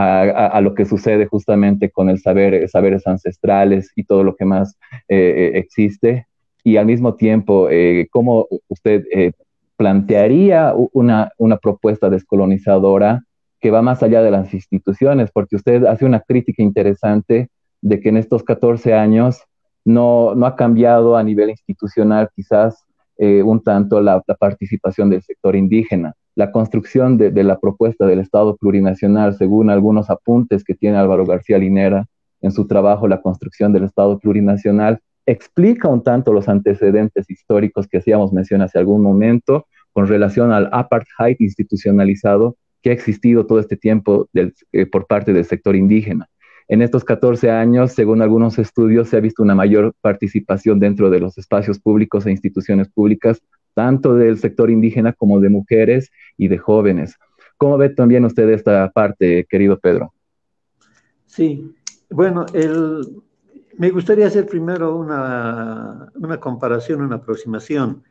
a, 0.00 0.60
lo 0.60 0.74
que 0.74 0.84
sucede 0.84 1.26
justamente 1.26 1.90
con 1.90 2.08
el 2.08 2.20
saber, 2.20 2.68
saberes 2.68 3.06
ancestrales 3.06 3.90
y 3.96 4.04
todo 4.04 4.22
lo 4.22 4.36
que 4.36 4.44
más 4.44 4.78
eh, 5.08 5.52
existe, 5.54 6.26
y 6.62 6.76
al 6.76 6.86
mismo 6.86 7.14
tiempo, 7.14 7.68
cómo 8.10 8.46
usted 8.68 9.04
plantearía 9.76 10.74
una, 10.92 11.32
una 11.38 11.56
propuesta 11.56 12.10
descolonizadora 12.10 13.22
que 13.60 13.70
va 13.70 13.82
más 13.82 14.02
allá 14.02 14.22
de 14.22 14.30
las 14.30 14.52
instituciones, 14.54 15.30
porque 15.32 15.56
usted 15.56 15.84
hace 15.84 16.04
una 16.04 16.20
crítica 16.20 16.62
interesante 16.62 17.48
de 17.80 18.00
que 18.00 18.08
en 18.08 18.16
estos 18.16 18.42
14 18.42 18.94
años 18.94 19.42
no, 19.84 20.34
no 20.34 20.46
ha 20.46 20.56
cambiado 20.56 21.16
a 21.16 21.22
nivel 21.22 21.50
institucional 21.50 22.28
quizás 22.34 22.84
eh, 23.16 23.42
un 23.42 23.62
tanto 23.62 24.00
la, 24.00 24.20
participación 24.20 25.10
del 25.10 25.22
sector 25.22 25.56
indígena. 25.56 26.14
La 26.38 26.52
construcción 26.52 27.18
de, 27.18 27.42
la 27.42 27.58
propuesta 27.58 28.06
del 28.06 28.20
Estado 28.20 28.56
plurinacional, 28.56 29.34
según 29.34 29.70
algunos 29.70 30.08
apuntes 30.08 30.62
que 30.62 30.74
tiene 30.74 30.96
Álvaro 30.96 31.26
García 31.26 31.58
Linera 31.58 32.06
en 32.40 32.52
su 32.52 32.68
trabajo 32.68 33.08
La 33.08 33.20
construcción 33.20 33.72
del 33.72 33.82
Estado 33.82 34.20
plurinacional, 34.20 35.00
explica 35.26 35.88
un 35.88 36.04
tanto 36.04 36.32
los 36.32 36.48
antecedentes 36.48 37.28
históricos 37.28 37.88
que 37.88 37.98
hacíamos 37.98 38.32
mención 38.32 38.62
hace 38.62 38.78
algún 38.78 39.02
momento 39.02 39.66
con 39.92 40.06
relación 40.06 40.52
al 40.52 40.68
apartheid 40.70 41.34
institucionalizado 41.40 42.54
que 42.82 42.90
ha 42.90 42.92
existido 42.92 43.44
todo 43.44 43.58
este 43.58 43.76
tiempo 43.76 44.28
eh, 44.32 44.86
por 44.86 45.08
parte 45.08 45.32
del 45.32 45.44
sector 45.44 45.74
indígena. 45.74 46.28
En 46.68 46.82
estos 46.82 47.02
14 47.02 47.50
años, 47.50 47.94
según 47.94 48.22
algunos 48.22 48.60
estudios, 48.60 49.08
se 49.08 49.16
ha 49.16 49.20
visto 49.20 49.42
una 49.42 49.56
mayor 49.56 49.92
participación 50.00 50.78
dentro 50.78 51.10
de 51.10 51.18
los 51.18 51.36
espacios 51.36 51.80
públicos 51.80 52.26
e 52.26 52.30
instituciones 52.30 52.88
públicas, 52.88 53.42
tanto 53.78 54.16
del 54.16 54.38
sector 54.38 54.70
indígena 54.70 55.12
como 55.12 55.38
de 55.38 55.48
mujeres 55.48 56.10
y 56.36 56.48
de 56.48 56.58
jóvenes. 56.58 57.14
¿Cómo 57.56 57.78
ve 57.78 57.90
también 57.90 58.24
usted 58.24 58.48
esta 58.48 58.90
parte, 58.90 59.46
querido 59.48 59.78
Pedro? 59.78 60.12
Sí, 61.26 61.72
bueno, 62.10 62.44
me 63.76 63.90
gustaría 63.90 64.26
hacer 64.26 64.46
primero 64.46 64.96
una, 64.96 66.10
una 66.16 66.40
comparación, 66.40 67.02
una 67.02 67.16
aproximación. 67.16 68.02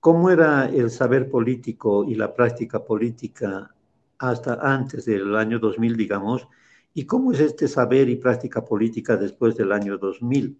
¿Cómo 0.00 0.28
era 0.28 0.68
el 0.68 0.90
saber 0.90 1.30
político 1.30 2.04
y 2.04 2.14
la 2.14 2.34
práctica 2.34 2.84
política 2.84 3.70
hasta 4.18 4.58
antes 4.60 5.06
del 5.06 5.34
año 5.34 5.58
2000, 5.58 5.96
digamos, 5.96 6.46
y 6.92 7.06
cómo 7.06 7.32
es 7.32 7.40
este 7.40 7.68
saber 7.68 8.10
y 8.10 8.16
práctica 8.16 8.62
política 8.62 9.16
después 9.16 9.56
del 9.56 9.72
año 9.72 9.96
2000, 9.96 10.58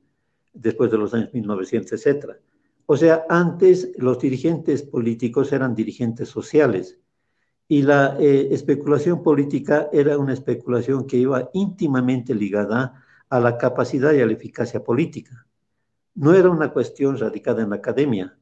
después 0.55 0.91
de 0.91 0.97
los 0.97 1.13
años 1.13 1.29
1900, 1.35 1.93
etc. 1.93 2.37
O 2.87 2.97
sea, 2.97 3.25
antes 3.29 3.93
los 3.99 4.19
dirigentes 4.21 4.83
políticos 4.83 5.53
eran 5.53 5.75
dirigentes 5.75 6.29
sociales 6.29 6.99
y 7.69 7.83
la 7.83 8.17
eh, 8.21 8.49
especulación 8.53 9.23
política 9.23 9.89
era 9.93 10.17
una 10.19 10.33
especulación 10.33 11.07
que 11.07 11.17
iba 11.17 11.51
íntimamente 11.53 12.35
ligada 12.35 13.03
a 13.29 13.41
la 13.41 13.59
capacidad 13.59 14.13
y 14.13 14.21
a 14.21 14.27
la 14.27 14.33
eficacia 14.33 14.85
política. 14.85 15.47
No 16.15 16.33
era 16.33 16.49
una 16.49 16.73
cuestión 16.73 17.19
radicada 17.19 17.63
en 17.63 17.71
la 17.71 17.77
academia. 17.77 18.39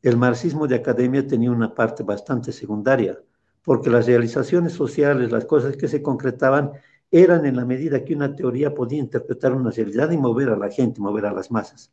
El 0.00 0.16
marxismo 0.16 0.68
de 0.68 0.76
academia 0.76 1.26
tenía 1.26 1.50
una 1.50 1.74
parte 1.74 2.04
bastante 2.04 2.52
secundaria 2.52 3.18
porque 3.64 3.90
las 3.90 4.06
realizaciones 4.06 4.72
sociales, 4.72 5.30
las 5.30 5.44
cosas 5.44 5.76
que 5.76 5.88
se 5.88 6.00
concretaban, 6.00 6.72
eran 7.10 7.44
en 7.44 7.56
la 7.56 7.64
medida 7.64 8.04
que 8.04 8.14
una 8.14 8.34
teoría 8.34 8.74
podía 8.74 8.98
interpretar 8.98 9.52
una 9.52 9.70
realidad 9.70 10.10
y 10.10 10.16
mover 10.16 10.50
a 10.50 10.56
la 10.56 10.70
gente, 10.70 11.00
mover 11.00 11.26
a 11.26 11.32
las 11.32 11.50
masas. 11.50 11.92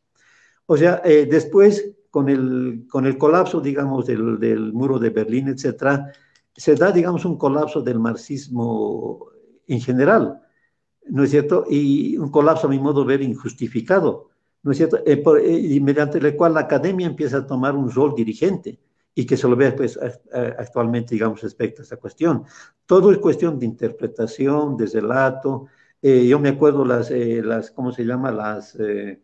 O 0.66 0.76
sea, 0.76 1.00
eh, 1.04 1.26
después, 1.30 1.92
con 2.10 2.28
el, 2.28 2.86
con 2.90 3.06
el 3.06 3.16
colapso, 3.16 3.60
digamos, 3.60 4.06
del, 4.06 4.38
del 4.38 4.72
muro 4.72 4.98
de 4.98 5.10
Berlín, 5.10 5.48
etcétera, 5.48 6.12
se 6.54 6.74
da, 6.74 6.90
digamos, 6.92 7.24
un 7.24 7.36
colapso 7.38 7.82
del 7.82 7.98
marxismo 7.98 9.26
en 9.66 9.80
general, 9.80 10.40
¿no 11.08 11.24
es 11.24 11.30
cierto? 11.30 11.64
Y 11.68 12.16
un 12.16 12.30
colapso, 12.30 12.66
a 12.66 12.70
mi 12.70 12.78
modo 12.78 13.02
de 13.02 13.08
ver, 13.08 13.22
injustificado, 13.22 14.30
¿no 14.62 14.72
es 14.72 14.78
cierto? 14.78 14.98
Eh, 15.06 15.22
eh, 15.44 15.58
y 15.58 15.80
mediante 15.80 16.18
el 16.18 16.36
cual 16.36 16.54
la 16.54 16.60
academia 16.60 17.06
empieza 17.06 17.38
a 17.38 17.46
tomar 17.46 17.74
un 17.74 17.90
rol 17.90 18.14
dirigente 18.14 18.80
y 19.14 19.24
que 19.24 19.36
se 19.36 19.48
lo 19.48 19.56
vea 19.56 19.74
pues, 19.74 19.98
actualmente, 20.58 21.14
digamos, 21.14 21.40
respecto 21.40 21.80
a 21.80 21.84
esta 21.84 21.96
cuestión. 21.96 22.44
Todo 22.84 23.10
es 23.10 23.18
cuestión 23.18 23.58
de 23.58 23.64
interpretación, 23.64 24.76
de 24.76 24.86
relato. 24.86 25.66
Eh, 26.02 26.26
yo 26.26 26.38
me 26.38 26.50
acuerdo 26.50 26.84
las, 26.84 27.10
eh, 27.10 27.42
las, 27.42 27.70
¿cómo 27.70 27.92
se 27.92 28.04
llama? 28.04 28.30
Las, 28.30 28.76
eh, 28.78 29.22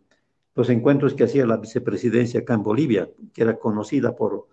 los 0.55 0.69
encuentros 0.71 1.15
que 1.15 1.25
hacía 1.25 1.47
la 1.47 1.57
vicepresidencia 1.57 2.41
acá 2.41 2.55
en 2.55 2.63
Bolivia, 2.63 3.11
que 3.33 3.43
era 3.43 3.59
conocida 3.59 4.15
por, 4.15 4.49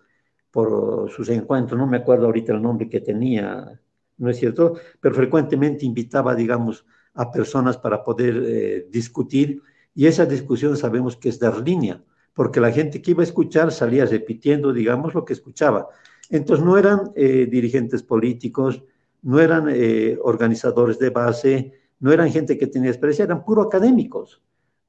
por 0.50 1.10
sus 1.10 1.28
encuentros, 1.28 1.78
no 1.78 1.86
me 1.86 1.98
acuerdo 1.98 2.26
ahorita 2.26 2.52
el 2.52 2.62
nombre 2.62 2.88
que 2.88 3.00
tenía, 3.00 3.80
¿no 4.18 4.30
es 4.30 4.38
cierto? 4.38 4.74
Pero 5.00 5.14
frecuentemente 5.14 5.84
invitaba, 5.84 6.34
digamos, 6.34 6.84
a 7.14 7.30
personas 7.30 7.76
para 7.76 8.02
poder 8.04 8.88
discutir 8.90 9.62
y 9.94 10.06
esa 10.06 10.24
discusión 10.24 10.76
sabemos 10.76 11.16
que 11.16 11.28
es 11.28 11.38
dar 11.38 11.60
línea 11.60 12.02
porque 12.34 12.60
la 12.60 12.72
gente 12.72 13.02
que 13.02 13.10
iba 13.12 13.22
a 13.22 13.24
escuchar 13.24 13.72
salía 13.72 14.06
repitiendo, 14.06 14.72
digamos, 14.72 15.14
lo 15.14 15.24
que 15.24 15.32
escuchaba. 15.32 15.88
Entonces 16.30 16.64
no 16.64 16.78
eran 16.78 17.12
eh, 17.14 17.46
dirigentes 17.50 18.02
políticos, 18.02 18.82
no 19.22 19.40
eran 19.40 19.66
eh, 19.68 20.16
organizadores 20.22 20.98
de 20.98 21.10
base, 21.10 21.72
no 21.98 22.12
eran 22.12 22.30
gente 22.30 22.56
que 22.56 22.66
tenía 22.66 22.90
experiencia, 22.90 23.24
eran 23.24 23.44
puro 23.44 23.62
académicos. 23.62 24.40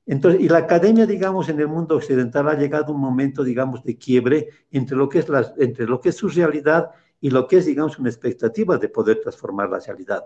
Entonces, 0.06 0.42
y 0.42 0.50
la 0.50 0.60
academia, 0.60 1.06
digamos, 1.06 1.50
en 1.50 1.60
el 1.60 1.68
mundo 1.68 1.96
occidental 1.96 2.50
ha 2.50 2.56
llegado 2.56 2.94
un 2.94 3.00
momento, 3.00 3.44
digamos, 3.44 3.84
de 3.84 3.98
quiebre 3.98 4.50
entre 4.72 4.98
lo 4.98 5.08
que 5.08 5.20
es, 5.20 5.30
la, 5.30 5.54
entre 5.58 5.86
lo 5.86 6.02
que 6.02 6.10
es 6.10 6.16
su 6.16 6.28
realidad 6.28 6.92
y 7.20 7.30
lo 7.30 7.48
que 7.48 7.58
es, 7.58 7.66
digamos, 7.66 8.00
una 8.00 8.10
expectativa 8.10 8.78
de 8.78 8.90
poder 8.90 9.22
transformar 9.22 9.70
la 9.70 9.80
realidad. 9.80 10.26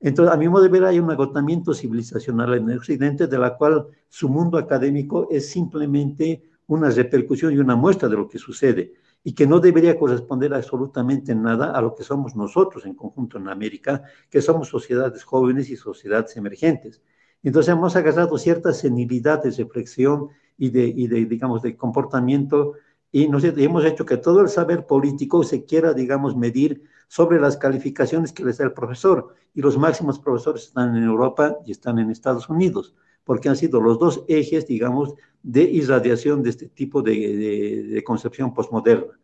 Entonces, 0.00 0.34
a 0.34 0.36
mi 0.36 0.48
modo 0.48 0.64
de 0.64 0.68
ver, 0.68 0.84
hay 0.84 0.98
un 0.98 1.10
agotamiento 1.10 1.72
civilizacional 1.72 2.54
en 2.54 2.68
el 2.68 2.78
Occidente, 2.78 3.26
de 3.26 3.38
la 3.38 3.56
cual 3.56 3.86
su 4.08 4.28
mundo 4.28 4.58
académico 4.58 5.28
es 5.30 5.48
simplemente 5.48 6.42
una 6.66 6.90
repercusión 6.90 7.52
y 7.52 7.58
una 7.58 7.76
muestra 7.76 8.08
de 8.08 8.16
lo 8.16 8.28
que 8.28 8.38
sucede, 8.38 8.94
y 9.22 9.32
que 9.32 9.46
no 9.46 9.60
debería 9.60 9.98
corresponder 9.98 10.52
absolutamente 10.52 11.34
nada 11.34 11.70
a 11.70 11.80
lo 11.80 11.94
que 11.94 12.02
somos 12.02 12.36
nosotros 12.36 12.84
en 12.84 12.94
conjunto 12.94 13.38
en 13.38 13.48
América, 13.48 14.02
que 14.28 14.42
somos 14.42 14.68
sociedades 14.68 15.24
jóvenes 15.24 15.70
y 15.70 15.76
sociedades 15.76 16.36
emergentes. 16.36 17.00
Entonces 17.44 17.72
hemos 17.72 17.94
agarrado 17.94 18.36
cierta 18.38 18.72
senilidad 18.72 19.42
de 19.42 19.50
reflexión 19.52 20.30
y 20.58 20.70
de, 20.70 20.86
y 20.86 21.06
de 21.06 21.24
digamos, 21.26 21.62
de 21.62 21.76
comportamiento 21.76 22.74
y 23.16 23.28
nos, 23.28 23.44
hemos 23.44 23.84
hecho 23.84 24.04
que 24.04 24.16
todo 24.16 24.40
el 24.40 24.48
saber 24.48 24.86
político 24.86 25.44
se 25.44 25.64
quiera, 25.64 25.94
digamos, 25.94 26.36
medir 26.36 26.82
sobre 27.06 27.38
las 27.38 27.56
calificaciones 27.56 28.32
que 28.32 28.44
les 28.44 28.58
da 28.58 28.64
el 28.64 28.72
profesor. 28.72 29.36
Y 29.54 29.60
los 29.60 29.78
máximos 29.78 30.18
profesores 30.18 30.64
están 30.64 30.96
en 30.96 31.04
Europa 31.04 31.56
y 31.64 31.70
están 31.70 32.00
en 32.00 32.10
Estados 32.10 32.48
Unidos, 32.48 32.92
porque 33.22 33.48
han 33.48 33.54
sido 33.54 33.80
los 33.80 34.00
dos 34.00 34.24
ejes, 34.26 34.66
digamos, 34.66 35.14
de 35.44 35.62
irradiación 35.62 36.42
de 36.42 36.50
este 36.50 36.66
tipo 36.66 37.02
de, 37.02 37.84
de, 37.84 38.02
concepción 38.02 38.52
postmoderna. 38.52 39.16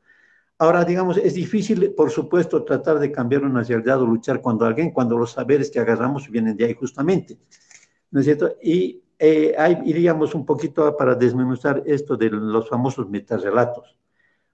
Ahora, 0.57 0.85
digamos, 0.85 1.17
es 1.17 1.35
difícil, 1.35 1.93
por 1.95 2.11
supuesto, 2.11 2.63
tratar 2.63 3.01
de 3.01 3.11
cambiar 3.11 3.43
una 3.43 3.65
realidad 3.65 4.01
o 4.01 4.07
luchar 4.07 4.41
cuando 4.41 4.67
alguien, 4.67 4.93
cuando 4.93 5.19
los 5.19 5.33
saberes 5.33 5.69
que 5.69 5.81
agarramos 5.81 6.31
vienen 6.31 6.57
de 6.57 6.67
ahí 6.67 6.75
justamente. 6.75 7.39
¿No 8.11 8.21
es 8.21 8.27
cierto? 8.27 8.57
Y 8.63 9.03
eh, 9.19 9.55
ahí 9.59 9.79
iríamos 9.85 10.35
un 10.35 10.45
poquito 10.45 10.97
para 10.97 11.15
desmenuzar 11.15 11.83
esto 11.87 12.17
de 12.17 12.31
los 12.31 12.69
famosos 12.69 13.09
metarrelatos. 13.09 13.97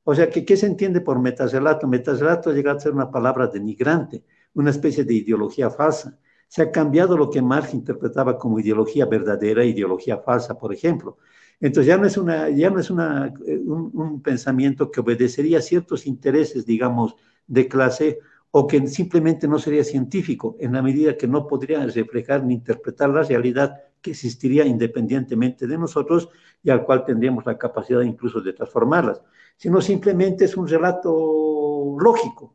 O 0.04 0.14
sea, 0.14 0.30
¿qué, 0.30 0.44
¿qué 0.44 0.56
se 0.56 0.66
entiende 0.66 1.00
por 1.00 1.18
metarrelato? 1.20 1.86
Metarrelato 1.86 2.52
llega 2.52 2.72
a 2.72 2.80
ser 2.80 2.92
una 2.92 3.10
palabra 3.10 3.46
denigrante, 3.46 4.24
una 4.54 4.70
especie 4.70 5.04
de 5.04 5.14
ideología 5.14 5.70
falsa. 5.70 6.18
Se 6.48 6.62
ha 6.62 6.70
cambiado 6.70 7.16
lo 7.16 7.30
que 7.30 7.42
Marx 7.42 7.74
interpretaba 7.74 8.38
como 8.38 8.60
ideología 8.60 9.06
verdadera, 9.06 9.64
ideología 9.64 10.18
falsa, 10.18 10.58
por 10.58 10.72
ejemplo. 10.72 11.18
Entonces 11.60 11.86
ya 11.86 11.96
no 11.96 12.06
es, 12.06 12.16
una, 12.16 12.50
ya 12.50 12.70
no 12.70 12.78
es 12.78 12.90
una, 12.90 13.32
eh, 13.46 13.58
un, 13.58 13.90
un 13.94 14.22
pensamiento 14.22 14.90
que 14.90 15.00
obedecería 15.00 15.58
a 15.58 15.62
ciertos 15.62 16.06
intereses, 16.06 16.66
digamos, 16.66 17.16
de 17.46 17.66
clase 17.68 18.18
o 18.58 18.66
que 18.66 18.88
simplemente 18.88 19.46
no 19.46 19.58
sería 19.58 19.84
científico 19.84 20.56
en 20.58 20.72
la 20.72 20.80
medida 20.80 21.14
que 21.14 21.28
no 21.28 21.46
podría 21.46 21.84
reflejar 21.84 22.42
ni 22.42 22.54
interpretar 22.54 23.10
la 23.10 23.22
realidad 23.22 23.82
que 24.00 24.12
existiría 24.12 24.64
independientemente 24.64 25.66
de 25.66 25.76
nosotros 25.76 26.30
y 26.62 26.70
al 26.70 26.82
cual 26.86 27.04
tendríamos 27.04 27.44
la 27.44 27.58
capacidad 27.58 28.00
incluso 28.00 28.40
de 28.40 28.54
transformarlas, 28.54 29.20
sino 29.58 29.82
simplemente 29.82 30.46
es 30.46 30.56
un 30.56 30.66
relato 30.66 31.98
lógico 32.00 32.54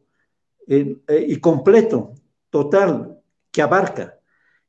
eh, 0.65 0.97
eh, 1.07 1.25
y 1.27 1.35
completo, 1.35 2.15
total, 2.49 3.19
que 3.51 3.61
abarca. 3.61 4.17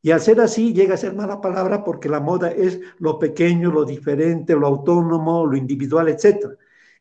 Y 0.02 0.10
al 0.10 0.20
ser 0.20 0.38
así 0.38 0.74
llega 0.74 0.92
a 0.92 0.98
ser 0.98 1.14
mala 1.14 1.40
palabra 1.40 1.82
porque 1.82 2.10
la 2.10 2.20
moda 2.20 2.50
es 2.50 2.78
lo 2.98 3.18
pequeño, 3.18 3.70
lo 3.70 3.86
diferente, 3.86 4.54
lo 4.54 4.66
autónomo, 4.66 5.46
lo 5.46 5.56
individual, 5.56 6.10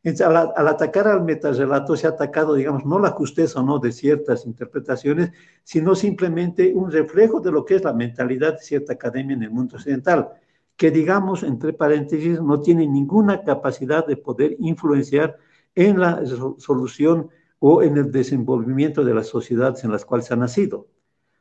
Al, 0.04 0.68
atacar 0.68 1.08
al 1.08 1.24
metarrelato 1.24 1.96
se 1.96 2.08
ha 2.08 2.12
atacado, 2.12 2.56
digamos, 2.56 2.86
no 2.86 2.98
la 2.98 3.12
justeza 3.12 3.60
o 3.60 3.64
no 3.64 3.78
de 3.78 3.92
ciertas 3.92 4.48
interpretaciones, 4.48 5.32
sino 5.64 5.94
simplemente 5.94 6.74
un 6.74 6.92
reflejo 6.92 7.40
de 7.40 7.52
lo 7.52 7.64
que 7.64 7.76
es 7.76 7.84
la 7.84 7.94
mentalidad 7.94 8.54
de 8.54 8.60
cierta 8.60 8.94
academia 8.94 9.36
en 9.36 9.44
el 9.44 9.52
mundo 9.52 9.76
occidental, 9.76 10.30
que, 10.76 10.90
digamos, 10.90 11.44
entre 11.44 11.74
paréntesis, 11.74 12.42
no 12.42 12.60
tiene 12.62 12.88
ninguna 12.88 13.44
capacidad 13.44 14.06
de 14.08 14.18
poder 14.18 14.56
influenciar 14.58 15.38
en 15.76 16.00
la 16.00 16.24
solución 16.58 17.30
o 17.60 17.84
en 17.84 17.96
el 17.96 18.12
desenvolvimiento 18.12 19.06
de 19.06 19.14
las 19.14 19.28
sociedades 19.28 19.84
en 19.84 19.92
las 19.92 20.04
cuales 20.04 20.32
ha 20.32 20.36
nacido. 20.36 20.88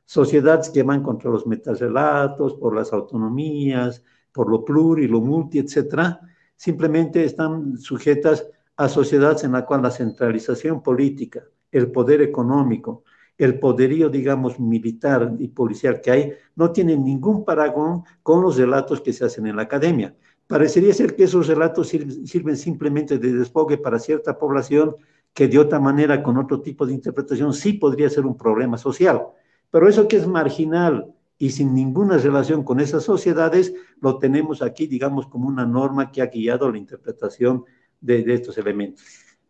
Sociedades 0.05 0.69
que 0.69 0.83
van 0.83 1.03
contra 1.03 1.31
los 1.31 1.47
metarrelatos, 1.47 2.55
por 2.55 2.77
las 2.77 2.93
autonomías, 2.93 4.05
por 4.33 4.51
lo 4.51 4.63
pluri, 4.67 5.09
lo 5.09 5.23
multi, 5.23 5.61
etcétera, 5.61 6.21
simplemente 6.61 7.25
están 7.25 7.79
sujetas 7.79 8.47
a 8.77 8.87
sociedades 8.87 9.45
en 9.45 9.53
las 9.53 9.63
cuales 9.63 9.85
la 9.85 9.91
centralización 9.93 10.83
política, 10.83 11.43
el 11.73 11.91
poder 11.91 12.21
económico, 12.21 13.03
el 13.39 13.59
poderío, 13.59 14.11
digamos, 14.11 14.61
militar 14.61 15.37
y 15.39 15.49
policial 15.49 16.03
que 16.03 16.11
hay, 16.11 16.33
no 16.57 16.71
tienen 16.71 17.03
ningún 17.03 17.47
paragón 17.47 18.03
con 18.23 18.43
los 18.43 18.59
relatos 18.59 19.01
que 19.01 19.15
se 19.15 19.25
hacen 19.25 19.47
en 19.47 19.57
la 19.57 19.63
academia. 19.63 20.15
Parecería 20.47 20.93
ser 20.93 21.17
que 21.17 21.25
esos 21.25 21.47
relatos 21.47 21.89
sirven, 21.89 22.57
simplemente 22.59 23.17
de 23.17 23.33
desfogue 23.33 23.79
para 23.79 23.99
cierta 23.99 24.39
población 24.39 24.97
que 25.33 25.49
de 25.49 25.59
otra 25.59 25.81
manera, 25.81 26.23
con 26.23 26.37
otro 26.37 26.61
tipo 26.61 26.85
de 26.85 26.93
interpretación, 26.93 27.55
sí 27.55 27.73
podría 27.73 28.11
ser 28.11 28.27
un 28.27 28.37
problema 28.37 28.77
social. 28.77 29.23
Pero 29.71 29.89
eso 29.89 30.07
que 30.07 30.19
es 30.19 30.27
marginal 30.27 31.15
y 31.41 31.49
sin 31.49 31.73
ninguna 31.73 32.19
relación 32.19 32.63
con 32.63 32.81
esas 32.81 33.03
sociedades, 33.03 33.73
lo 34.03 34.19
tenemos 34.19 34.61
aquí, 34.61 34.87
digamos, 34.87 35.27
como 35.27 35.49
una 35.49 35.65
norma 35.65 36.13
que 36.13 36.21
ha 36.21 36.27
guiado 36.27 36.71
la 36.71 36.77
interpretación 36.77 37.65
de, 37.99 38.35
estos 38.35 38.59
elementos. 38.59 39.03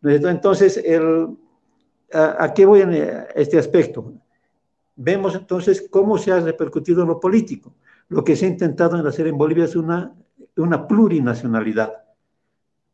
Entonces, 0.05 0.77
el, 0.77 1.37
a, 2.13 2.55
qué 2.55 2.65
voy 2.65 2.83
en 2.83 2.93
este 3.35 3.59
aspecto? 3.59 4.15
Vemos 4.95 5.35
entonces 5.35 5.89
cómo 5.91 6.17
se 6.17 6.31
ha 6.31 6.39
repercutido 6.39 7.03
en 7.03 7.09
lo 7.09 7.19
político. 7.19 7.75
Lo 8.09 8.23
que 8.23 8.37
se 8.37 8.47
ha 8.47 8.51
intentado 8.51 8.97
hacer 9.09 9.27
en 9.27 9.37
Bolivia 9.37 9.65
es 9.65 9.75
una, 9.75 10.15
una 10.59 10.87
plurinacionalidad, 10.87 11.93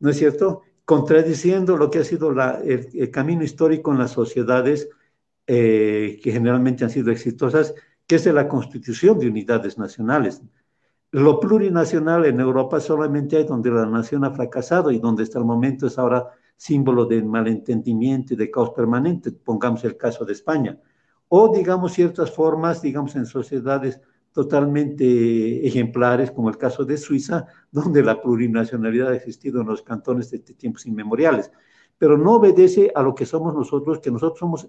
¿no 0.00 0.08
es 0.08 0.16
cierto? 0.16 0.62
Contradiciendo 0.86 1.76
lo 1.76 1.90
que 1.90 1.98
ha 1.98 2.04
sido 2.04 2.34
el, 2.64 3.10
camino 3.10 3.44
histórico 3.44 3.92
en 3.92 3.98
las 3.98 4.12
sociedades 4.12 4.88
eh, 5.46 6.18
que 6.22 6.32
generalmente 6.32 6.82
han 6.82 6.90
sido 6.90 7.10
exitosas, 7.10 7.74
que 8.06 8.16
es 8.16 8.24
de 8.24 8.32
la 8.32 8.48
constitución 8.48 9.18
de 9.18 9.28
unidades 9.28 9.78
nacionales. 9.78 10.42
Lo 11.10 11.40
plurinacional 11.40 12.24
en 12.26 12.40
Europa 12.40 12.80
solamente 12.80 13.36
hay 13.36 13.44
donde 13.44 13.70
la 13.70 13.86
nación 13.86 14.24
ha 14.24 14.30
fracasado 14.30 14.90
y 14.90 14.98
donde 14.98 15.22
hasta 15.22 15.38
el 15.38 15.44
momento 15.44 15.86
es 15.86 15.98
ahora 15.98 16.28
símbolo 16.56 17.04
de 17.04 17.22
malentendimiento 17.22 18.34
y 18.34 18.36
de 18.36 18.50
caos 18.50 18.70
permanente, 18.70 19.32
pongamos 19.32 19.84
el 19.84 19.96
caso 19.96 20.24
de 20.24 20.32
España, 20.32 20.78
o 21.28 21.54
digamos 21.54 21.92
ciertas 21.92 22.30
formas, 22.30 22.80
digamos 22.80 23.14
en 23.16 23.26
sociedades 23.26 24.00
totalmente 24.32 25.66
ejemplares, 25.66 26.30
como 26.30 26.48
el 26.48 26.58
caso 26.58 26.84
de 26.84 26.96
Suiza, 26.96 27.46
donde 27.70 28.02
la 28.02 28.20
plurinacionalidad 28.20 29.08
ha 29.08 29.16
existido 29.16 29.60
en 29.60 29.66
los 29.66 29.82
cantones 29.82 30.30
de 30.30 30.38
tiempos 30.38 30.86
inmemoriales, 30.86 31.50
pero 31.98 32.18
no 32.18 32.34
obedece 32.34 32.92
a 32.94 33.02
lo 33.02 33.14
que 33.14 33.26
somos 33.26 33.54
nosotros, 33.54 33.98
que 33.98 34.10
nosotros 34.10 34.38
somos 34.38 34.68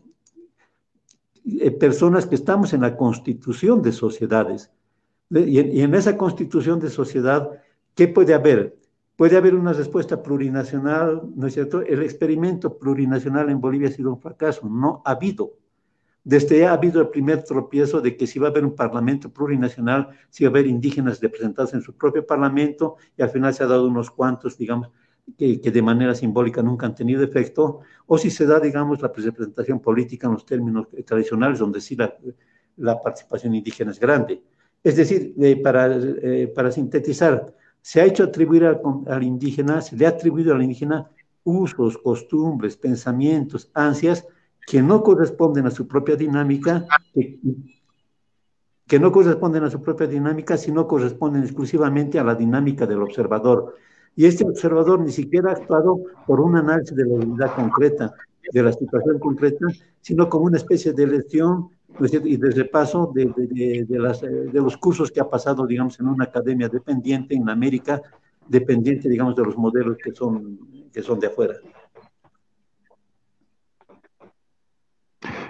eh, 1.48 1.72
personas 1.72 2.26
que 2.26 2.36
estamos 2.36 2.74
en 2.74 2.82
la 2.82 2.96
constitución 2.98 3.82
de 3.82 3.92
sociedades. 3.92 4.72
Y 5.30 5.60
en, 5.60 5.72
y 5.72 5.82
en 5.82 5.96
esa 5.96 6.18
constitución 6.18 6.80
de 6.80 6.90
sociedad, 6.90 7.50
¿qué 7.96 8.08
puede 8.08 8.34
haber? 8.34 8.78
Puede 9.16 9.38
haber 9.38 9.56
una 9.56 9.74
respuesta 9.74 10.22
plurinacional, 10.22 11.24
¿no 11.36 11.48
es 11.48 11.54
cierto? 11.54 11.82
El 11.82 12.04
experimento 12.04 12.78
plurinacional 12.78 13.50
en 13.50 13.60
Bolivia 13.60 13.88
ha 13.90 13.92
sido 13.92 14.14
un 14.14 14.22
fracaso, 14.22 14.70
no 14.70 15.02
ha 15.06 15.12
habido. 15.12 15.54
Desde 16.24 16.60
ya 16.60 16.72
ha 16.72 16.74
habido 16.74 17.02
el 17.02 17.08
primer 17.08 17.44
tropiezo 17.44 18.02
de 18.02 18.18
que 18.18 18.28
si 18.28 18.38
va 18.38 18.50
a 18.50 18.52
haber 18.52 18.66
un 18.66 18.76
parlamento 18.76 19.32
plurinacional, 19.32 20.10
si 20.30 20.44
va 20.44 20.50
a 20.50 20.52
haber 20.52 20.68
indígenas 20.68 21.22
representados 21.22 21.74
en 21.74 21.82
su 21.82 21.96
propio 21.96 22.28
parlamento, 22.28 22.98
y 23.18 23.22
al 23.22 23.30
final 23.30 23.54
se 23.54 23.64
ha 23.64 23.68
dado 23.68 23.88
unos 23.88 24.12
cuantos, 24.12 24.58
digamos, 24.58 24.92
que, 25.36 25.58
de 25.60 25.82
manera 25.82 26.16
simbólica 26.16 26.62
nunca 26.62 26.86
han 26.86 26.96
tenido 26.96 27.24
efecto, 27.24 27.82
o 28.06 28.18
si 28.18 28.30
se 28.30 28.46
da, 28.46 28.60
digamos, 28.60 29.02
la 29.02 29.10
representación 29.10 29.80
política 29.80 30.28
en 30.28 30.34
los 30.34 30.46
términos 30.46 30.88
tradicionales, 31.06 31.60
donde 31.60 31.82
sí 31.82 31.98
la, 32.78 33.02
participación 33.02 33.56
indígena 33.56 33.92
es 33.92 34.00
grande. 34.00 34.42
Es 34.84 34.96
decir, 34.96 35.34
eh, 35.40 35.58
para, 35.58 35.96
eh, 35.96 36.52
para 36.56 36.72
sintetizar, 36.72 37.54
se 37.82 38.02
ha 38.02 38.06
hecho 38.06 38.24
atribuir 38.24 38.66
al, 38.66 39.24
indígena, 39.24 39.82
se 39.82 39.96
le 39.96 40.06
ha 40.06 40.10
atribuido 40.10 40.54
al 40.54 40.62
indígena 40.62 41.10
usos, 41.46 41.98
costumbres, 41.98 42.76
pensamientos, 42.76 43.72
ansias 43.74 44.28
que 44.68 44.82
no 44.82 45.02
corresponden 45.02 45.66
a 45.68 45.72
su 45.72 45.88
propia 45.88 46.18
dinámica, 46.18 46.86
que, 47.14 49.00
no 49.00 49.12
corresponden 49.14 49.64
a 49.64 49.70
su 49.70 49.82
propia 49.82 50.06
dinámica, 50.08 50.58
sino 50.58 50.86
corresponden 50.86 51.44
exclusivamente 51.44 52.20
a 52.20 52.26
la 52.26 52.36
dinámica 52.36 52.86
del 52.86 53.02
observador. 53.02 53.76
Y 54.18 54.26
este 54.26 54.44
observador 54.44 55.00
ni 55.00 55.12
siquiera 55.12 55.52
ha 55.52 55.54
actuado 55.54 56.00
por 56.26 56.42
un 56.42 56.58
análisis 56.58 56.96
de 56.98 57.06
la 57.06 57.18
realidad 57.18 57.56
concreta, 57.56 58.14
de 58.52 58.64
la 58.64 58.74
situación 58.74 59.20
concreta, 59.20 59.68
sino 60.02 60.28
como 60.28 60.46
una 60.46 60.58
especie 60.58 60.92
de 60.92 61.04
elección 61.04 61.70
y 62.24 62.38
de 62.38 62.50
repaso 62.50 63.14
de 63.14 64.48
los 64.54 64.76
cursos 64.78 65.12
que 65.12 65.20
ha 65.20 65.30
pasado, 65.30 65.68
digamos, 65.68 66.00
en 66.00 66.08
una 66.08 66.26
academia 66.26 66.68
dependiente 66.68 67.36
en 67.36 67.48
América, 67.48 68.02
dependiente, 68.48 69.08
digamos, 69.08 69.36
de 69.36 69.44
los 69.44 69.56
modelos 69.56 69.98
que 70.04 70.12
son, 70.12 70.60
que 70.92 71.04
son 71.04 71.20
de 71.20 71.28
afuera. 71.28 71.54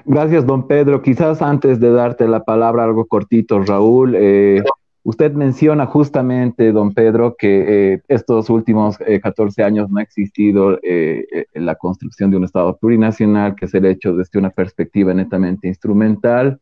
Gracias, 0.04 0.46
don 0.46 0.68
Pedro. 0.68 1.02
Quizás 1.02 1.42
antes 1.42 1.80
de 1.80 1.92
darte 1.92 2.28
la 2.28 2.44
palabra, 2.44 2.84
algo 2.84 3.06
cortito, 3.06 3.62
Raúl. 3.62 4.14
Eh, 4.16 4.62
Usted 5.08 5.32
menciona 5.32 5.86
justamente, 5.86 6.74
don 6.74 6.94
Pedro, 6.94 7.38
que 7.40 7.94
eh, 7.94 8.02
estos 8.10 8.50
últimos 8.50 8.98
14 8.98 9.62
eh, 9.62 9.64
años 9.64 9.90
no 9.90 10.00
ha 10.00 10.02
existido 10.02 10.82
eh, 10.84 11.46
la 11.54 11.76
construcción 11.76 12.30
de 12.30 12.36
un 12.36 12.44
Estado 12.44 12.76
plurinacional, 12.76 13.56
que 13.56 13.68
es 13.68 13.74
el 13.74 13.86
hecho 13.86 14.14
desde 14.14 14.38
una 14.38 14.50
perspectiva 14.50 15.14
netamente 15.14 15.70
instrumental, 15.70 16.60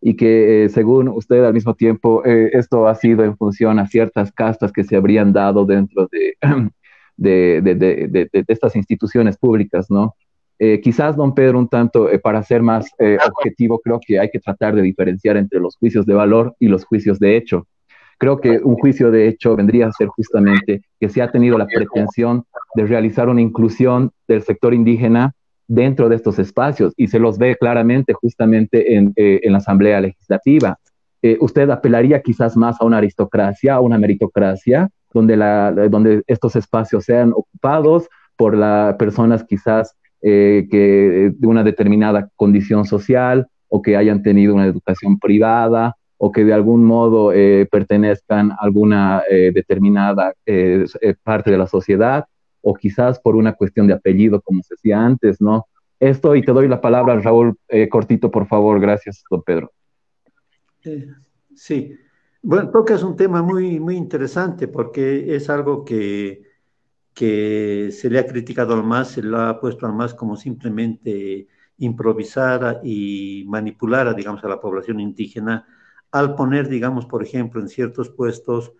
y 0.00 0.14
que 0.14 0.68
según 0.72 1.08
usted 1.08 1.42
al 1.42 1.54
mismo 1.54 1.74
tiempo 1.74 2.22
esto 2.24 2.86
ha 2.86 2.94
sido 2.94 3.24
en 3.24 3.36
función 3.36 3.80
a 3.80 3.88
ciertas 3.88 4.30
castas 4.30 4.70
que 4.70 4.84
se 4.84 4.94
habrían 4.94 5.32
dado 5.32 5.64
dentro 5.64 6.08
de, 6.12 6.36
de, 7.16 7.62
de 7.62 8.44
estas 8.46 8.76
instituciones 8.76 9.36
públicas, 9.36 9.90
¿no? 9.90 10.14
Quizás, 10.82 11.16
don 11.16 11.34
Pedro, 11.34 11.58
un 11.58 11.68
tanto, 11.68 12.08
para 12.22 12.42
ser 12.42 12.62
más 12.62 12.88
objetivo, 13.28 13.80
creo 13.80 13.98
que 14.04 14.20
hay 14.20 14.30
que 14.30 14.38
tratar 14.38 14.74
de 14.74 14.82
diferenciar 14.82 15.36
entre 15.36 15.58
los 15.58 15.76
juicios 15.76 16.06
de 16.06 16.14
valor 16.14 16.54
y 16.60 16.68
los 16.68 16.84
juicios 16.84 17.18
de 17.18 17.36
hecho. 17.36 17.66
Creo 18.22 18.40
que 18.40 18.60
un 18.62 18.76
juicio 18.76 19.10
de 19.10 19.26
hecho 19.26 19.56
vendría 19.56 19.88
a 19.88 19.92
ser 19.92 20.06
justamente 20.06 20.82
que 21.00 21.08
se 21.08 21.20
ha 21.20 21.32
tenido 21.32 21.58
la 21.58 21.66
pretensión 21.66 22.44
de 22.76 22.86
realizar 22.86 23.28
una 23.28 23.40
inclusión 23.40 24.12
del 24.28 24.42
sector 24.42 24.74
indígena 24.74 25.34
dentro 25.66 26.08
de 26.08 26.14
estos 26.14 26.38
espacios 26.38 26.92
y 26.96 27.08
se 27.08 27.18
los 27.18 27.36
ve 27.36 27.56
claramente 27.56 28.12
justamente 28.12 28.94
en, 28.94 29.12
eh, 29.16 29.40
la 29.44 29.58
Asamblea 29.58 30.00
Legislativa. 30.00 30.78
Eh, 31.20 31.36
¿Usted 31.40 31.68
apelaría 31.70 32.22
quizás 32.22 32.56
más 32.56 32.80
a 32.80 32.84
una 32.84 32.98
aristocracia, 32.98 33.74
a 33.74 33.80
una 33.80 33.98
meritocracia, 33.98 34.88
donde, 35.12 35.36
la, 35.36 35.72
donde 35.72 36.22
estos 36.28 36.54
espacios 36.54 37.04
sean 37.04 37.32
ocupados 37.32 38.08
por 38.36 38.56
las 38.56 38.94
personas 38.94 39.42
quizás 39.42 39.96
eh, 40.22 40.66
que 40.70 41.32
de 41.36 41.46
una 41.46 41.64
determinada 41.64 42.28
condición 42.36 42.84
social 42.84 43.48
o 43.68 43.82
que 43.82 43.96
hayan 43.96 44.22
tenido 44.22 44.54
una 44.54 44.66
educación 44.66 45.18
privada 45.18 45.96
o 46.24 46.30
que 46.30 46.44
de 46.44 46.52
algún 46.52 46.84
modo 46.84 47.32
eh, 47.32 47.66
pertenezcan 47.68 48.52
a 48.52 48.58
alguna 48.60 49.24
eh, 49.28 49.50
determinada 49.52 50.32
eh, 50.46 50.84
parte 51.24 51.50
de 51.50 51.58
la 51.58 51.66
sociedad, 51.66 52.26
o 52.60 52.74
quizás 52.74 53.18
por 53.18 53.34
una 53.34 53.54
cuestión 53.54 53.88
de 53.88 53.94
apellido, 53.94 54.40
como 54.40 54.62
se 54.62 54.74
decía 54.74 55.04
antes, 55.04 55.40
¿no? 55.40 55.66
Esto, 55.98 56.36
y 56.36 56.44
te 56.44 56.52
doy 56.52 56.68
la 56.68 56.80
palabra, 56.80 57.18
Raúl, 57.18 57.58
cortito, 57.90 58.30
por 58.30 58.46
favor. 58.46 58.78
Gracias, 58.78 59.24
don 59.28 59.42
Pedro. 59.42 59.72
sí. 61.56 61.96
Bueno, 62.40 62.70
tocas 62.70 63.02
un 63.02 63.16
tema 63.16 63.42
muy, 63.42 63.80
muy 63.80 63.96
interesante 63.96 64.68
porque 64.68 65.34
es 65.34 65.50
algo 65.50 65.84
que, 65.84 66.42
que 67.14 67.90
se 67.92 68.10
le 68.10 68.18
ha 68.18 68.26
criticado 68.26 68.74
al 68.74 68.84
más, 68.84 69.08
se 69.12 69.22
lo 69.22 69.40
ha 69.40 69.60
puesto 69.60 69.86
al 69.86 69.94
más 69.94 70.14
como 70.14 70.36
simplemente 70.36 71.48
improvisar 71.78 72.80
y 72.84 73.44
manipular, 73.48 74.14
digamos, 74.14 74.42
a 74.44 74.48
la 74.48 74.60
población 74.60 75.00
indígena 75.00 75.66
al 76.12 76.34
poner, 76.36 76.68
digamos, 76.68 77.06
por 77.06 77.22
ejemplo, 77.22 77.60
en 77.60 77.68
ciertos 77.68 78.10
puestos 78.10 78.72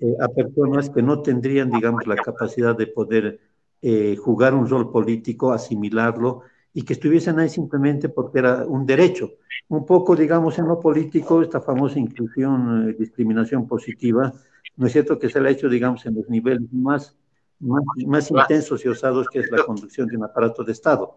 eh, 0.00 0.14
a 0.20 0.28
personas 0.28 0.90
que 0.90 1.02
no 1.02 1.22
tendrían, 1.22 1.70
digamos, 1.70 2.06
la 2.06 2.16
capacidad 2.16 2.76
de 2.76 2.88
poder 2.88 3.40
eh, 3.80 4.16
jugar 4.16 4.54
un 4.54 4.68
rol 4.68 4.90
político, 4.90 5.52
asimilarlo, 5.52 6.42
y 6.74 6.82
que 6.82 6.92
estuviesen 6.92 7.38
ahí 7.38 7.48
simplemente 7.48 8.08
porque 8.08 8.40
era 8.40 8.66
un 8.66 8.86
derecho. 8.86 9.30
Un 9.68 9.86
poco, 9.86 10.16
digamos, 10.16 10.58
en 10.58 10.66
lo 10.66 10.80
político, 10.80 11.42
esta 11.42 11.60
famosa 11.60 11.98
inclusión, 11.98 12.90
eh, 12.90 12.96
discriminación 12.98 13.66
positiva, 13.68 14.32
¿no 14.76 14.86
es 14.86 14.92
cierto 14.92 15.18
que 15.18 15.30
se 15.30 15.40
le 15.40 15.48
ha 15.48 15.52
hecho, 15.52 15.68
digamos, 15.68 16.04
en 16.06 16.16
los 16.16 16.28
niveles 16.28 16.72
más, 16.72 17.16
más, 17.60 17.82
más 18.06 18.30
intensos 18.30 18.84
y 18.84 18.88
osados 18.88 19.28
que 19.28 19.40
es 19.40 19.50
la 19.50 19.62
conducción 19.62 20.08
de 20.08 20.16
un 20.16 20.24
aparato 20.24 20.64
de 20.64 20.72
Estado? 20.72 21.16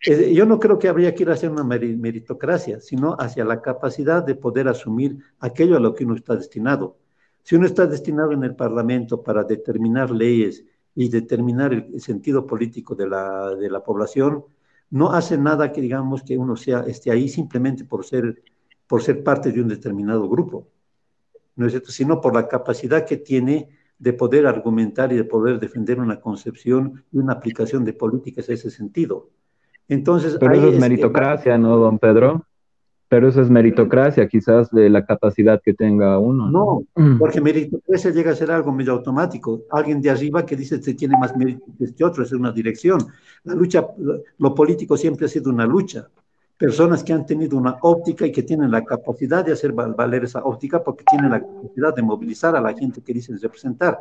yo 0.00 0.46
no 0.46 0.60
creo 0.60 0.78
que 0.78 0.88
habría 0.88 1.14
que 1.14 1.22
ir 1.22 1.30
hacia 1.30 1.50
una 1.50 1.64
meritocracia, 1.64 2.80
sino 2.80 3.16
hacia 3.18 3.44
la 3.44 3.60
capacidad 3.60 4.22
de 4.22 4.34
poder 4.34 4.68
asumir 4.68 5.18
aquello 5.40 5.76
a 5.76 5.80
lo 5.80 5.94
que 5.94 6.04
uno 6.04 6.14
está 6.14 6.36
destinado. 6.36 6.98
Si 7.42 7.56
uno 7.56 7.66
está 7.66 7.86
destinado 7.86 8.32
en 8.32 8.44
el 8.44 8.54
Parlamento 8.54 9.22
para 9.22 9.44
determinar 9.44 10.10
leyes 10.10 10.64
y 10.94 11.08
determinar 11.08 11.72
el 11.72 12.00
sentido 12.00 12.46
político 12.46 12.94
de 12.94 13.08
la, 13.08 13.54
de 13.54 13.70
la 13.70 13.82
población, 13.82 14.44
no 14.90 15.12
hace 15.12 15.38
nada 15.38 15.72
que 15.72 15.80
digamos 15.80 16.22
que 16.22 16.36
uno 16.36 16.56
sea, 16.56 16.80
esté 16.80 17.10
ahí 17.10 17.28
simplemente 17.28 17.84
por 17.84 18.04
ser, 18.04 18.42
por 18.86 19.02
ser 19.02 19.24
parte 19.24 19.50
de 19.50 19.60
un 19.60 19.68
determinado 19.68 20.28
grupo, 20.28 20.68
¿no 21.56 21.66
es 21.66 21.72
cierto? 21.72 21.90
Sino 21.90 22.20
por 22.20 22.34
la 22.34 22.46
capacidad 22.46 23.04
que 23.04 23.16
tiene 23.16 23.70
de 23.98 24.12
poder 24.12 24.46
argumentar 24.46 25.12
y 25.12 25.16
de 25.16 25.24
poder 25.24 25.58
defender 25.58 25.98
una 26.00 26.20
concepción 26.20 27.04
y 27.12 27.18
una 27.18 27.34
aplicación 27.34 27.84
de 27.84 27.92
políticas 27.92 28.48
en 28.48 28.54
ese 28.54 28.70
sentido. 28.70 29.30
Entonces, 29.88 30.36
Pero 30.38 30.54
eso 30.54 30.68
es 30.68 30.80
meritocracia, 30.80 31.56
¿no, 31.58 31.76
don 31.76 31.98
Pedro? 31.98 32.44
Pero 33.08 33.28
eso 33.28 33.40
es 33.40 33.48
meritocracia, 33.48 34.26
quizás 34.26 34.68
de 34.72 34.90
la 34.90 35.06
capacidad 35.06 35.62
que 35.62 35.74
tenga 35.74 36.18
uno. 36.18 36.50
No, 36.50 36.82
porque 37.18 37.40
meritocracia 37.40 38.10
llega 38.10 38.32
a 38.32 38.34
ser 38.34 38.50
algo 38.50 38.72
medio 38.72 38.94
automático. 38.94 39.62
Alguien 39.70 40.00
de 40.00 40.10
arriba 40.10 40.44
que 40.44 40.56
dice 40.56 40.80
que 40.80 40.94
tiene 40.94 41.16
más 41.16 41.36
mérito 41.36 41.64
que 41.78 41.84
este 41.84 42.04
otro, 42.04 42.24
es 42.24 42.32
una 42.32 42.50
dirección. 42.50 42.98
La 43.44 43.54
lucha, 43.54 43.86
lo 44.38 44.54
político 44.54 44.96
siempre 44.96 45.26
ha 45.26 45.28
sido 45.28 45.50
una 45.50 45.66
lucha. 45.66 46.08
Personas 46.56 47.04
que 47.04 47.12
han 47.12 47.26
tenido 47.26 47.58
una 47.58 47.76
óptica 47.82 48.26
y 48.26 48.32
que 48.32 48.42
tienen 48.42 48.70
la 48.70 48.84
capacidad 48.84 49.44
de 49.44 49.52
hacer 49.52 49.72
valer 49.72 50.24
esa 50.24 50.42
óptica 50.42 50.82
porque 50.82 51.04
tienen 51.04 51.30
la 51.30 51.40
capacidad 51.40 51.94
de 51.94 52.02
movilizar 52.02 52.56
a 52.56 52.60
la 52.60 52.72
gente 52.72 53.02
que 53.02 53.12
dicen 53.12 53.38
representar. 53.40 54.00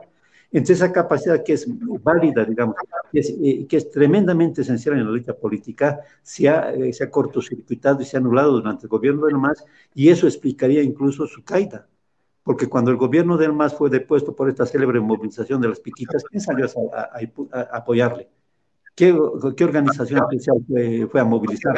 Entonces, 0.51 0.77
esa 0.77 0.91
capacidad 0.93 1.43
que 1.43 1.53
es 1.53 1.67
válida, 2.01 2.45
digamos, 2.45 2.75
que 3.11 3.19
es, 3.19 3.29
eh, 3.41 3.65
que 3.67 3.77
es 3.77 3.89
tremendamente 3.89 4.61
esencial 4.61 4.95
en 4.95 5.05
la 5.05 5.11
lucha 5.11 5.33
política, 5.33 5.99
se 6.21 6.47
ha, 6.47 6.73
eh, 6.73 6.93
se 6.93 7.03
ha 7.03 7.11
cortocircuitado 7.11 8.01
y 8.01 8.05
se 8.05 8.15
ha 8.15 8.19
anulado 8.19 8.53
durante 8.53 8.85
el 8.85 8.89
gobierno 8.89 9.25
del 9.25 9.37
MAS, 9.37 9.65
y 9.93 10.09
eso 10.09 10.27
explicaría 10.27 10.81
incluso 10.81 11.27
su 11.27 11.43
caída. 11.43 11.87
Porque 12.43 12.67
cuando 12.67 12.91
el 12.91 12.97
gobierno 12.97 13.37
del 13.37 13.53
MAS 13.53 13.73
fue 13.73 13.89
depuesto 13.89 14.35
por 14.35 14.49
esta 14.49 14.65
célebre 14.65 14.99
movilización 14.99 15.59
de 15.59 15.69
las 15.69 15.79
piquitas, 15.79 16.23
¿quién 16.23 16.39
salió 16.39 16.67
a, 16.93 17.09
a, 17.51 17.77
apoyarle? 17.77 18.29
¿Qué, 18.95 19.13
¿Qué, 19.57 19.63
organización 19.65 20.21
especial 20.21 20.57
fue, 20.67 21.07
fue 21.07 21.19
a 21.19 21.25
movilizar? 21.25 21.75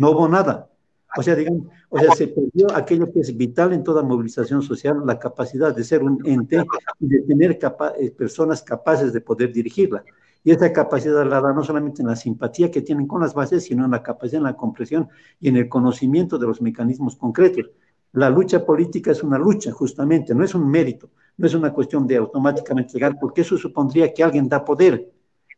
No 0.00 0.12
hubo 0.12 0.26
nada. 0.26 0.66
O 1.14 1.22
sea, 1.22 1.34
digamos, 1.36 1.66
o 1.90 1.98
sea, 1.98 2.12
se 2.12 2.28
perdió 2.28 2.74
aquello 2.74 3.12
que 3.12 3.20
es 3.20 3.36
vital 3.36 3.74
en 3.74 3.84
toda 3.84 4.02
movilización 4.02 4.62
social, 4.62 5.02
la 5.04 5.18
capacidad 5.18 5.76
de 5.76 5.84
ser 5.84 6.02
un 6.02 6.22
ente 6.24 6.64
y 7.00 7.06
de 7.06 7.20
tener 7.20 7.58
eh, 7.98 8.10
personas 8.12 8.62
capaces 8.62 9.12
de 9.12 9.20
poder 9.20 9.52
dirigirla. 9.52 10.02
Y 10.42 10.52
esa 10.52 10.72
capacidad 10.72 11.26
la 11.26 11.42
da 11.42 11.52
no 11.52 11.62
solamente 11.62 12.00
en 12.00 12.08
la 12.08 12.16
simpatía 12.16 12.70
que 12.70 12.80
tienen 12.80 13.06
con 13.06 13.20
las 13.20 13.34
bases, 13.34 13.64
sino 13.64 13.84
en 13.84 13.90
la 13.90 14.02
capacidad, 14.02 14.38
en 14.38 14.44
la 14.44 14.56
comprensión 14.56 15.06
y 15.38 15.50
en 15.50 15.58
el 15.58 15.68
conocimiento 15.68 16.38
de 16.38 16.46
los 16.46 16.62
mecanismos 16.62 17.16
concretos. 17.16 17.66
La 18.12 18.30
lucha 18.30 18.64
política 18.64 19.10
es 19.10 19.22
una 19.22 19.36
lucha, 19.36 19.70
justamente, 19.70 20.34
no 20.34 20.44
es 20.44 20.54
un 20.54 20.66
mérito, 20.66 21.10
no 21.36 21.46
es 21.46 21.54
una 21.54 21.74
cuestión 21.74 22.06
de 22.06 22.16
automáticamente 22.16 22.94
llegar, 22.94 23.18
porque 23.20 23.42
eso 23.42 23.58
supondría 23.58 24.14
que 24.14 24.24
alguien 24.24 24.48
da 24.48 24.64
poder. 24.64 25.12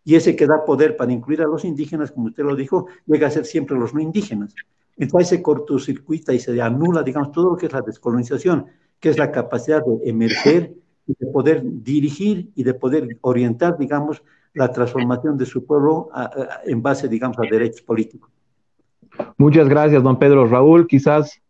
Y 0.05 0.17
ese 0.17 0.35
que 0.35 0.47
da 0.47 0.65
poder 0.65 0.97
para 0.97 1.13
incluir 1.13 1.43
a 1.43 1.47
los 1.47 1.65
indígenas, 1.65 2.11
como 2.11 2.27
usted 2.27 2.43
lo 2.43 2.57
dijo, 2.57 2.87
llega 3.07 3.29
a 3.29 3.31
ser 3.31 3.45
siempre 3.45 3.79
los 3.79 3.95
no 3.95 4.01
indígenas. 4.01 4.55
Entonces 4.97 5.29
se 5.29 5.43
cortocircuita 5.43 6.33
y 6.33 6.39
se 6.39 6.61
anula, 6.61 7.03
digamos, 7.03 7.33
todo 7.33 7.51
lo 7.51 7.57
que 7.57 7.67
es 7.67 7.73
la 7.73 7.83
descolonización, 7.83 8.67
que 8.99 9.11
es 9.11 9.19
la 9.19 9.31
capacidad 9.31 9.83
de 9.85 10.11
emerger 10.11 10.75
y 11.07 11.15
de 11.19 11.27
poder 11.27 11.63
dirigir 11.65 12.51
y 12.55 12.65
de 12.65 12.75
poder 12.75 13.19
orientar, 13.21 13.79
digamos, 13.79 14.23
la 14.55 14.71
transformación 14.71 15.37
de 15.39 15.47
su 15.47 15.65
pueblo 15.65 16.11
en 16.65 16.83
base, 16.83 17.09
digamos, 17.09 17.39
a 17.39 17.43
derechos 17.43 17.83
políticos. 17.83 18.31
Muchas 19.37 19.69
gracias, 19.69 20.03
don 20.03 20.19
Pedro. 20.19 20.47
Raúl, 20.47 20.87
quizás. 20.87 21.41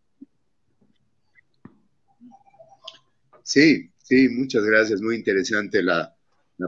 Sí, 3.43 3.89
sí, 3.97 4.29
muchas 4.29 4.63
gracias. 4.63 5.01
Muy 5.01 5.15
interesante 5.15 5.83
la, 5.83 6.13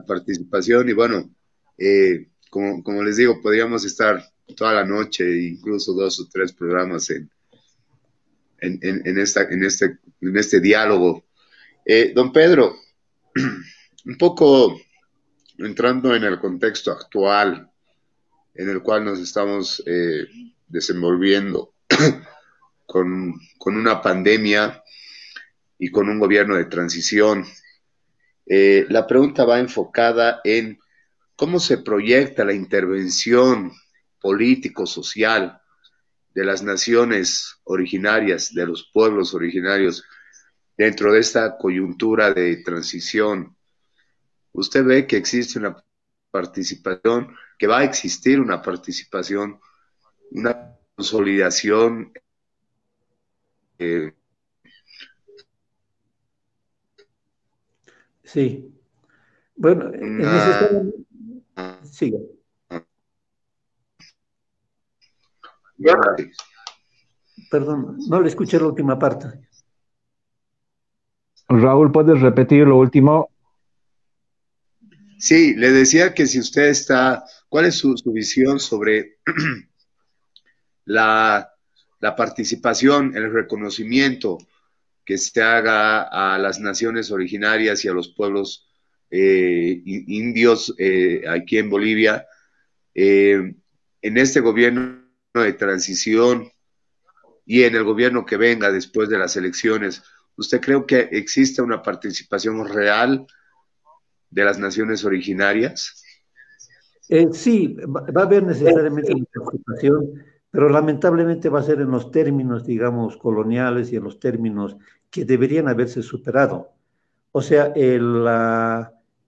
participación 0.05 0.89
y 0.89 0.93
bueno, 0.93 1.29
eh, 1.77 2.27
como, 2.49 3.03
les 3.03 3.17
digo, 3.17 3.41
podríamos 3.41 3.83
estar 3.83 4.23
toda 4.55 4.73
la 4.73 4.85
noche, 4.85 5.25
incluso 5.41 5.93
dos 5.93 6.19
o 6.19 6.29
tres 6.31 6.53
programas 6.53 7.09
en, 7.09 7.29
en, 8.59 9.19
esta, 9.19 9.43
en, 9.43 9.63
este, 9.63 9.97
en 10.21 10.37
este 10.37 10.61
diálogo. 10.61 11.25
Eh, 11.85 12.13
don 12.15 12.31
Pedro, 12.31 12.77
un 14.05 14.17
poco 14.17 14.79
entrando 15.57 16.15
en 16.15 16.23
el 16.23 16.39
contexto 16.39 16.91
actual 16.91 17.69
en 18.53 18.69
el 18.69 18.81
cual 18.81 19.03
nos 19.03 19.19
estamos 19.19 19.83
eh, 19.85 20.25
desenvolviendo 20.67 21.73
con, 22.85 23.33
con, 23.57 23.75
una 23.75 24.01
pandemia 24.01 24.81
y 25.77 25.91
con 25.91 26.07
un 26.07 26.19
gobierno 26.19 26.55
de 26.55 26.65
transición. 26.65 27.45
La 28.47 29.07
pregunta 29.07 29.43
va 29.43 29.59
enfocada 29.59 30.39
en 30.43 30.79
cómo 31.35 31.59
se 31.59 31.77
proyecta 31.77 32.45
la 32.45 32.53
intervención 32.53 33.71
político, 34.19 34.85
social 34.85 35.61
de 36.33 36.43
las 36.43 36.63
naciones 36.63 37.59
originarias, 37.63 38.53
de 38.53 38.65
los 38.65 38.89
pueblos 38.93 39.33
originarios, 39.33 40.03
dentro 40.77 41.13
de 41.13 41.19
esta 41.19 41.57
coyuntura 41.57 42.33
de 42.33 42.57
transición, 42.57 43.55
usted 44.51 44.83
ve 44.83 45.07
que 45.07 45.17
existe 45.17 45.59
una 45.59 45.77
participación, 46.31 47.35
que 47.57 47.67
va 47.67 47.79
a 47.79 47.83
existir 47.83 48.39
una 48.39 48.61
participación, 48.61 49.59
una 50.31 50.75
consolidación. 50.95 52.11
Eh, 53.79 54.13
sí. 58.23 58.71
Bueno, 59.55 59.91
sigue. 61.83 62.19
Perdón, 67.49 67.97
no 68.07 68.21
le 68.21 68.29
escuché 68.29 68.59
la 68.59 68.67
última 68.67 68.97
parte. 68.97 69.27
Raúl, 71.47 71.91
¿puedes 71.91 72.19
repetir 72.21 72.67
lo 72.67 72.77
último? 72.77 73.29
Sí, 75.17 75.55
le 75.55 75.71
decía 75.71 76.13
que 76.13 76.25
si 76.25 76.39
usted 76.39 76.67
está, 76.67 77.23
¿cuál 77.49 77.65
es 77.65 77.75
su, 77.75 77.95
visión 78.05 78.59
sobre 78.59 79.17
la, 80.85 81.51
participación, 81.99 83.15
el 83.15 83.31
reconocimiento 83.31 84.37
que 85.03 85.17
se 85.17 85.41
haga 85.41 86.03
a 86.03 86.37
las 86.37 86.59
naciones 86.59 87.11
originarias 87.11 87.83
y 87.83 87.87
a 87.87 87.93
los 87.93 88.09
pueblos 88.09 88.64
eh, 89.09 89.81
indios 89.85 90.73
eh, 90.77 91.23
aquí 91.27 91.57
en 91.57 91.69
Bolivia 91.69 92.25
eh, 92.93 93.55
en 94.01 94.17
este 94.17 94.39
gobierno 94.39 95.01
de 95.33 95.53
transición 95.53 96.49
y 97.45 97.63
en 97.63 97.75
el 97.75 97.83
gobierno 97.83 98.25
que 98.25 98.37
venga 98.37 98.71
después 98.71 99.09
de 99.09 99.19
las 99.19 99.35
elecciones, 99.35 100.01
¿usted 100.37 100.61
cree 100.61 100.85
que 100.87 101.09
existe 101.11 101.61
una 101.61 101.83
participación 101.83 102.67
real 102.67 103.27
de 104.29 104.45
las 104.45 104.57
naciones 104.57 105.03
originarias? 105.03 106.03
Sí, 107.33 107.75
va, 107.75 108.21
a 108.21 108.25
haber 108.25 108.43
necesariamente 108.43 109.13
una 109.13 109.25
participación, 109.33 110.23
pero 110.49 110.69
lamentablemente 110.69 111.49
va 111.49 111.59
a 111.59 111.63
ser 111.63 111.81
en 111.81 111.91
los 111.91 112.09
términos, 112.09 112.65
digamos, 112.65 113.17
coloniales 113.17 113.91
y 113.91 113.97
en 113.97 114.03
los 114.03 114.19
términos 114.19 114.75
que 115.11 115.25
deberían 115.25 115.67
haberse 115.67 116.01
superado. 116.01 116.71
O 117.31 117.41
sea, 117.41 117.73
el, 117.75 118.25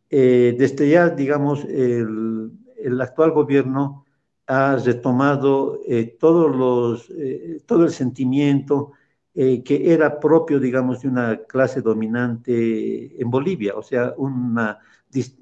eh, 0.09 0.55
desde 0.57 0.89
ya, 0.89 1.09
digamos, 1.09 1.65
el, 1.65 2.51
actual 3.01 3.31
gobierno 3.31 4.05
ha 4.47 4.77
retomado 4.77 5.81
eh, 5.85 6.15
todos 6.19 6.55
los, 6.55 7.09
eh, 7.09 7.61
todo 7.65 7.83
el 7.83 7.91
sentimiento 7.91 8.93
eh, 9.35 9.61
que 9.63 9.93
era 9.93 10.19
propio, 10.19 10.59
digamos, 10.59 11.01
de 11.01 11.09
una 11.09 11.37
clase 11.43 11.81
dominante 11.81 13.21
en 13.21 13.29
Bolivia, 13.29 13.75
o 13.75 13.83
sea, 13.83 14.13
una, 14.17 14.79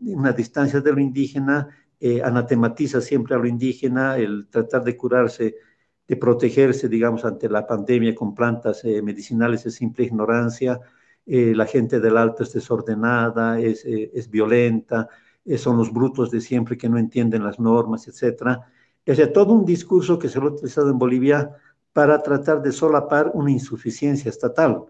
una 0.01 0.33
distancia 0.33 0.81
de 0.81 0.91
lo 0.91 0.99
indígena, 0.99 1.69
anatematiza 2.23 3.01
siempre 3.01 3.35
a 3.35 3.39
lo 3.39 3.47
indígena, 3.47 4.17
el 4.17 4.47
tratar 4.47 4.83
de 4.83 4.95
curarse, 4.95 5.55
de 6.07 6.15
protegerse, 6.17 6.87
digamos, 6.87 7.25
ante 7.25 7.49
la 7.49 7.65
pandemia 7.65 8.13
con 8.13 8.35
plantas 8.35 8.83
medicinales 8.83 9.65
es 9.65 9.75
simple 9.75 10.05
ignorancia, 10.05 10.79
la 11.25 11.65
gente 11.65 11.99
del 11.99 12.17
alto 12.17 12.43
es 12.43 12.53
desordenada, 12.53 13.59
es, 13.59 13.83
es 13.85 14.29
violenta, 14.29 15.09
son 15.57 15.77
los 15.77 15.91
brutos 15.91 16.31
de 16.31 16.41
siempre 16.41 16.77
que 16.77 16.89
no 16.89 16.97
entienden 16.97 17.43
las 17.43 17.59
normas, 17.59 18.07
etcétera. 18.07 18.67
Es 19.05 19.33
todo 19.33 19.53
un 19.53 19.65
discurso 19.65 20.17
que 20.17 20.29
se 20.29 20.39
lo 20.39 20.47
ha 20.47 20.51
utilizado 20.51 20.89
en 20.89 20.97
Bolivia 20.97 21.51
para 21.93 22.21
tratar 22.21 22.61
de 22.61 22.71
solapar 22.71 23.31
una 23.33 23.51
insuficiencia 23.51 24.29
estatal, 24.29 24.85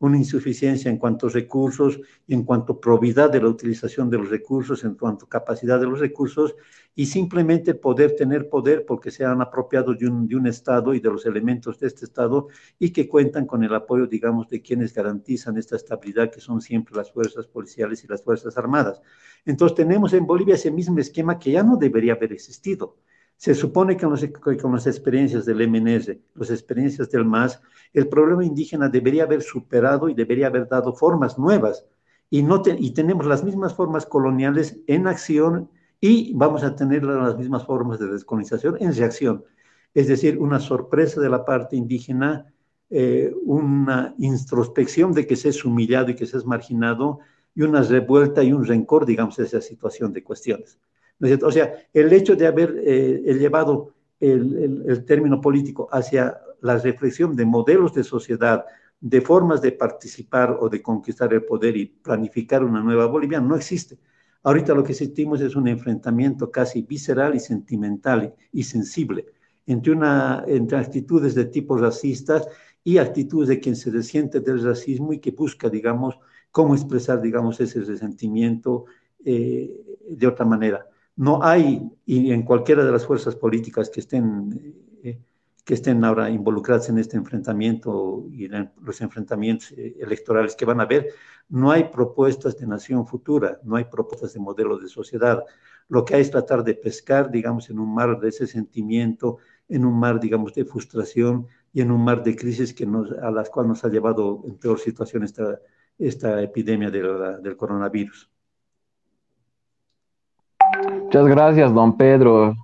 una 0.00 0.16
insuficiencia 0.16 0.90
en 0.90 0.96
cuanto 0.96 1.26
a 1.26 1.30
recursos, 1.30 2.00
en 2.28 2.44
cuanto 2.44 2.74
a 2.74 2.80
probidad 2.80 3.30
de 3.30 3.40
la 3.40 3.48
utilización 3.48 4.08
de 4.08 4.18
los 4.18 4.30
recursos, 4.30 4.84
en 4.84 4.94
cuanto 4.94 5.26
a 5.26 5.28
capacidad 5.28 5.80
de 5.80 5.86
los 5.86 5.98
recursos, 5.98 6.54
y 6.94 7.06
simplemente 7.06 7.74
poder 7.74 8.14
tener 8.14 8.48
poder 8.48 8.84
porque 8.84 9.10
se 9.10 9.24
han 9.24 9.40
apropiado 9.40 9.94
de 9.94 10.08
un, 10.08 10.26
de 10.26 10.36
un 10.36 10.46
Estado 10.46 10.94
y 10.94 11.00
de 11.00 11.10
los 11.10 11.26
elementos 11.26 11.78
de 11.78 11.88
este 11.88 12.04
Estado 12.04 12.48
y 12.78 12.90
que 12.90 13.08
cuentan 13.08 13.46
con 13.46 13.62
el 13.64 13.74
apoyo, 13.74 14.06
digamos, 14.06 14.48
de 14.48 14.62
quienes 14.62 14.94
garantizan 14.94 15.56
esta 15.58 15.76
estabilidad, 15.76 16.30
que 16.30 16.40
son 16.40 16.60
siempre 16.60 16.96
las 16.96 17.12
fuerzas 17.12 17.46
policiales 17.46 18.02
y 18.04 18.08
las 18.08 18.22
fuerzas 18.22 18.56
armadas. 18.56 19.00
Entonces 19.44 19.76
tenemos 19.76 20.12
en 20.12 20.26
Bolivia 20.26 20.54
ese 20.54 20.70
mismo 20.70 20.98
esquema 20.98 21.38
que 21.38 21.52
ya 21.52 21.62
no 21.62 21.76
debería 21.76 22.14
haber 22.14 22.32
existido 22.32 22.96
Se 23.38 23.54
supone 23.54 23.96
que 23.96 24.04
con, 24.60 24.72
las 24.72 24.86
experiencias 24.88 25.46
del 25.46 25.68
MNS, 25.68 26.10
las 26.34 26.50
experiencias 26.50 27.08
del 27.08 27.24
MAS, 27.24 27.62
el 27.92 28.08
problema 28.08 28.44
indígena 28.44 28.88
debería 28.88 29.22
haber 29.22 29.42
superado 29.42 30.08
y 30.08 30.14
debería 30.14 30.48
haber 30.48 30.66
dado 30.66 30.92
formas 30.92 31.38
nuevas. 31.38 31.86
Y, 32.30 32.42
no 32.42 32.60
y 32.66 32.90
tenemos 32.90 33.26
las 33.26 33.44
mismas 33.44 33.74
formas 33.74 34.06
coloniales 34.06 34.80
en 34.88 35.06
acción 35.06 35.70
y 36.00 36.34
vamos 36.34 36.64
a 36.64 36.74
tener 36.74 37.04
las 37.04 37.38
mismas 37.38 37.64
formas 37.64 38.00
de 38.00 38.08
descolonización 38.08 38.76
en 38.80 38.92
reacción. 38.92 39.44
Es 39.94 40.08
decir, 40.08 40.36
una 40.38 40.58
sorpresa 40.58 41.20
de 41.20 41.30
la 41.30 41.44
parte 41.44 41.76
indígena, 41.76 42.52
eh, 42.90 43.32
una 43.44 44.16
introspección 44.18 45.12
de 45.12 45.28
que 45.28 45.36
se 45.36 45.50
es 45.50 45.64
humillado 45.64 46.10
y 46.10 46.16
que 46.16 46.26
se 46.26 46.38
es 46.38 46.44
marginado 46.44 47.20
y 47.54 47.62
una 47.62 47.82
revuelta 47.82 48.42
y 48.42 48.52
un 48.52 48.64
rencor, 48.64 49.06
digamos, 49.06 49.38
a 49.38 49.44
esa 49.44 49.60
situación 49.60 50.12
de 50.12 50.24
cuestiones. 50.24 50.80
O 51.20 51.50
sea, 51.50 51.74
el 51.92 52.12
hecho 52.12 52.36
de 52.36 52.46
haber 52.46 52.80
eh, 52.84 53.36
llevado 53.38 53.94
el, 54.20 55.04
término 55.04 55.40
político 55.40 55.88
hacia 55.90 56.38
la 56.60 56.78
reflexión 56.78 57.34
de 57.34 57.44
modelos 57.44 57.94
de 57.94 58.04
sociedad, 58.04 58.64
de 59.00 59.20
formas 59.20 59.60
de 59.60 59.72
participar 59.72 60.56
o 60.60 60.68
de 60.68 60.82
conquistar 60.82 61.32
el 61.32 61.44
poder 61.44 61.76
y 61.76 61.86
planificar 61.86 62.64
una 62.64 62.82
nueva 62.82 63.06
Bolivia, 63.06 63.40
no 63.40 63.56
existe. 63.56 63.98
Ahorita 64.42 64.74
lo 64.74 64.84
que 64.84 64.94
sentimos 64.94 65.40
es 65.40 65.56
un 65.56 65.68
enfrentamiento 65.68 66.50
casi 66.50 66.82
visceral 66.82 67.34
y 67.34 67.40
sentimental 67.40 68.34
y 68.52 68.62
sensible 68.62 69.26
entre, 69.66 69.92
una, 69.92 70.44
entre 70.46 70.78
actitudes 70.78 71.34
de 71.34 71.46
tipo 71.46 71.76
racistas 71.76 72.48
y 72.82 72.98
actitudes 72.98 73.48
de 73.48 73.60
quien 73.60 73.76
se 73.76 73.90
resiente 73.90 74.40
del 74.40 74.62
racismo 74.62 75.12
y 75.12 75.18
que 75.18 75.32
busca, 75.32 75.68
digamos, 75.68 76.18
cómo 76.50 76.74
expresar, 76.74 77.20
digamos, 77.20 77.60
ese 77.60 77.80
resentimiento 77.80 78.86
eh, 79.24 79.98
de 80.08 80.26
otra 80.26 80.46
manera 80.46 80.86
no 81.18 81.42
hay, 81.42 81.90
y 82.06 82.30
en 82.30 82.42
cualquiera 82.44 82.84
de 82.84 82.92
las 82.92 83.04
fuerzas 83.04 83.34
políticas 83.34 83.90
que 83.90 83.98
estén, 83.98 85.00
eh, 85.02 85.20
que 85.64 85.74
estén 85.74 86.04
ahora 86.04 86.30
involucradas 86.30 86.88
en 86.90 86.98
este 86.98 87.16
enfrentamiento 87.16 88.28
y 88.30 88.44
en 88.44 88.70
los 88.80 89.00
enfrentamientos 89.00 89.72
eh, 89.72 89.96
electorales 89.98 90.54
que 90.54 90.64
van 90.64 90.78
a 90.78 90.84
haber, 90.84 91.08
no 91.48 91.72
hay 91.72 91.84
propuestas 91.90 92.56
de 92.56 92.68
nación 92.68 93.04
futura, 93.04 93.58
no 93.64 93.74
hay 93.74 93.86
propuestas 93.86 94.32
de 94.32 94.38
modelo 94.38 94.78
de 94.78 94.86
sociedad. 94.86 95.42
Lo 95.88 96.04
que 96.04 96.14
hay 96.14 96.20
es 96.20 96.30
tratar 96.30 96.62
de 96.62 96.74
pescar, 96.74 97.32
digamos, 97.32 97.68
en 97.68 97.80
un 97.80 97.92
mar 97.92 98.20
de 98.20 98.28
ese 98.28 98.46
sentimiento, 98.46 99.38
en 99.68 99.84
un 99.84 99.98
mar, 99.98 100.20
digamos, 100.20 100.54
de 100.54 100.64
frustración 100.66 101.48
y 101.72 101.80
en 101.80 101.90
un 101.90 102.04
mar 102.04 102.22
de 102.22 102.36
crisis 102.36 102.72
que 102.72 102.86
a 103.20 103.30
las 103.32 103.50
cuales 103.50 103.70
nos 103.70 103.84
ha 103.84 103.88
llevado 103.88 104.44
en 104.46 104.56
peor 104.56 104.78
situación 104.78 105.24
esta, 105.24 105.58
esta 105.98 106.40
epidemia 106.40 106.92
del 106.92 107.56
coronavirus. 107.56 108.30
Muchas 111.08 111.26
gracias, 111.26 111.72
don 111.72 111.96
Pedro. 111.96 112.54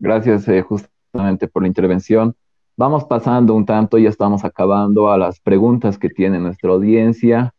Gracias 0.00 0.48
eh, 0.48 0.60
justamente 0.62 1.46
por 1.46 1.62
la 1.62 1.68
intervención. 1.68 2.34
Vamos 2.76 3.04
pasando 3.04 3.54
un 3.54 3.64
tanto, 3.64 3.96
ya 3.96 4.08
estamos 4.08 4.44
acabando 4.44 5.12
a 5.12 5.16
las 5.16 5.38
preguntas 5.38 5.98
que 5.98 6.08
tiene 6.08 6.40
nuestra 6.40 6.72
audiencia. 6.72 7.54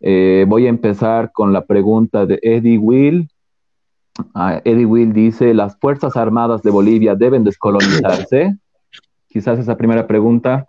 Eh, 0.00 0.44
voy 0.46 0.66
a 0.66 0.68
empezar 0.68 1.32
con 1.32 1.54
la 1.54 1.64
pregunta 1.64 2.26
de 2.26 2.38
Eddie 2.42 2.76
Will. 2.76 3.30
Ah, 4.34 4.60
Eddie 4.62 4.84
Will 4.84 5.14
dice, 5.14 5.54
¿las 5.54 5.78
Fuerzas 5.78 6.18
Armadas 6.18 6.62
de 6.62 6.70
Bolivia 6.70 7.14
deben 7.14 7.42
descolonizarse? 7.42 8.58
Quizás 9.26 9.58
esa 9.58 9.74
primera 9.78 10.06
pregunta. 10.06 10.66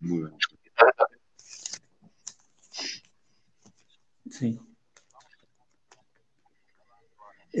Sí. 0.00 0.22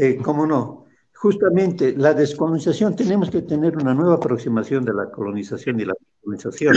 Eh, 0.00 0.16
¿Cómo 0.22 0.46
no? 0.46 0.84
Justamente 1.12 1.92
la 1.96 2.14
descolonización, 2.14 2.94
tenemos 2.94 3.30
que 3.30 3.42
tener 3.42 3.76
una 3.76 3.92
nueva 3.94 4.14
aproximación 4.14 4.84
de 4.84 4.94
la 4.94 5.10
colonización 5.10 5.80
y 5.80 5.84
la 5.84 5.94
descolonización. 5.98 6.76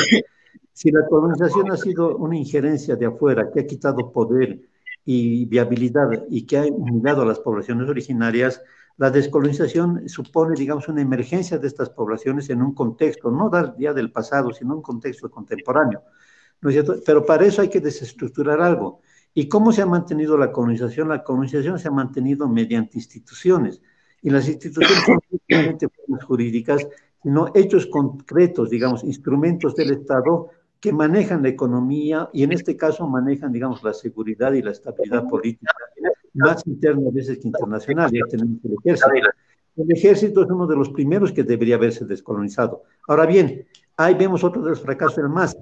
Si 0.74 0.90
la 0.90 1.06
colonización 1.06 1.72
ha 1.72 1.78
sido 1.78 2.18
una 2.18 2.36
injerencia 2.36 2.96
de 2.96 3.06
afuera 3.06 3.52
que 3.54 3.60
ha 3.60 3.68
quitado 3.68 4.12
poder 4.12 4.62
y 5.06 5.46
viabilidad 5.46 6.26
y 6.32 6.48
que 6.48 6.58
ha 6.58 6.66
humillado 6.66 7.22
a 7.22 7.26
las 7.28 7.40
poblaciones 7.40 7.88
originarias, 7.88 8.64
la 8.98 9.12
descolonización 9.12 10.10
supone, 10.10 10.56
digamos, 10.58 10.88
una 10.88 11.04
emergencia 11.04 11.60
de 11.60 11.68
estas 11.68 11.92
poblaciones 11.92 12.50
en 12.50 12.64
un 12.64 12.74
contexto, 12.74 13.30
no 13.30 13.52
ya 13.78 13.94
del 13.94 14.12
pasado, 14.12 14.52
sino 14.52 14.76
un 14.78 14.82
contexto 14.82 15.30
contemporáneo. 15.30 16.02
¿no 16.60 16.70
es 16.70 16.74
cierto? 16.74 16.96
Pero 17.06 17.24
para 17.24 17.46
eso 17.46 17.62
hay 17.62 17.70
que 17.70 17.82
desestructurar 17.82 18.62
algo. 18.62 19.02
¿Y 19.34 19.48
cómo 19.48 19.72
se 19.72 19.82
ha 19.82 19.86
mantenido 19.86 20.38
la 20.38 20.52
colonización? 20.52 21.10
La 21.10 21.24
colonización 21.24 21.80
se 21.80 21.88
ha 21.88 21.92
mantenido 21.92 22.48
mediante 22.48 22.98
instituciones. 22.98 23.82
Y 24.22 24.30
las 24.30 24.48
instituciones 24.48 25.04
son 25.06 25.20
no 25.32 25.40
solamente 25.50 25.88
formas 25.90 26.24
jurídicas, 26.24 26.88
sino 27.24 27.52
hechos 27.54 27.88
concretos, 27.88 28.70
digamos, 28.70 29.04
instrumentos 29.04 29.76
del 29.76 29.92
Estado 29.92 30.50
que 30.80 30.92
manejan 30.92 31.44
la 31.44 31.50
economía 31.50 32.30
y 32.34 32.44
en 32.44 32.52
este 32.54 32.76
caso 32.76 33.08
manejan, 33.08 33.52
digamos, 33.52 33.84
la 33.84 33.94
seguridad 33.94 34.52
y 34.54 34.64
la 34.64 34.72
estabilidad 34.72 35.28
política, 35.28 35.72
más 36.34 36.66
interna 36.66 37.08
a 37.08 37.12
veces 37.14 37.38
que 37.38 37.48
internacional. 37.48 38.10
Ya 38.12 38.26
tenemos 38.28 38.58
el 38.66 38.76
ejército. 38.84 39.12
El 39.78 39.92
ejército 39.92 40.44
es 40.44 40.50
uno 40.50 40.68
de 40.68 40.76
los 40.76 40.90
primeros 40.90 41.32
que 41.32 41.44
debería 41.44 41.76
haberse 41.76 42.04
descolonizado. 42.04 42.84
Ahora 43.08 43.26
bien, 43.26 43.66
ahí 43.96 44.16
vemos 44.16 44.44
otro 44.44 44.62
de 44.64 44.72
los 44.72 44.82
fracasos 44.82 45.18
del 45.18 45.30
MAS 45.30 45.56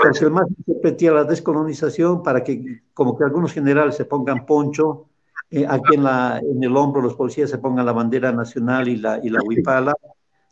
porque 0.00 0.24
el 0.24 0.30
MAS 0.30 0.46
repetía 0.66 1.12
la 1.12 1.24
descolonización 1.24 2.22
para 2.22 2.42
que, 2.42 2.82
como 2.94 3.16
que 3.16 3.24
algunos 3.24 3.52
generales 3.52 3.96
se 3.96 4.04
pongan 4.04 4.46
poncho, 4.46 5.06
eh, 5.50 5.66
aquí 5.68 5.94
en, 5.94 6.04
la, 6.04 6.40
en 6.42 6.62
el 6.62 6.76
hombro 6.76 7.02
los 7.02 7.14
policías 7.14 7.50
se 7.50 7.58
pongan 7.58 7.84
la 7.84 7.92
bandera 7.92 8.32
nacional 8.32 8.88
y 8.88 8.96
la, 8.96 9.20
y 9.22 9.28
la 9.28 9.40
huipala, 9.42 9.94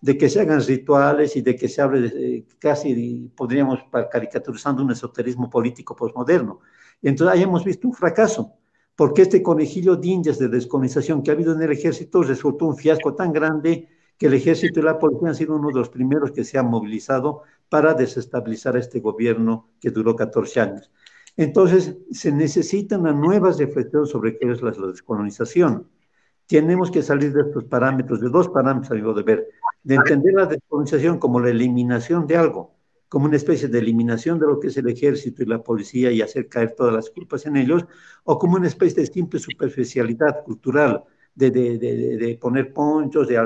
de 0.00 0.16
que 0.16 0.28
se 0.28 0.40
hagan 0.40 0.62
rituales 0.62 1.36
y 1.36 1.42
de 1.42 1.56
que 1.56 1.68
se 1.68 1.80
hable 1.80 2.00
de, 2.00 2.46
casi, 2.58 3.30
podríamos 3.34 3.80
caricaturizando 4.10 4.82
un 4.82 4.92
esoterismo 4.92 5.48
político 5.48 5.96
postmoderno. 5.96 6.60
Entonces 7.02 7.34
ahí 7.34 7.42
hemos 7.42 7.64
visto 7.64 7.88
un 7.88 7.94
fracaso, 7.94 8.52
porque 8.94 9.22
este 9.22 9.42
conejillo 9.42 9.96
de 9.96 10.08
indias 10.08 10.38
de 10.38 10.48
descolonización 10.48 11.22
que 11.22 11.30
ha 11.30 11.34
habido 11.34 11.54
en 11.54 11.62
el 11.62 11.72
ejército 11.72 12.22
resultó 12.22 12.66
un 12.66 12.76
fiasco 12.76 13.14
tan 13.14 13.32
grande 13.32 13.88
que 14.20 14.26
el 14.26 14.34
ejército 14.34 14.80
y 14.80 14.82
la 14.82 14.98
policía 14.98 15.28
han 15.30 15.34
sido 15.34 15.56
uno 15.56 15.68
de 15.68 15.76
los 15.76 15.88
primeros 15.88 16.30
que 16.30 16.44
se 16.44 16.58
han 16.58 16.66
movilizado 16.66 17.40
para 17.70 17.94
desestabilizar 17.94 18.76
este 18.76 19.00
gobierno 19.00 19.70
que 19.80 19.90
duró 19.90 20.14
14 20.14 20.60
años. 20.60 20.90
Entonces, 21.38 21.96
se 22.10 22.30
necesita 22.30 22.98
una 22.98 23.14
nueva 23.14 23.50
reflexión 23.50 24.06
sobre 24.06 24.36
qué 24.36 24.52
es 24.52 24.60
la 24.60 24.72
descolonización. 24.72 25.88
Tenemos 26.46 26.90
que 26.90 27.02
salir 27.02 27.32
de 27.32 27.40
estos 27.40 27.64
parámetros, 27.64 28.20
de 28.20 28.28
dos 28.28 28.48
parámetros, 28.48 28.90
amigo 28.90 29.14
de 29.14 29.22
ver, 29.22 29.48
de 29.84 29.94
entender 29.94 30.34
la 30.34 30.44
descolonización 30.44 31.18
como 31.18 31.40
la 31.40 31.48
eliminación 31.48 32.26
de 32.26 32.36
algo, 32.36 32.74
como 33.08 33.24
una 33.24 33.36
especie 33.36 33.68
de 33.68 33.78
eliminación 33.78 34.38
de 34.38 34.48
lo 34.48 34.60
que 34.60 34.66
es 34.66 34.76
el 34.76 34.90
ejército 34.90 35.42
y 35.42 35.46
la 35.46 35.62
policía 35.62 36.12
y 36.12 36.20
hacer 36.20 36.46
caer 36.46 36.74
todas 36.76 36.92
las 36.92 37.08
culpas 37.08 37.46
en 37.46 37.56
ellos, 37.56 37.86
o 38.24 38.38
como 38.38 38.56
una 38.56 38.68
especie 38.68 39.00
de 39.00 39.10
simple 39.10 39.40
superficialidad 39.40 40.44
cultural, 40.44 41.04
de, 41.34 41.50
de, 41.50 41.78
de, 41.78 42.38
poner 42.40 42.72
ponchos, 42.72 43.28
de 43.28 43.38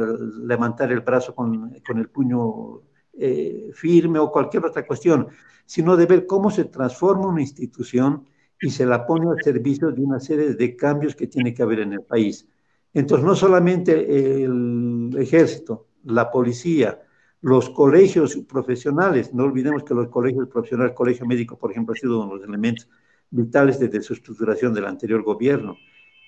levantar 0.43 0.91
el 0.93 1.01
brazo 1.01 1.35
con, 1.35 1.76
con 1.87 1.99
el 1.99 2.09
puño 2.09 2.82
eh, 3.12 3.70
firme 3.74 4.18
o 4.18 4.30
cualquier 4.30 4.64
otra 4.64 4.87
cuestión, 4.87 5.28
sino 5.66 5.97
de 5.97 6.07
ver 6.07 6.26
cómo 6.26 6.51
se 6.51 6.64
transforma 6.64 7.28
una 7.28 7.43
institución 7.43 8.24
y 8.61 8.70
se 8.70 8.87
la 8.87 9.07
pone 9.07 9.30
al 9.30 9.43
servicio 9.43 9.91
de 9.93 10.03
una 10.03 10.20
serie 10.20 10.55
de 10.55 10.76
cambios 10.76 11.14
que 11.14 11.26
tiene 11.26 11.55
que 11.55 11.62
haber 11.62 11.80
en 11.80 11.93
el 11.93 12.03
país. 12.03 12.49
Entonces, 12.93 13.26
no 13.26 13.35
solamente 13.35 14.43
el 14.45 15.11
ejército, 15.18 15.89
la 16.05 16.30
policía, 16.30 17.03
los 17.41 17.70
colegios 17.70 18.37
profesionales, 18.49 19.35
no 19.35 19.45
olvidemos 19.45 19.85
que 19.85 19.95
los 19.95 20.09
colegios 20.09 20.49
profesionales, 20.49 20.93
el 20.93 20.97
colegio 20.97 21.26
médico, 21.26 21.59
por 21.59 21.70
ejemplo, 21.70 21.93
ha 21.93 21.97
sido 21.97 22.22
uno 22.22 22.32
de 22.32 22.39
los 22.39 22.49
elementos 22.49 22.89
vitales 23.30 23.78
de 23.78 24.03
su 24.03 24.14
estructuración 24.14 24.72
del 24.72 24.87
anterior 24.87 25.22
gobierno 25.22 25.76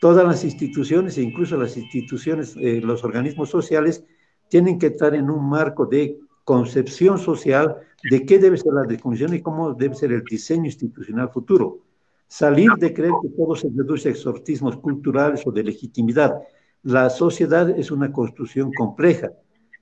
todas 0.01 0.26
las 0.26 0.44
instituciones 0.44 1.16
e 1.18 1.22
incluso 1.22 1.57
las 1.57 1.76
instituciones, 1.76 2.57
eh, 2.57 2.80
los 2.82 3.05
organismos 3.05 3.51
sociales, 3.51 4.05
tienen 4.49 4.78
que 4.78 4.88
estar 4.88 5.14
en 5.14 5.30
un 5.30 5.49
marco 5.49 5.86
de 5.86 6.18
concepción 6.44 7.18
social 7.18 7.76
de 8.09 8.24
qué 8.24 8.38
debe 8.38 8.57
ser 8.57 8.72
la 8.72 8.84
desconexión 8.84 9.34
y 9.34 9.42
cómo 9.42 9.74
debe 9.74 9.94
ser 9.94 10.12
el 10.12 10.22
diseño 10.22 10.66
institucional 10.66 11.30
futuro. 11.30 11.80
Salir 12.28 12.70
de 12.78 12.92
creer 12.92 13.12
que 13.22 13.28
todo 13.30 13.55
se 13.57 13.68
reduce 13.74 14.09
a 14.09 14.12
exortismos 14.12 14.76
culturales 14.76 15.42
o 15.47 15.53
de 15.53 15.64
legitimidad. 15.64 16.40
La 16.82 17.11
sociedad 17.11 17.68
es 17.70 17.90
una 17.90 18.12
construcción 18.12 18.72
compleja 18.72 19.32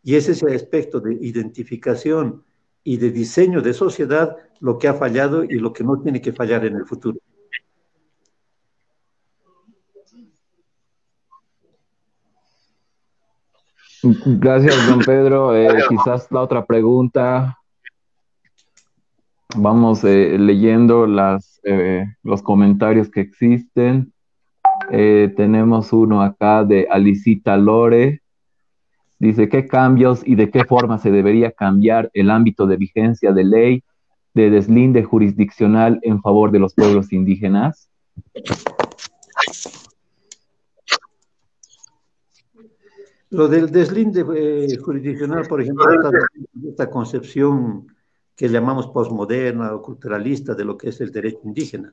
y 0.03 0.15
es 0.15 0.29
ese 0.29 0.55
aspecto 0.55 1.01
de 1.01 1.15
identificación 1.15 2.43
y 2.83 2.99
de 2.99 3.11
diseño 3.11 3.63
de 3.63 3.73
sociedad 3.73 4.37
lo 4.61 4.79
que 4.79 4.89
ha 4.89 4.95
fallado 4.95 5.45
y 5.45 5.59
lo 5.59 5.73
que 5.73 5.85
no 5.85 6.01
tiene 6.01 6.21
que 6.21 6.33
fallar 6.33 6.65
en 6.65 6.77
el 6.77 6.87
futuro. 6.87 7.19
Gracias, 14.05 14.87
don 14.87 14.99
Pedro. 15.07 15.57
Eh, 15.57 15.83
quizás 15.89 16.31
la 16.31 16.43
otra 16.43 16.67
pregunta. 16.67 17.59
Vamos 19.57 20.05
eh, 20.05 20.37
leyendo 20.39 21.07
las, 21.07 21.61
eh, 21.65 22.05
los 22.23 22.43
comentarios 22.43 23.09
que 23.11 23.21
existen. 23.21 24.13
tenemos 24.91 25.93
uno 25.93 26.21
acá 26.21 26.65
de 26.65 26.87
Alicita 26.91 27.57
Lore. 27.57 28.21
Dice, 29.19 29.49
¿qué 29.49 29.67
cambios 29.67 30.23
y 30.27 30.35
de 30.35 30.51
qué 30.51 30.65
forma 30.65 30.99
se 30.99 31.11
debería 31.11 31.53
cambiar 31.53 32.11
el 32.13 32.31
ámbito 32.31 32.67
de 32.67 32.77
vigencia 32.77 33.33
de 33.33 33.45
ley 33.45 33.85
de 34.35 34.51
deslinde 34.51 35.05
jurisdiccional 35.05 36.01
en 36.03 36.21
favor 36.21 36.51
de 36.51 36.59
los 36.59 36.75
pueblos 36.75 37.13
indígenas? 37.13 37.89
Lo 43.35 43.49
del 43.49 43.73
deslinde 43.73 44.25
eh, 44.37 44.77
jurisdiccional, 44.79 45.45
por 45.49 45.61
ejemplo, 45.61 45.87
esta 46.69 46.89
concepción 46.89 47.89
que 48.37 48.49
llamamos 48.49 48.87
postmoderna 48.87 49.75
o 49.75 49.83
culturalista 49.83 50.55
de 50.55 50.65
lo 50.65 50.79
que 50.79 50.91
es 50.91 51.01
el 51.01 51.11
derecho 51.11 51.41
indígena. 51.43 51.93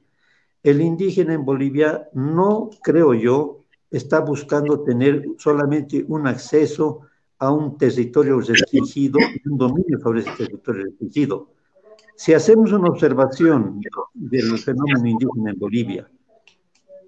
El 0.62 0.82
indígena 0.82 1.34
en 1.34 1.44
Bolivia 1.44 2.08
no, 2.14 2.70
creo 2.84 3.16
yo, 3.16 3.66
está 3.90 4.20
buscando 4.20 4.84
tener 4.84 5.26
solamente 5.40 6.06
un 6.08 6.28
acceso 6.28 7.02
a 7.40 7.52
un 7.52 7.76
territorio 7.76 8.40
restringido 8.40 9.18
un 9.46 9.58
dominio 9.58 10.00
sobre 10.00 10.20
ese 10.20 10.32
territorio 10.38 10.84
restringido. 10.84 11.50
Si 12.16 12.34
hacemos 12.36 12.72
una 12.72 12.90
observación 12.90 13.82
del 14.14 14.60
fenómeno 14.60 15.08
indígena 15.08 15.50
en 15.50 15.58
Bolivia, 15.58 16.08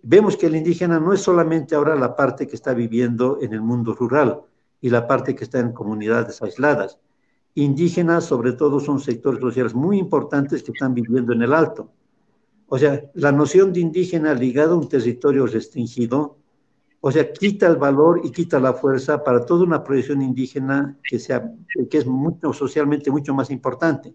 vemos 0.03 0.37
que 0.37 0.45
el 0.45 0.55
indígena 0.55 0.99
no 0.99 1.13
es 1.13 1.21
solamente 1.21 1.73
ahora 1.73 1.95
la 1.95 2.15
parte 2.15 2.45
que 2.45 2.55
está 2.55 2.73
viviendo 2.73 3.39
en 3.41 3.53
el 3.53 3.61
mundo 3.61 3.95
rural 3.95 4.41
y 4.81 4.89
la 4.89 5.07
parte 5.07 5.33
que 5.33 5.45
está 5.45 5.59
en 5.59 5.71
comunidades 5.71 6.41
aisladas. 6.41 6.99
Indígenas, 7.55 8.25
sobre 8.25 8.53
todo, 8.53 8.79
son 8.79 8.99
sectores 8.99 9.39
sociales 9.39 9.73
muy 9.73 9.97
importantes 9.97 10.61
que 10.61 10.71
están 10.71 10.93
viviendo 10.93 11.33
en 11.33 11.41
el 11.41 11.53
alto. 11.53 11.89
O 12.67 12.77
sea, 12.77 13.01
la 13.13 13.31
noción 13.31 13.71
de 13.71 13.79
indígena 13.79 14.33
ligada 14.33 14.73
a 14.73 14.77
un 14.77 14.89
territorio 14.89 15.45
restringido, 15.45 16.37
o 16.99 17.11
sea, 17.11 17.31
quita 17.31 17.67
el 17.67 17.77
valor 17.77 18.21
y 18.23 18.31
quita 18.31 18.59
la 18.59 18.73
fuerza 18.73 19.23
para 19.23 19.45
toda 19.45 19.63
una 19.63 19.83
proyección 19.83 20.21
indígena 20.21 20.97
que, 21.03 21.19
sea, 21.19 21.49
que 21.89 21.97
es 21.97 22.05
mucho, 22.05 22.51
socialmente 22.51 23.11
mucho 23.11 23.33
más 23.33 23.51
importante. 23.51 24.13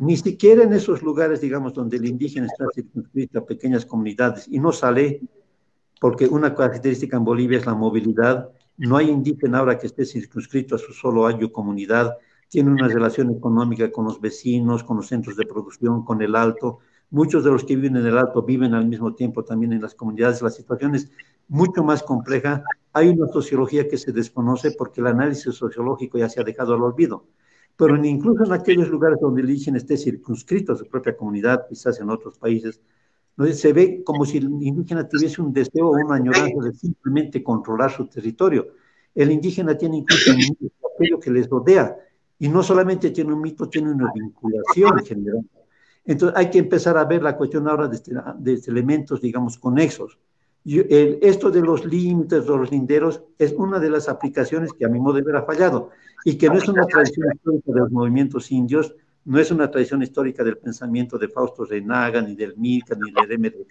Ni 0.00 0.16
siquiera 0.16 0.62
en 0.62 0.72
esos 0.72 1.02
lugares, 1.02 1.42
digamos, 1.42 1.74
donde 1.74 1.98
el 1.98 2.06
indígena 2.06 2.46
está 2.46 2.64
circunscrito 2.74 3.38
a 3.38 3.44
pequeñas 3.44 3.84
comunidades 3.84 4.48
y 4.48 4.58
no 4.58 4.72
sale, 4.72 5.20
porque 6.00 6.26
una 6.26 6.54
característica 6.54 7.18
en 7.18 7.24
Bolivia 7.24 7.58
es 7.58 7.66
la 7.66 7.74
movilidad, 7.74 8.48
no 8.78 8.96
hay 8.96 9.10
indígena 9.10 9.58
ahora 9.58 9.76
que 9.76 9.88
esté 9.88 10.06
circunscrito 10.06 10.76
a 10.76 10.78
su 10.78 10.94
solo 10.94 11.26
año 11.26 11.52
comunidad, 11.52 12.16
tiene 12.48 12.70
una 12.70 12.88
relación 12.88 13.30
económica 13.30 13.92
con 13.92 14.06
los 14.06 14.18
vecinos, 14.18 14.82
con 14.84 14.96
los 14.96 15.06
centros 15.06 15.36
de 15.36 15.44
producción, 15.44 16.02
con 16.02 16.22
el 16.22 16.34
alto. 16.34 16.78
Muchos 17.10 17.44
de 17.44 17.50
los 17.50 17.64
que 17.64 17.76
viven 17.76 17.96
en 17.98 18.06
el 18.06 18.16
alto 18.16 18.42
viven 18.42 18.72
al 18.72 18.86
mismo 18.86 19.14
tiempo 19.14 19.44
también 19.44 19.74
en 19.74 19.82
las 19.82 19.94
comunidades. 19.94 20.40
La 20.40 20.48
situación 20.48 20.94
es 20.94 21.10
mucho 21.46 21.84
más 21.84 22.02
compleja. 22.02 22.64
Hay 22.94 23.10
una 23.10 23.28
sociología 23.28 23.86
que 23.86 23.98
se 23.98 24.12
desconoce 24.12 24.70
porque 24.70 25.02
el 25.02 25.08
análisis 25.08 25.54
sociológico 25.54 26.16
ya 26.16 26.30
se 26.30 26.40
ha 26.40 26.44
dejado 26.44 26.72
al 26.72 26.82
olvido 26.82 27.26
pero 27.80 27.96
incluso 28.04 28.44
en 28.44 28.52
aquellos 28.52 28.90
lugares 28.90 29.18
donde 29.22 29.40
el 29.40 29.48
indígena 29.48 29.78
esté 29.78 29.96
circunscrito 29.96 30.74
a 30.74 30.76
su 30.76 30.86
propia 30.86 31.16
comunidad, 31.16 31.66
quizás 31.66 31.98
en 31.98 32.10
otros 32.10 32.36
países, 32.38 32.78
se 33.54 33.72
ve 33.72 34.02
como 34.04 34.26
si 34.26 34.36
el 34.36 34.44
indígena 34.44 35.08
tuviese 35.08 35.40
un 35.40 35.50
deseo 35.50 35.88
o 35.88 35.92
una 35.92 36.16
añoranza 36.16 36.62
de 36.62 36.74
simplemente 36.74 37.42
controlar 37.42 37.90
su 37.90 38.06
territorio. 38.06 38.68
El 39.14 39.30
indígena 39.30 39.78
tiene 39.78 39.96
incluso 39.96 40.30
un 40.30 40.70
aquello 40.94 41.18
que 41.18 41.30
les 41.30 41.48
rodea, 41.48 41.96
y 42.38 42.48
no 42.50 42.62
solamente 42.62 43.12
tiene 43.12 43.32
un 43.32 43.40
mito, 43.40 43.66
tiene 43.66 43.90
una 43.90 44.12
vinculación 44.14 45.02
general. 45.06 45.40
Entonces 46.04 46.36
hay 46.36 46.50
que 46.50 46.58
empezar 46.58 46.98
a 46.98 47.04
ver 47.06 47.22
la 47.22 47.34
cuestión 47.34 47.66
ahora 47.66 47.88
de, 47.88 47.96
este, 47.96 48.12
de 48.40 48.60
elementos, 48.66 49.22
digamos, 49.22 49.58
conexos 49.58 50.18
esto 50.64 51.50
de 51.50 51.60
los 51.60 51.84
límites, 51.84 52.44
de 52.44 52.56
los 52.56 52.70
linderos, 52.70 53.22
es 53.38 53.52
una 53.52 53.78
de 53.78 53.90
las 53.90 54.08
aplicaciones 54.08 54.72
que 54.72 54.84
a 54.84 54.88
mi 54.88 55.00
modo 55.00 55.14
de 55.14 55.22
ver 55.22 55.36
ha 55.36 55.42
fallado 55.42 55.90
y 56.24 56.36
que 56.36 56.48
no 56.48 56.56
es 56.56 56.68
una 56.68 56.84
tradición 56.86 57.28
histórica 57.34 57.72
de 57.72 57.80
los 57.80 57.90
movimientos 57.90 58.50
indios, 58.50 58.94
no 59.24 59.38
es 59.38 59.50
una 59.50 59.70
tradición 59.70 60.02
histórica 60.02 60.42
del 60.44 60.58
pensamiento 60.58 61.18
de 61.18 61.28
Fausto 61.28 61.64
Renaga, 61.64 62.20
ni 62.20 62.34
del 62.34 62.56
Milka, 62.56 62.94
ni 62.94 63.10
de 63.10 63.26
Demetrio, 63.26 63.66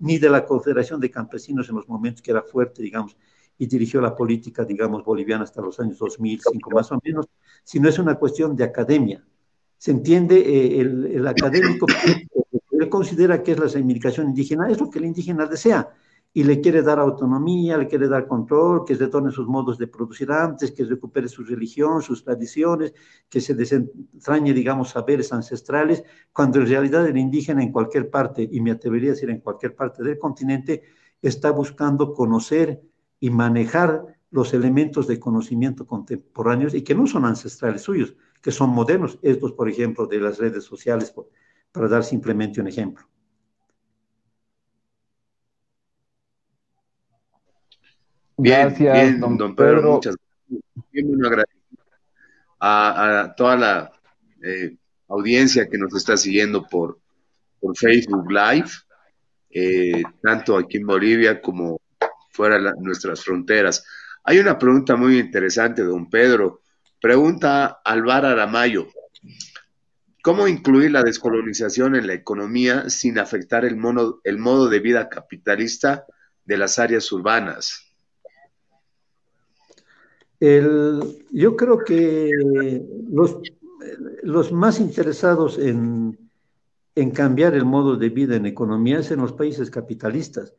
ni 0.00 0.18
de 0.18 0.30
la 0.30 0.44
Confederación 0.44 1.00
de 1.00 1.10
Campesinos 1.10 1.68
en 1.68 1.76
los 1.76 1.88
momentos 1.88 2.22
que 2.22 2.30
era 2.30 2.42
fuerte, 2.42 2.82
digamos, 2.82 3.16
y 3.58 3.66
dirigió 3.66 4.00
la 4.00 4.14
política, 4.14 4.64
digamos, 4.64 5.04
boliviana 5.04 5.44
hasta 5.44 5.60
los 5.60 5.78
años 5.80 5.98
2005 5.98 6.70
más 6.70 6.92
o 6.92 7.00
menos, 7.04 7.26
sino 7.64 7.88
es 7.88 7.98
una 7.98 8.14
cuestión 8.14 8.54
de 8.54 8.64
academia. 8.64 9.24
Se 9.76 9.90
entiende, 9.90 10.36
eh, 10.36 10.80
el, 10.80 11.06
el 11.06 11.26
académico, 11.26 11.86
él 12.72 12.88
considera 12.88 13.42
que 13.42 13.52
es 13.52 13.58
la 13.58 13.66
reivindicación 13.66 14.28
indígena, 14.28 14.68
es 14.68 14.80
lo 14.80 14.90
que 14.90 14.98
el 14.98 15.06
indígena 15.06 15.46
desea, 15.46 15.88
y 16.32 16.44
le 16.44 16.60
quiere 16.60 16.82
dar 16.82 16.98
autonomía, 16.98 17.78
le 17.78 17.88
quiere 17.88 18.06
dar 18.06 18.26
control, 18.28 18.84
que 18.84 18.94
retorne 18.94 19.30
sus 19.30 19.46
modos 19.46 19.78
de 19.78 19.86
producir 19.86 20.30
antes, 20.30 20.72
que 20.72 20.84
recupere 20.84 21.28
su 21.28 21.42
religión, 21.42 22.02
sus 22.02 22.22
tradiciones, 22.22 22.92
que 23.28 23.40
se 23.40 23.54
desentrañe, 23.54 24.52
digamos, 24.52 24.90
saberes 24.90 25.32
ancestrales, 25.32 26.04
cuando 26.32 26.60
en 26.60 26.66
realidad 26.66 27.06
el 27.06 27.16
indígena 27.16 27.62
en 27.62 27.72
cualquier 27.72 28.10
parte, 28.10 28.48
y 28.50 28.60
me 28.60 28.70
atrevería 28.70 29.10
a 29.10 29.14
decir 29.14 29.30
en 29.30 29.40
cualquier 29.40 29.74
parte 29.74 30.02
del 30.02 30.18
continente, 30.18 30.82
está 31.22 31.50
buscando 31.50 32.12
conocer 32.12 32.82
y 33.18 33.30
manejar 33.30 34.04
los 34.30 34.52
elementos 34.52 35.06
de 35.06 35.18
conocimiento 35.18 35.86
contemporáneos 35.86 36.74
y 36.74 36.82
que 36.82 36.94
no 36.94 37.06
son 37.06 37.24
ancestrales 37.24 37.82
suyos, 37.82 38.14
que 38.42 38.52
son 38.52 38.70
modernos, 38.70 39.18
estos, 39.22 39.52
por 39.52 39.68
ejemplo, 39.68 40.06
de 40.06 40.20
las 40.20 40.38
redes 40.38 40.64
sociales, 40.64 41.12
para 41.72 41.88
dar 41.88 42.04
simplemente 42.04 42.60
un 42.60 42.68
ejemplo. 42.68 43.06
Gracias, 48.38 49.18
don, 49.18 49.56
Pedro. 49.56 49.94
Muchas 49.94 50.16
gracias. 50.92 51.58
A, 52.60 53.34
toda 53.36 53.56
la 53.56 53.92
eh, 54.42 54.76
audiencia 55.08 55.68
que 55.68 55.76
nos 55.76 55.94
está 55.94 56.16
siguiendo 56.16 56.66
por, 56.66 57.00
por 57.60 57.76
Facebook 57.76 58.30
Live, 58.30 58.70
eh, 59.50 60.02
tanto 60.22 60.56
aquí 60.56 60.76
en 60.76 60.86
Bolivia 60.86 61.40
como 61.40 61.80
fuera 62.30 62.58
de 62.60 62.72
nuestras 62.80 63.24
fronteras. 63.24 63.84
Hay 64.22 64.38
una 64.38 64.56
pregunta 64.56 64.94
muy 64.94 65.18
interesante, 65.18 65.82
don 65.82 66.08
Pedro. 66.08 66.62
Pregunta 67.00 67.80
Alvar 67.84 68.24
Aramayo. 68.24 68.86
¿Cómo 70.22 70.46
incluir 70.46 70.92
la 70.92 71.02
descolonización 71.02 71.96
en 71.96 72.06
la 72.06 72.14
economía 72.14 72.88
sin 72.88 73.18
afectar 73.18 73.64
el, 73.64 73.76
mono, 73.76 74.20
el 74.22 74.38
modo 74.38 74.68
de 74.68 74.78
vida 74.78 75.08
capitalista 75.08 76.06
de 76.44 76.56
las 76.56 76.78
áreas 76.78 77.10
urbanas? 77.10 77.87
El, 80.40 81.24
yo 81.30 81.56
creo 81.56 81.78
que 81.78 82.30
los, 83.10 83.38
los 84.22 84.52
más 84.52 84.78
interesados 84.78 85.58
en, 85.58 86.16
en, 86.94 87.10
cambiar 87.10 87.54
el 87.54 87.64
modo 87.64 87.96
de 87.96 88.08
vida 88.08 88.36
en 88.36 88.46
economía 88.46 89.00
es 89.00 89.10
en 89.10 89.20
los 89.20 89.32
países 89.32 89.70
capitalistas, 89.70 90.54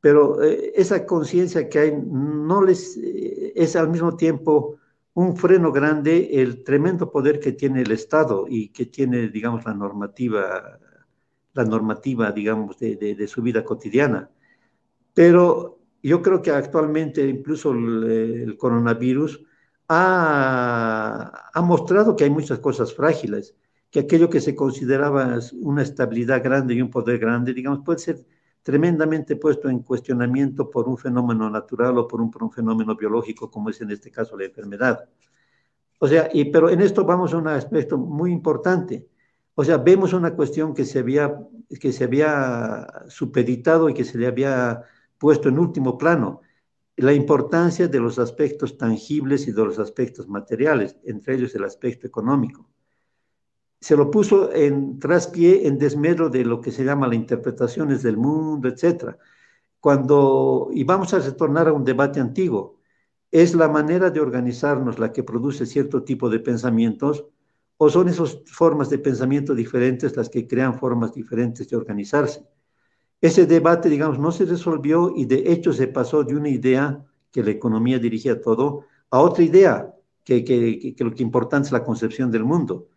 pero 0.00 0.42
eh, 0.42 0.72
esa 0.76 1.04
conciencia 1.04 1.68
que 1.68 1.78
hay 1.78 1.92
no 1.92 2.62
les 2.62 2.96
eh, 2.96 3.52
es 3.56 3.74
al 3.74 3.88
mismo 3.88 4.16
tiempo 4.16 4.76
un 5.14 5.36
freno 5.36 5.72
grande 5.72 6.28
el 6.40 6.62
tremendo 6.62 7.10
poder 7.10 7.40
que 7.40 7.52
tiene 7.52 7.82
el 7.82 7.90
Estado 7.90 8.46
y 8.48 8.68
que 8.68 8.86
tiene, 8.86 9.28
digamos, 9.28 9.64
la 9.64 9.74
normativa, 9.74 10.78
la 11.54 11.64
normativa, 11.64 12.30
digamos, 12.30 12.78
de, 12.78 12.96
de, 12.96 13.14
de 13.14 13.26
su 13.26 13.40
vida 13.42 13.64
cotidiana. 13.64 14.28
Pero 15.14 15.75
yo 16.08 16.22
creo 16.22 16.42
que 16.42 16.50
actualmente 16.50 17.26
incluso 17.26 17.72
el, 17.72 18.56
coronavirus 18.58 19.42
ha, 19.88 21.50
ha, 21.52 21.62
mostrado 21.62 22.16
que 22.16 22.24
hay 22.24 22.30
muchas 22.30 22.58
cosas 22.58 22.94
frágiles, 22.94 23.56
que 23.90 24.00
aquello 24.00 24.30
que 24.30 24.40
se 24.40 24.54
consideraba 24.54 25.38
una 25.60 25.82
estabilidad 25.82 26.42
grande 26.42 26.74
y 26.74 26.82
un 26.82 26.90
poder 26.90 27.18
grande, 27.18 27.54
digamos, 27.54 27.80
puede 27.84 27.98
ser 27.98 28.24
tremendamente 28.62 29.36
puesto 29.36 29.68
en 29.68 29.80
cuestionamiento 29.80 30.68
por 30.70 30.88
un 30.88 30.98
fenómeno 30.98 31.48
natural 31.48 31.98
o 31.98 32.08
por 32.08 32.20
un, 32.20 32.30
por 32.30 32.42
un 32.42 32.50
fenómeno 32.50 32.96
biológico, 32.96 33.50
como 33.50 33.70
es 33.70 33.80
en 33.80 33.90
este 33.92 34.10
caso 34.10 34.36
la 34.36 34.44
enfermedad. 34.44 35.08
O 35.98 36.08
sea, 36.08 36.28
y, 36.32 36.46
pero 36.46 36.68
en 36.68 36.80
esto 36.80 37.04
vamos 37.04 37.32
a 37.32 37.38
un 37.38 37.48
aspecto 37.48 37.96
muy 37.96 38.32
importante. 38.32 39.06
O 39.54 39.64
sea, 39.64 39.78
vemos 39.78 40.12
una 40.12 40.34
cuestión 40.34 40.74
que 40.74 40.84
se 40.84 40.98
había, 40.98 41.36
que 41.80 41.92
se 41.92 42.04
había 42.04 42.86
supeditado 43.08 43.88
y 43.88 43.94
que 43.94 44.04
se 44.04 44.18
le 44.18 44.26
había 44.26 44.82
puesto 45.18 45.48
en 45.48 45.58
último 45.58 45.96
plano 45.96 46.40
la 46.96 47.12
importancia 47.12 47.88
de 47.88 48.00
los 48.00 48.18
aspectos 48.18 48.78
tangibles 48.78 49.46
y 49.46 49.52
de 49.52 49.64
los 49.64 49.78
aspectos 49.78 50.28
materiales, 50.28 50.96
entre 51.04 51.34
ellos 51.34 51.54
el 51.54 51.64
aspecto 51.64 52.06
económico. 52.06 52.68
Se 53.80 53.96
lo 53.96 54.10
puso 54.10 54.52
en 54.52 54.98
traspié, 54.98 55.66
en 55.66 55.78
desmedro 55.78 56.30
de 56.30 56.44
lo 56.44 56.60
que 56.60 56.72
se 56.72 56.84
llama 56.84 57.06
las 57.06 57.16
interpretaciones 57.16 58.02
del 58.02 58.16
mundo, 58.16 58.68
etc. 58.68 59.16
Cuando, 59.78 60.70
y 60.72 60.84
vamos 60.84 61.12
a 61.12 61.18
retornar 61.18 61.68
a 61.68 61.74
un 61.74 61.84
debate 61.84 62.18
antiguo, 62.18 62.80
¿es 63.30 63.54
la 63.54 63.68
manera 63.68 64.10
de 64.10 64.20
organizarnos 64.20 64.98
la 64.98 65.12
que 65.12 65.22
produce 65.22 65.66
cierto 65.66 66.02
tipo 66.02 66.30
de 66.30 66.40
pensamientos 66.40 67.26
o 67.76 67.90
son 67.90 68.08
esas 68.08 68.40
formas 68.46 68.88
de 68.88 68.98
pensamiento 68.98 69.54
diferentes 69.54 70.16
las 70.16 70.30
que 70.30 70.48
crean 70.48 70.78
formas 70.78 71.12
diferentes 71.12 71.68
de 71.68 71.76
organizarse? 71.76 72.48
Ese 73.20 73.46
debate, 73.46 73.88
digamos, 73.88 74.18
no 74.18 74.30
se 74.30 74.44
resolvió 74.44 75.12
y 75.16 75.24
de 75.24 75.52
hecho 75.52 75.72
se 75.72 75.88
pasó 75.88 76.22
de 76.22 76.36
una 76.36 76.48
idea 76.48 77.04
que 77.32 77.42
la 77.42 77.50
economía 77.50 77.98
dirigía 77.98 78.40
todo 78.40 78.84
a 79.10 79.20
otra 79.20 79.44
idea, 79.44 79.94
que, 80.24 80.44
que, 80.44 80.94
que, 80.94 81.04
lo 81.04 81.14
que 81.14 81.22
importante 81.22 81.66
es 81.66 81.72
la 81.72 81.84
concepción 81.84 82.30
del 82.30 82.44
mundo. 82.44 82.88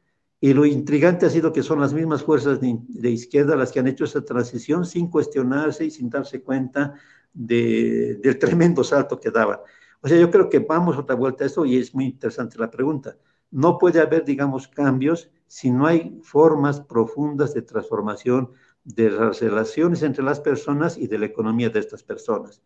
Y 0.41 0.53
lo 0.53 0.65
intrigante 0.65 1.25
ha 1.25 1.29
sido 1.29 1.51
que 1.51 1.63
son 1.63 1.79
las 1.79 1.93
mismas 1.93 2.23
fuerzas 2.23 2.59
de, 2.61 2.77
de, 2.87 3.11
izquierda 3.11 3.55
las 3.55 3.71
que 3.71 3.79
han 3.79 3.87
hecho 3.87 4.05
esa 4.05 4.23
transición 4.23 4.85
sin 4.85 5.09
cuestionarse 5.09 5.85
y 5.85 5.91
sin 5.91 6.09
darse 6.09 6.41
cuenta 6.41 6.95
de, 7.33 8.15
del 8.15 8.39
tremendo 8.39 8.83
salto 8.83 9.19
que 9.19 9.31
daban. 9.31 9.59
O 10.01 10.07
sea, 10.07 10.17
yo 10.17 10.31
creo 10.31 10.49
que 10.49 10.59
vamos 10.59 10.97
otra 10.97 11.15
vuelta 11.15 11.43
a 11.43 11.47
esto 11.47 11.65
y 11.65 11.77
es 11.77 11.93
muy 11.93 12.05
interesante 12.05 12.57
la 12.57 12.71
pregunta. 12.71 13.17
No 13.51 13.77
puede 13.77 13.99
haber, 13.99 14.23
digamos, 14.23 14.67
cambios 14.67 15.29
si 15.47 15.71
no 15.71 15.87
hay 15.87 16.19
formas 16.23 16.79
profundas 16.79 17.53
de 17.53 17.63
transformación 17.63 18.51
de 18.83 19.11
las 19.11 19.41
relaciones 19.41 20.03
entre 20.03 20.23
las 20.23 20.39
personas 20.39 20.97
y 20.97 21.07
de 21.07 21.19
la 21.19 21.25
economía 21.25 21.69
de 21.69 21.79
estas 21.79 22.03
personas. 22.03 22.61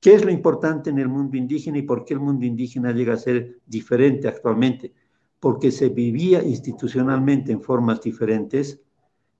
¿Qué 0.00 0.14
es 0.14 0.24
lo 0.24 0.30
importante 0.30 0.90
en 0.90 0.98
el 0.98 1.08
mundo 1.08 1.36
indígena 1.36 1.78
y 1.78 1.82
por 1.82 2.04
qué 2.04 2.14
el 2.14 2.20
mundo 2.20 2.46
indígena 2.46 2.92
llega 2.92 3.14
a 3.14 3.16
ser 3.16 3.58
diferente 3.66 4.28
actualmente? 4.28 4.94
Porque 5.40 5.72
se 5.72 5.88
vivía 5.88 6.42
institucionalmente 6.42 7.50
en 7.52 7.62
formas 7.62 8.00
diferentes, 8.00 8.80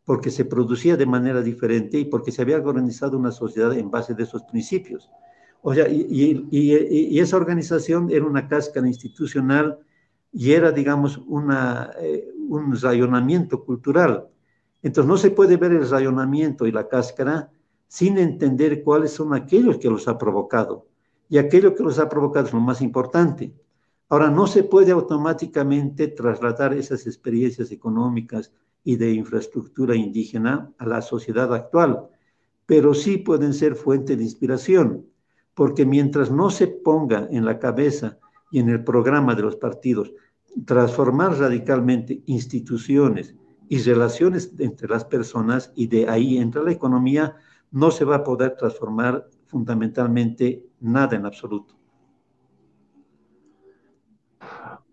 porque 0.05 0.31
se 0.31 0.45
producía 0.45 0.97
de 0.97 1.07
manera 1.07 1.43
diferente 1.43 1.99
y 1.99 2.07
porque 2.07 2.33
se 2.33 2.43
había 2.43 2.57
organizado 2.57 3.17
una 3.17 3.31
sociedad 3.31 3.73
en 3.77 3.91
base 3.91 4.15
de 4.15 4.25
esos 4.25 4.43
principios. 4.45 5.11
O 5.63 5.75
sea, 5.75 5.89
y, 5.89 6.47
y, 6.51 7.19
esa 7.19 7.37
organización 7.37 8.11
era 8.11 8.25
una 8.25 8.49
cáscara 8.49 8.87
institucional 8.87 9.79
y 10.33 10.53
era, 10.53 10.73
digamos, 10.73 11.19
una, 11.27 11.91
eh, 12.01 12.29
un 12.49 12.75
rayonamiento 12.81 13.65
cultural. 13.65 14.29
Entonces 14.83 15.09
no 15.09 15.17
se 15.17 15.31
puede 15.31 15.57
ver 15.57 15.73
el 15.73 15.89
rayonamiento 15.89 16.67
y 16.67 16.73
la 16.73 16.89
cáscara 16.89 17.51
sin 17.89 18.19
entender 18.19 18.83
cuáles 18.83 19.13
son 19.13 19.35
aquellos 19.35 19.79
que 19.79 19.91
los 19.91 20.07
ha 20.09 20.19
provocado. 20.19 20.87
Y 21.29 21.39
aquello 21.39 21.75
que 21.75 21.83
los 21.83 21.99
ha 21.99 22.09
provocado 22.09 22.47
es 22.47 22.53
lo 22.53 22.61
más 22.61 22.81
importante. 22.81 23.53
Ahora, 24.09 24.31
no 24.31 24.47
se 24.47 24.63
puede 24.63 24.93
automáticamente 24.93 26.09
trasladar 26.09 26.73
esas 26.73 27.07
experiencias 27.07 27.71
económicas 27.71 28.53
y 28.85 28.97
de 28.97 29.13
infraestructura 29.13 29.95
indígena 29.95 30.73
a 30.79 30.87
la 30.87 31.03
sociedad 31.03 31.53
actual, 31.53 32.09
pero 32.65 32.95
sí 32.95 33.19
pueden 33.19 33.53
ser 33.53 33.75
fuente 33.75 34.17
de 34.17 34.25
inspiración, 34.25 35.07
porque 35.55 35.85
mientras 35.85 36.31
no 36.31 36.49
se 36.49 36.69
ponga 36.69 37.29
en 37.31 37.45
la 37.45 37.59
cabeza 37.59 38.19
y 38.51 38.61
en 38.61 38.71
el 38.71 38.83
programa 38.83 39.35
de 39.35 39.43
los 39.43 39.57
partidos 39.57 40.13
transformar 40.65 41.39
radicalmente 41.39 42.23
instituciones 42.27 43.35
y 43.69 43.79
relaciones 43.83 44.53
entre 44.59 44.89
las 44.89 45.05
personas 45.05 45.73
y 45.75 45.87
de 45.87 46.09
ahí 46.09 46.39
entra 46.39 46.63
la 46.63 46.73
economía, 46.73 47.37
no 47.71 47.91
se 47.91 48.05
va 48.05 48.17
a 48.17 48.25
poder 48.25 48.57
transformar 48.57 49.29
fundamentalmente 49.47 50.65
nada 50.81 51.17
en 51.17 51.27
absoluto. 51.27 51.75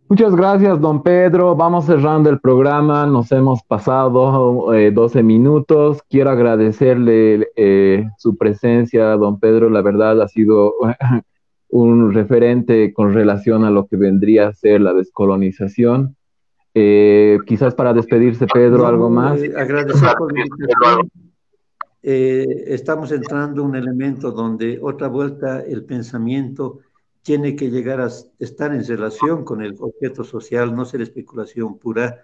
Muchas 0.08 0.36
gracias, 0.36 0.80
don 0.80 1.02
Pedro. 1.02 1.56
Vamos 1.56 1.86
cerrando 1.86 2.30
el 2.30 2.40
programa. 2.40 3.08
Nos 3.08 3.32
hemos 3.32 3.64
pasado 3.64 4.72
12 4.72 5.20
eh, 5.20 5.24
minutos. 5.24 6.04
Quiero 6.08 6.30
agradecerle 6.30 7.48
eh, 7.56 8.08
su 8.18 8.38
presencia, 8.38 9.18
don 9.18 9.40
Pedro. 9.40 9.70
La 9.70 9.82
verdad 9.82 10.22
ha 10.22 10.28
sido 10.28 10.76
un 11.70 12.14
referente 12.14 12.94
con 12.94 13.14
relación 13.14 13.64
a 13.66 13.72
lo 13.72 13.88
que 13.88 13.98
vendría 13.98 14.50
a 14.50 14.54
ser 14.54 14.82
la 14.82 14.94
descolonización. 14.94 16.16
Eh, 16.78 17.40
quizás 17.48 17.74
para 17.74 17.94
despedirse, 17.94 18.46
Pedro, 18.46 18.86
algo 18.86 19.10
más. 19.10 19.42
agradecer 19.56 20.10
por 20.18 20.34
la 20.34 20.46
invitación 20.46 21.10
eh, 22.08 22.66
estamos 22.68 23.12
entrando 23.12 23.64
en 23.64 23.70
un 23.70 23.76
elemento 23.76 24.32
donde 24.32 24.78
otra 24.80 25.08
vuelta 25.08 25.62
el 25.62 25.86
pensamiento 25.86 26.82
tiene 27.24 27.56
que 27.56 27.72
llegar 27.72 28.00
a 28.00 28.12
estar 28.38 28.76
en 28.76 28.86
relación 28.86 29.44
con 29.44 29.64
el 29.64 29.76
objeto 29.80 30.24
social, 30.24 30.76
no 30.76 30.86
ser 30.86 31.02
especulación 31.02 31.80
pura. 31.80 32.22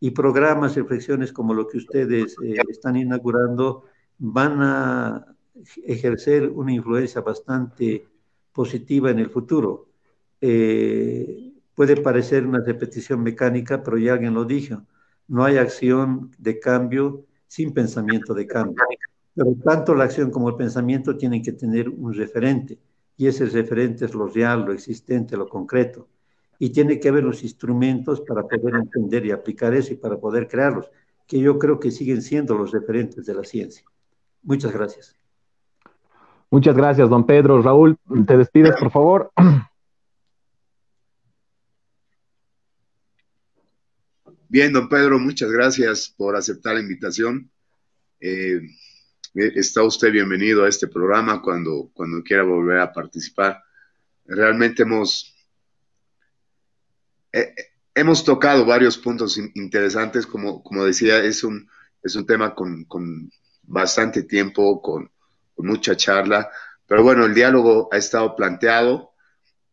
Y 0.00 0.12
programas, 0.12 0.76
reflexiones 0.76 1.30
como 1.30 1.52
lo 1.52 1.68
que 1.68 1.76
ustedes 1.76 2.36
eh, 2.42 2.56
están 2.70 2.96
inaugurando 2.96 3.84
van 4.16 4.62
a 4.62 5.26
ejercer 5.84 6.48
una 6.48 6.72
influencia 6.72 7.20
bastante 7.20 8.06
positiva 8.50 9.10
en 9.10 9.18
el 9.18 9.28
futuro. 9.28 9.88
Eh, 10.40 11.47
puede 11.78 11.96
parecer 11.96 12.44
una 12.44 12.58
repetición 12.58 13.22
mecánica, 13.22 13.84
pero 13.84 13.96
ya 13.98 14.14
alguien 14.14 14.34
lo 14.34 14.44
dijo, 14.44 14.82
no 15.28 15.44
hay 15.44 15.58
acción 15.58 16.32
de 16.36 16.58
cambio 16.58 17.24
sin 17.46 17.72
pensamiento 17.72 18.34
de 18.34 18.48
cambio. 18.48 18.82
Pero 19.32 19.54
tanto 19.64 19.94
la 19.94 20.02
acción 20.02 20.32
como 20.32 20.48
el 20.48 20.56
pensamiento 20.56 21.16
tienen 21.16 21.40
que 21.40 21.52
tener 21.52 21.88
un 21.88 22.12
referente, 22.12 22.80
y 23.16 23.28
ese 23.28 23.46
referente 23.46 24.06
es 24.06 24.14
lo 24.14 24.26
real, 24.26 24.64
lo 24.64 24.72
existente, 24.72 25.36
lo 25.36 25.48
concreto. 25.48 26.08
Y 26.58 26.70
tiene 26.70 26.98
que 26.98 27.10
haber 27.10 27.22
los 27.22 27.44
instrumentos 27.44 28.22
para 28.22 28.42
poder 28.42 28.74
entender 28.74 29.24
y 29.26 29.30
aplicar 29.30 29.72
eso 29.72 29.92
y 29.92 29.98
para 29.98 30.16
poder 30.16 30.48
crearlos, 30.48 30.90
que 31.28 31.38
yo 31.38 31.60
creo 31.60 31.78
que 31.78 31.92
siguen 31.92 32.22
siendo 32.22 32.58
los 32.58 32.72
referentes 32.72 33.24
de 33.24 33.34
la 33.34 33.44
ciencia. 33.44 33.84
Muchas 34.42 34.72
gracias. 34.72 35.14
Muchas 36.50 36.76
gracias, 36.76 37.08
don 37.08 37.24
Pedro. 37.24 37.62
Raúl, 37.62 37.96
te 38.26 38.36
despides, 38.36 38.74
por 38.80 38.90
favor. 38.90 39.30
Bien, 44.50 44.72
don 44.72 44.88
Pedro, 44.88 45.18
muchas 45.18 45.50
gracias 45.50 46.08
por 46.08 46.34
aceptar 46.34 46.74
la 46.74 46.80
invitación. 46.80 47.50
Eh, 48.18 48.58
eh, 49.34 49.52
está 49.56 49.82
usted 49.82 50.10
bienvenido 50.10 50.64
a 50.64 50.70
este 50.70 50.88
programa 50.88 51.42
cuando, 51.42 51.90
cuando 51.92 52.22
quiera 52.22 52.44
volver 52.44 52.78
a 52.78 52.90
participar. 52.90 53.62
Realmente 54.24 54.84
hemos, 54.84 55.36
eh, 57.30 57.54
hemos 57.94 58.24
tocado 58.24 58.64
varios 58.64 58.96
puntos 58.96 59.36
interesantes, 59.36 60.26
como, 60.26 60.62
como 60.62 60.86
decía, 60.86 61.22
es 61.22 61.44
un, 61.44 61.68
es 62.02 62.16
un 62.16 62.24
tema 62.24 62.54
con, 62.54 62.84
con 62.84 63.30
bastante 63.64 64.22
tiempo, 64.22 64.80
con, 64.80 65.10
mucha 65.58 65.96
charla, 65.96 66.48
pero 66.86 67.02
bueno, 67.02 67.26
el 67.26 67.34
diálogo 67.34 67.88
ha 67.92 67.96
estado 67.96 68.36
planteado. 68.36 69.10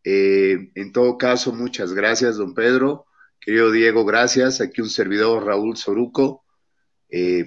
En 0.02 0.92
todo 0.92 1.16
caso, 1.16 1.52
muchas 1.52 1.92
gracias, 1.92 2.36
don 2.36 2.54
Pedro. 2.54 3.05
Querido 3.46 3.70
Diego, 3.70 4.04
gracias. 4.04 4.60
Aquí 4.60 4.80
un 4.80 4.88
servidor, 4.88 5.44
Raúl 5.44 5.76
Soruco, 5.76 6.42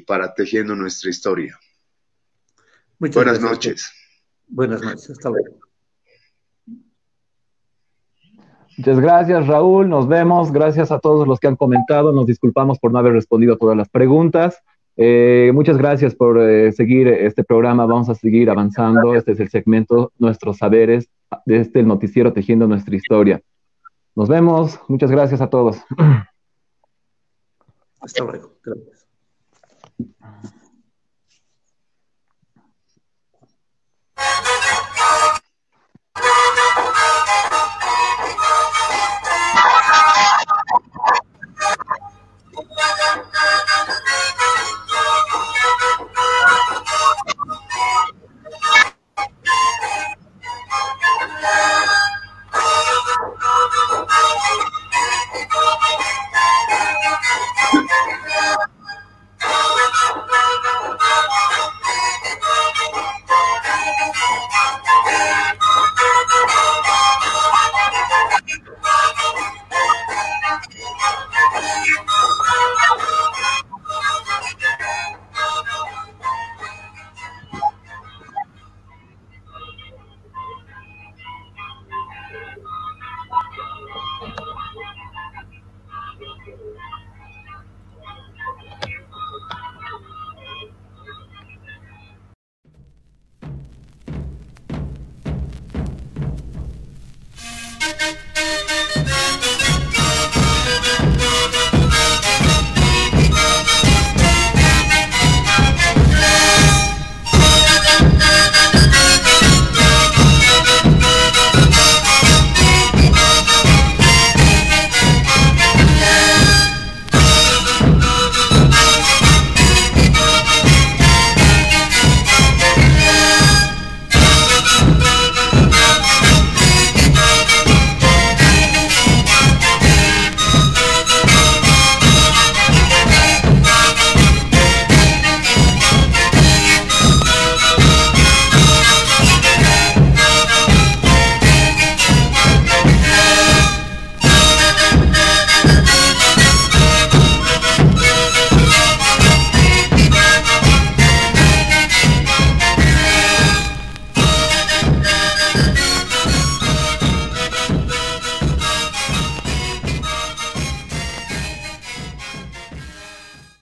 para 0.07 0.33
Tejiendo 0.33 0.73
Nuestra 0.73 1.09
Historia. 1.09 1.59
Buenas 2.97 3.41
noches. 3.41 3.91
Buenas 4.47 4.81
noches, 4.81 5.09
hasta 5.09 5.29
luego. 5.29 5.59
Muchas 8.77 8.99
gracias, 9.01 9.45
Raúl. 9.45 9.89
Nos 9.89 10.07
vemos. 10.07 10.53
Gracias 10.53 10.89
a 10.89 10.99
todos 10.99 11.27
los 11.27 11.37
que 11.37 11.47
han 11.47 11.57
comentado. 11.57 12.13
Nos 12.13 12.27
disculpamos 12.27 12.79
por 12.79 12.93
no 12.93 12.99
haber 12.99 13.11
respondido 13.11 13.55
a 13.55 13.57
todas 13.57 13.75
las 13.75 13.89
preguntas. 13.89 14.57
Eh, 14.95 15.51
muchas 15.53 15.77
gracias 15.77 16.15
por 16.15 16.39
eh, 16.39 16.71
seguir 16.71 17.09
este 17.09 17.43
programa. 17.43 17.85
Vamos 17.85 18.07
a 18.07 18.15
seguir 18.15 18.49
avanzando. 18.49 19.15
Este 19.15 19.33
es 19.33 19.41
el 19.41 19.49
segmento 19.49 20.13
Nuestros 20.17 20.59
Saberes, 20.59 21.09
de 21.45 21.57
este 21.57 21.81
el 21.81 21.87
noticiero 21.87 22.31
Tejiendo 22.31 22.67
Nuestra 22.67 22.95
Historia. 22.95 23.41
Nos 24.19 24.27
vemos. 24.27 24.77
Muchas 24.89 25.11
gracias 25.11 25.39
a 25.39 25.49
todos. 25.49 25.77
Hasta 28.01 28.23
luego. 28.25 28.51
Gracias. 28.61 29.07